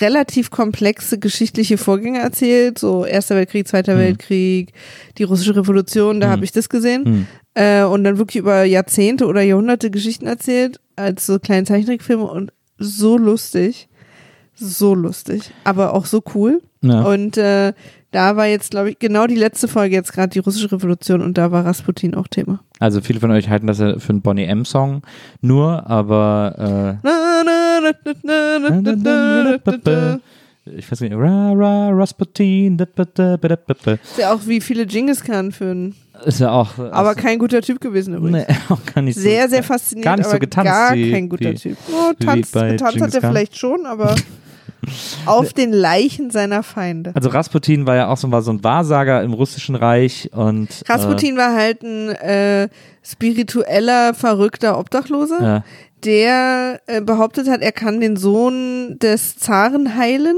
[0.00, 4.72] relativ komplexe geschichtliche Vorgänge erzählt, so Erster Weltkrieg, Zweiter Weltkrieg,
[5.18, 7.04] die russische Revolution, da habe ich das gesehen.
[7.04, 7.26] Hm.
[7.52, 12.50] Äh, und dann wirklich über Jahrzehnte oder Jahrhunderte Geschichten erzählt, als so kleine Zeichentrickfilme und
[12.78, 13.90] so lustig.
[14.54, 16.62] So lustig, aber auch so cool.
[16.80, 17.02] Ja.
[17.02, 17.74] Und äh,
[18.12, 21.38] da war jetzt, glaube ich, genau die letzte Folge jetzt gerade die russische Revolution und
[21.38, 22.60] da war Rasputin auch Thema.
[22.80, 25.02] Also viele von euch halten das ja für einen Bonnie M-Song
[25.40, 26.98] nur, aber
[30.66, 32.76] ich weiß nicht, ra, ra, Rasputin,
[34.02, 35.94] Ist ja auch wie viele Genghis für führen.
[36.24, 36.78] Ist ja auch.
[36.78, 38.48] Aber kein guter Typ gewesen übrigens.
[38.48, 40.04] Nee, auch gar nicht sehr, so, sehr faszinierend.
[40.04, 40.70] Gar nicht so getanzt.
[40.70, 41.76] Gar wie, kein guter wie, Typ.
[41.92, 44.16] Oh, tanzt, getanzt hat er vielleicht schon, aber
[45.26, 47.12] auf den Leichen seiner Feinde.
[47.14, 51.36] Also Rasputin war ja auch so, war so ein Wahrsager im russischen Reich und Rasputin
[51.36, 52.68] war halt ein äh,
[53.02, 55.64] spiritueller, verrückter Obdachloser, Äh, ja,
[56.04, 60.36] der äh, behauptet hat, er kann den Sohn des Zaren heilen,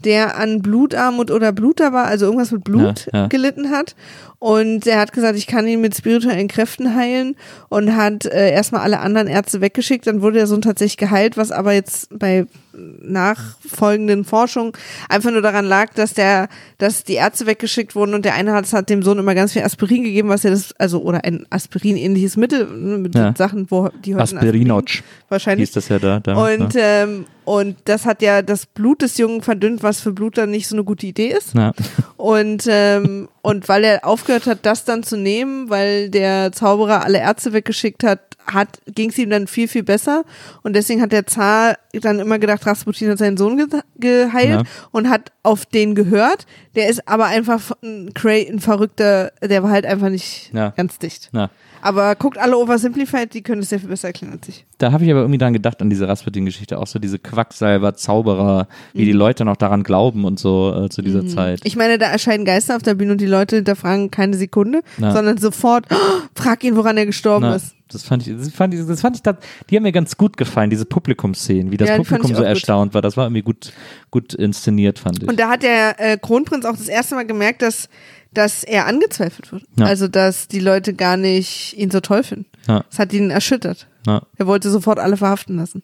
[0.00, 3.26] der an Blutarmut oder Bluter war, also irgendwas mit Blut Ja, ja.
[3.28, 3.94] gelitten hat.
[4.38, 7.36] Und er hat gesagt, ich kann ihn mit spirituellen Kräften heilen
[7.68, 10.06] und hat äh, erstmal alle anderen Ärzte weggeschickt.
[10.06, 12.46] Dann wurde der Sohn tatsächlich geheilt, was aber jetzt bei
[12.76, 14.72] nachfolgenden Forschungen
[15.08, 16.48] einfach nur daran lag, dass der,
[16.78, 19.62] dass die Ärzte weggeschickt wurden und der eine hat, hat dem Sohn immer ganz viel
[19.62, 23.34] Aspirin gegeben, was ja das, also oder ein Aspirin-ähnliches Mittel ne, mit Ja.
[23.36, 26.20] Sachen, wo die heute Aspirinoc wahrscheinlich hieß das ja da.
[26.20, 26.80] damals, und, ne?
[26.82, 30.66] ähm, und das hat ja das Blut des Jungen verdünnt, was für Blut dann nicht
[30.66, 31.54] so eine gute Idee ist.
[31.54, 31.72] Ja.
[32.16, 37.18] Und, ähm, und weil er aufgehört hat, das dann zu nehmen, weil der Zauberer alle
[37.18, 40.24] Ärzte weggeschickt hat, hat ging es ihm dann viel, viel besser.
[40.62, 43.66] Und deswegen hat der Zar dann immer gedacht, Rasputin hat seinen Sohn ge
[43.98, 44.62] geheilt Ja.
[44.90, 46.46] und hat auf den gehört.
[46.74, 50.70] Der ist aber einfach ein, cra- ein verrückter, der war halt einfach nicht Ja.
[50.70, 51.30] ganz dicht.
[51.32, 51.50] Ja.
[51.86, 54.66] Aber guckt alle Oversimplified, die können es sehr viel besser erklären als ich.
[54.78, 58.66] Da habe ich aber irgendwie dran gedacht, an diese Rasputin-Geschichte, auch so diese Quacksalber, Zauberer,
[58.92, 61.60] wie die Leute noch daran glauben und so äh, zu dieser Zeit.
[61.64, 65.12] Ich meine, da erscheinen Geister auf der Bühne und die Leute hinterfragen keine Sekunde, Na.
[65.12, 65.96] sondern sofort, oh,
[66.34, 67.74] frag ihn, woran er gestorben Na, ist.
[67.88, 69.38] das fand ich, das fand ich, das fand ich, da-
[69.70, 72.46] die haben mir ganz gut gefallen, diese Publikumsszenen, wie das Ja, Publikum so auch gut.
[72.48, 73.00] erstaunt war.
[73.02, 73.72] Das war irgendwie gut,
[74.10, 75.28] gut inszeniert, fand ich.
[75.28, 77.88] Und da hat der äh, Kronprinz auch das erste Mal gemerkt, dass,
[78.36, 79.64] dass er angezweifelt wird.
[79.78, 79.86] Ja.
[79.86, 82.46] Also, dass die Leute gar nicht ihn so toll finden.
[82.68, 82.84] Ja.
[82.90, 83.86] Das hat ihn erschüttert.
[84.06, 84.22] Ja.
[84.36, 85.82] Er wollte sofort alle verhaften lassen.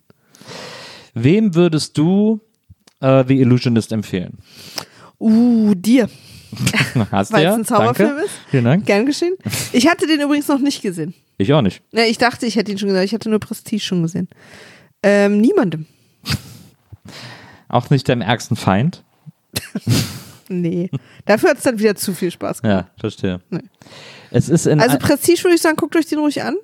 [1.15, 2.41] Wem würdest du
[3.01, 4.39] äh, The Illusionist empfehlen?
[5.19, 6.11] Uh, dir.
[7.11, 7.53] Hast Weil ja?
[7.53, 8.25] es ein Zauberfilm Danke.
[8.25, 8.35] ist.
[8.51, 8.87] Vielen Dank.
[8.87, 9.35] Gern geschehen.
[9.73, 11.15] Ich hatte den übrigens noch nicht gesehen.
[11.39, 11.83] Ich auch nicht.
[11.93, 13.05] Ja, ich dachte, ich hätte ihn schon gesehen.
[13.05, 14.29] Ich hatte nur Prestige schon gesehen.
[15.03, 15.87] Ähm, niemandem.
[17.69, 19.03] Auch nicht deinem ärgsten Feind?
[20.61, 20.91] Nee.
[21.25, 22.87] Dafür hat es dann wieder zu viel Spaß gemacht.
[22.87, 23.41] Ja, verstehe.
[23.51, 23.61] Nee.
[24.31, 26.55] Es ist Also Prestige würde ich sagen, guckt euch den ruhig an.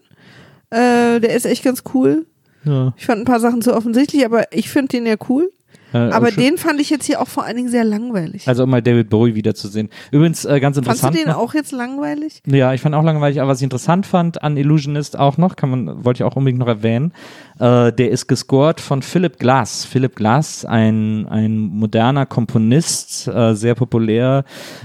[0.70, 2.26] Äh, der ist echt ganz cool.
[2.64, 5.50] ja, Ich fand ein paar Sachen zu offensichtlich, aber ich finde den ja cool.
[5.92, 8.46] Äh, Aber den fand ich jetzt hier auch vor allen Dingen sehr langweilig.
[8.48, 9.88] Also um mal David Bowie wiederzusehen.
[10.12, 11.16] Übrigens äh, ganz Fandst du interessant.
[11.16, 12.42] den noch- auch jetzt langweilig?
[12.46, 15.70] Ja, ich fand auch langweilig, aber was ich interessant fand an Illusionist auch noch, kann
[15.70, 17.12] man, wollte ich auch unbedingt noch erwähnen,
[17.58, 19.84] äh, der ist gescored von Philip Glass.
[19.84, 24.44] Philip Glass, ein, ein moderner Komponist, äh, sehr populär,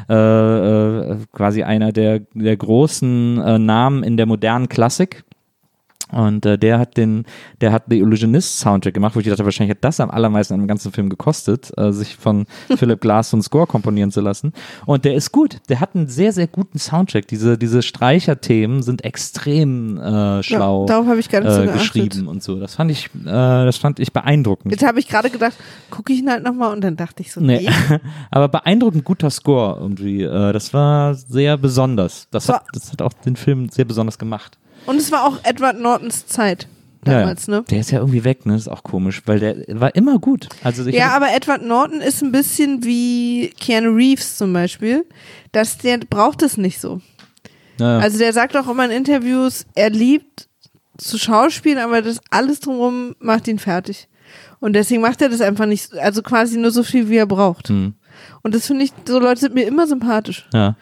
[0.09, 5.23] äh, äh, quasi einer der, der großen äh, Namen in der modernen Klassik.
[6.13, 7.25] Und äh, der hat den,
[7.61, 10.67] der hat The Illusionist Soundtrack gemacht, wo ich dachte, wahrscheinlich hat das am allermeisten am
[10.67, 12.45] ganzen Film gekostet, äh, sich von
[12.77, 14.53] Philip Glass so einen Score komponieren zu lassen.
[14.85, 15.57] Und der ist gut.
[15.69, 17.27] Der hat einen sehr, sehr guten Soundtrack.
[17.27, 21.65] Diese, diese Streicherthemen sind extrem äh, schlau Ja, darauf habe ich gar nicht so äh,
[21.65, 21.81] geachtet.
[21.81, 22.59] geschrieben und so.
[22.59, 24.71] Das fand ich, äh, das fand ich beeindruckend.
[24.71, 25.55] Jetzt habe ich gerade gedacht,
[25.89, 27.53] gucke ich ihn halt nochmal und dann dachte ich so, nee.
[27.53, 27.69] Nee.
[28.31, 30.23] Aber beeindruckend guter Score irgendwie.
[30.23, 32.27] Äh, das war sehr besonders.
[32.31, 34.57] Das War- hat, das hat auch den Film sehr besonders gemacht.
[34.85, 36.67] Und es war auch Edward Nortons Zeit
[37.03, 37.63] damals, ja, ne?
[37.69, 38.55] Der ist ja irgendwie weg, ne?
[38.55, 40.47] ist auch komisch, weil der war immer gut.
[40.63, 45.05] Also Ja, aber Edward Norton ist ein bisschen wie Keanu Reeves zum Beispiel,
[45.51, 47.01] dass der braucht es nicht so.
[47.79, 50.47] ja, Also der sagt auch immer in Interviews, er liebt
[50.97, 54.07] zu schauspielen, aber das alles drumherum macht ihn fertig.
[54.59, 57.67] Und deswegen macht er das einfach nicht, also quasi nur so viel, wie er braucht.
[57.67, 57.95] hm,
[58.43, 60.47] Und das finde ich, so Leute sind mir immer sympathisch.
[60.53, 60.75] ja.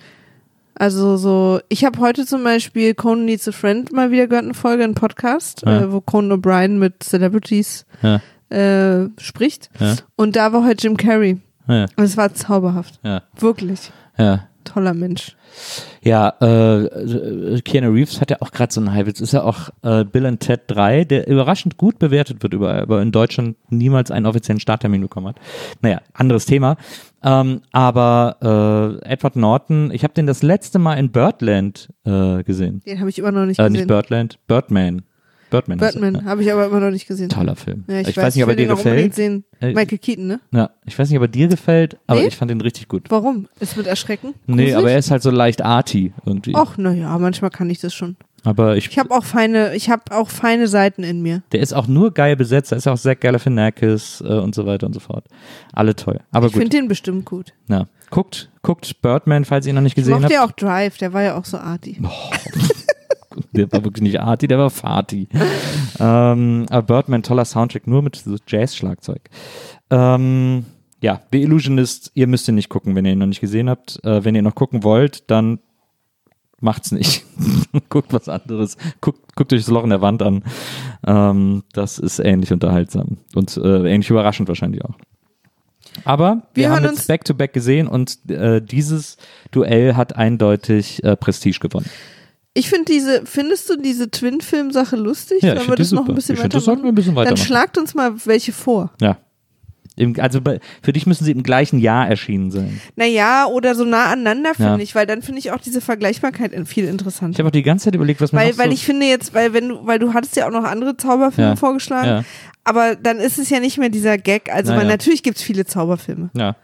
[0.81, 4.55] Also so, ich habe heute zum Beispiel Conan Needs a Friend mal wieder gehört, eine
[4.55, 5.81] Folge, einen Podcast, Ja.
[5.81, 8.19] äh, wo Conan O'Brien mit Celebrities Ja,
[8.49, 9.69] äh, spricht.
[9.79, 9.95] Ja.
[10.15, 11.37] Und da war heute Jim Carrey.
[11.67, 12.99] ja, Und es war zauberhaft.
[13.03, 13.91] ja, Wirklich.
[14.17, 14.47] ja.
[14.63, 15.35] Toller Mensch.
[16.01, 19.07] Ja, äh, äh, Keanu Reeves hat ja auch gerade so einen Hype.
[19.07, 22.81] Jetzt ist ja auch äh, Bill and Ted 3, der überraschend gut bewertet wird überall,
[22.81, 25.35] aber in Deutschland niemals einen offiziellen Starttermin bekommen hat.
[25.81, 26.77] Naja, anderes Thema.
[27.23, 32.81] Ähm, aber äh, Edward Norton, ich habe den das letzte Mal in Birdland äh, gesehen.
[32.85, 33.73] Den habe ich immer noch nicht Äh, gesehen.
[33.73, 35.03] nicht Birdland, Birdman.
[35.51, 35.77] Birdman.
[35.77, 37.29] Birdman habe ich aber immer noch nicht gesehen.
[37.29, 37.83] Toller Film.
[37.87, 39.13] Ja, ich, ich weiß, weiß nicht, ob er dir gefällt.
[39.13, 39.43] sehen.
[39.59, 40.39] Äh, Michael Keaton, ne?
[40.51, 42.27] Ja, ich weiß nicht, ob er dir gefällt, aber Nee?
[42.27, 43.03] ich fand ihn richtig gut.
[43.09, 43.47] Warum?
[43.59, 44.33] Ist mit Erschrecken?
[44.47, 44.75] Nee, Gruselig?
[44.77, 46.53] aber er ist halt so leicht arty irgendwie.
[46.55, 48.15] Ach, naja, manchmal kann ich das schon.
[48.43, 51.43] Aber ich, Ich habe auch feine, ich habe auch feine Seiten in mir.
[51.51, 52.71] der ist auch nur geil besetzt.
[52.71, 55.25] Da ist auch Zach Galifianakis äh, und so weiter und so fort.
[55.73, 56.21] Alle toll.
[56.31, 57.53] Aber ich finde den bestimmt gut.
[57.67, 57.85] Ja.
[58.09, 60.33] Guckt, guckt Birdman, falls ihr ihn noch nicht Ich gesehen mochte habt.
[60.33, 62.01] ja auch Drive, der war ja auch so arty.
[63.51, 65.27] Der war wirklich nicht arty, der war Fati.
[65.99, 69.29] ähm, aber Birdman, toller Soundtrack, nur mit so Jazz-Schlagzeug.
[69.89, 70.65] Ähm,
[71.01, 74.03] ja, The Illusionist, ihr müsst ihn nicht gucken, wenn ihr ihn noch nicht gesehen habt.
[74.03, 75.59] Äh, wenn ihr noch gucken wollt, dann
[76.59, 77.25] macht's nicht.
[77.89, 78.77] guckt was anderes.
[79.01, 80.43] Guckt, guckt euch das Loch in der Wand an.
[81.05, 84.95] Ähm, das ist ähnlich unterhaltsam und äh, ähnlich überraschend wahrscheinlich auch.
[86.05, 89.17] Aber wir, Wir haben jetzt Back-to-Back gesehen und äh, dieses
[89.51, 91.89] Duell hat eindeutig äh, Prestige gewonnen.
[92.53, 95.41] Ich finde diese, findest du diese Twin-Film-Sache lustig?
[95.41, 96.11] Ja, ich Wollen wir find die das noch super.
[96.11, 97.45] ein bisschen Ich find, das sollten wir ein bisschen Dann weitermachen.
[97.45, 98.91] schlagt uns mal welche vor.
[98.99, 99.17] Ja.
[99.97, 102.81] Im, also bei, für dich müssen sie im gleichen Jahr erschienen sein.
[102.95, 104.77] Naja, oder so nah aneinander, finde Ja.
[104.79, 107.37] ich, weil dann finde ich auch diese Vergleichbarkeit viel Ich interessanter.
[107.39, 109.53] habe auch die ganze Zeit überlegt, was mir Weil, weil so ich finde jetzt, weil
[109.53, 111.55] wenn du, weil du hattest ja auch noch andere Zauberfilme Ja.
[111.57, 112.23] vorgeschlagen, Ja.
[112.63, 114.49] aber dann ist es ja nicht mehr dieser Gag.
[114.53, 116.29] Also, Na weil natürlich gibt es viele Zauberfilme.
[116.35, 116.55] Ja.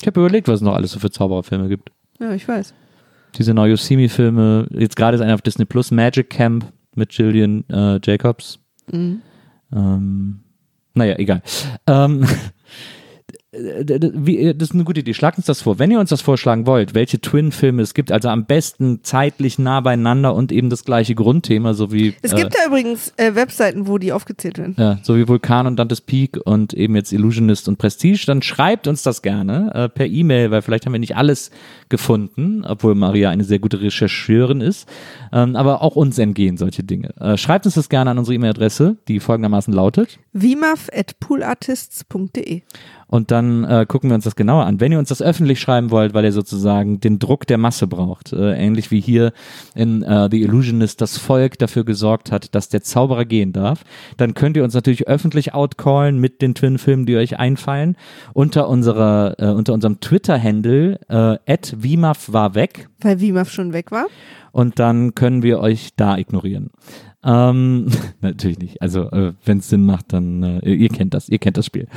[0.00, 1.90] Ich habe überlegt, was es noch alles so für Zaubererfilme gibt.
[2.20, 2.74] Ja, ich weiß.
[3.36, 7.98] Diese neue Yosemite-Filme, jetzt gerade ist einer auf Disney Plus, Magic Camp mit Gillian äh,
[8.02, 8.58] Jacobs.
[8.90, 9.22] Mhm.
[9.74, 10.40] Ähm,
[10.94, 11.42] naja, egal.
[11.86, 12.26] Ähm,
[13.62, 15.14] wie, das ist eine gute Idee.
[15.14, 15.78] Schlagt uns das vor.
[15.78, 19.80] Wenn ihr uns das vorschlagen wollt, welche Twin-Filme es gibt, also am besten zeitlich nah
[19.80, 23.86] beieinander und eben das gleiche Grundthema, so wie Es äh, gibt ja übrigens äh, Webseiten,
[23.86, 24.74] wo die aufgezählt werden.
[24.78, 28.86] Ja, so wie Vulkan und Dantes Peak und eben jetzt Illusionist und Prestige, dann schreibt
[28.86, 31.50] uns das gerne äh, per E-Mail, weil vielleicht haben wir nicht alles
[31.88, 34.88] gefunden, obwohl Maria eine sehr gute Rechercheurin ist.
[35.32, 37.14] Ähm, aber auch uns entgehen solche Dinge.
[37.20, 40.18] Äh, schreibt uns das gerne an unsere E-Mail-Adresse, die folgendermaßen lautet.
[40.32, 42.62] vimaf.poolartists.de
[43.12, 44.80] Und dann äh, gucken wir uns das genauer an.
[44.80, 48.32] Wenn ihr uns das öffentlich schreiben wollt, weil ihr sozusagen den Druck der Masse braucht,
[48.32, 49.34] äh, ähnlich wie hier
[49.74, 53.84] in äh, The Illusionist das Volk dafür gesorgt hat, dass der Zauberer gehen darf,
[54.16, 57.96] dann könnt ihr uns natürlich öffentlich outcallen mit den Twin-Filmen, die euch einfallen,
[58.32, 60.98] unter unserer, äh, unter unserem Twitter-Handle
[61.46, 64.06] äh, @vimaf war weg Weil Vimaf schon weg war.
[64.52, 66.70] und dann können wir euch da ignorieren.
[67.22, 67.88] Ähm,
[68.22, 68.80] natürlich nicht.
[68.80, 71.88] Also äh, wenn es Sinn macht, dann äh, ihr kennt das, ihr kennt das Spiel.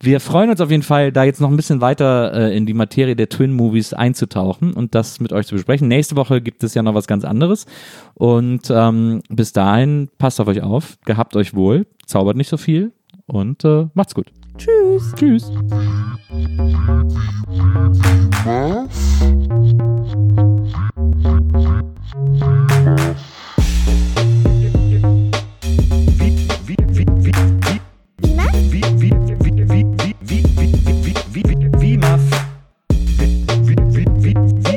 [0.00, 2.74] Wir freuen uns auf jeden Fall, da jetzt noch ein bisschen weiter äh, in die
[2.74, 5.88] Materie der Twin Movies einzutauchen und das mit euch zu besprechen.
[5.88, 7.66] Nächste Woche gibt es ja noch was ganz anderes
[8.14, 12.92] und ähm, bis dahin passt auf euch auf, gehabt euch wohl, zaubert nicht so viel
[13.26, 14.26] und äh, macht's gut.
[14.58, 15.12] Tschüss.
[15.16, 15.50] Tschüss.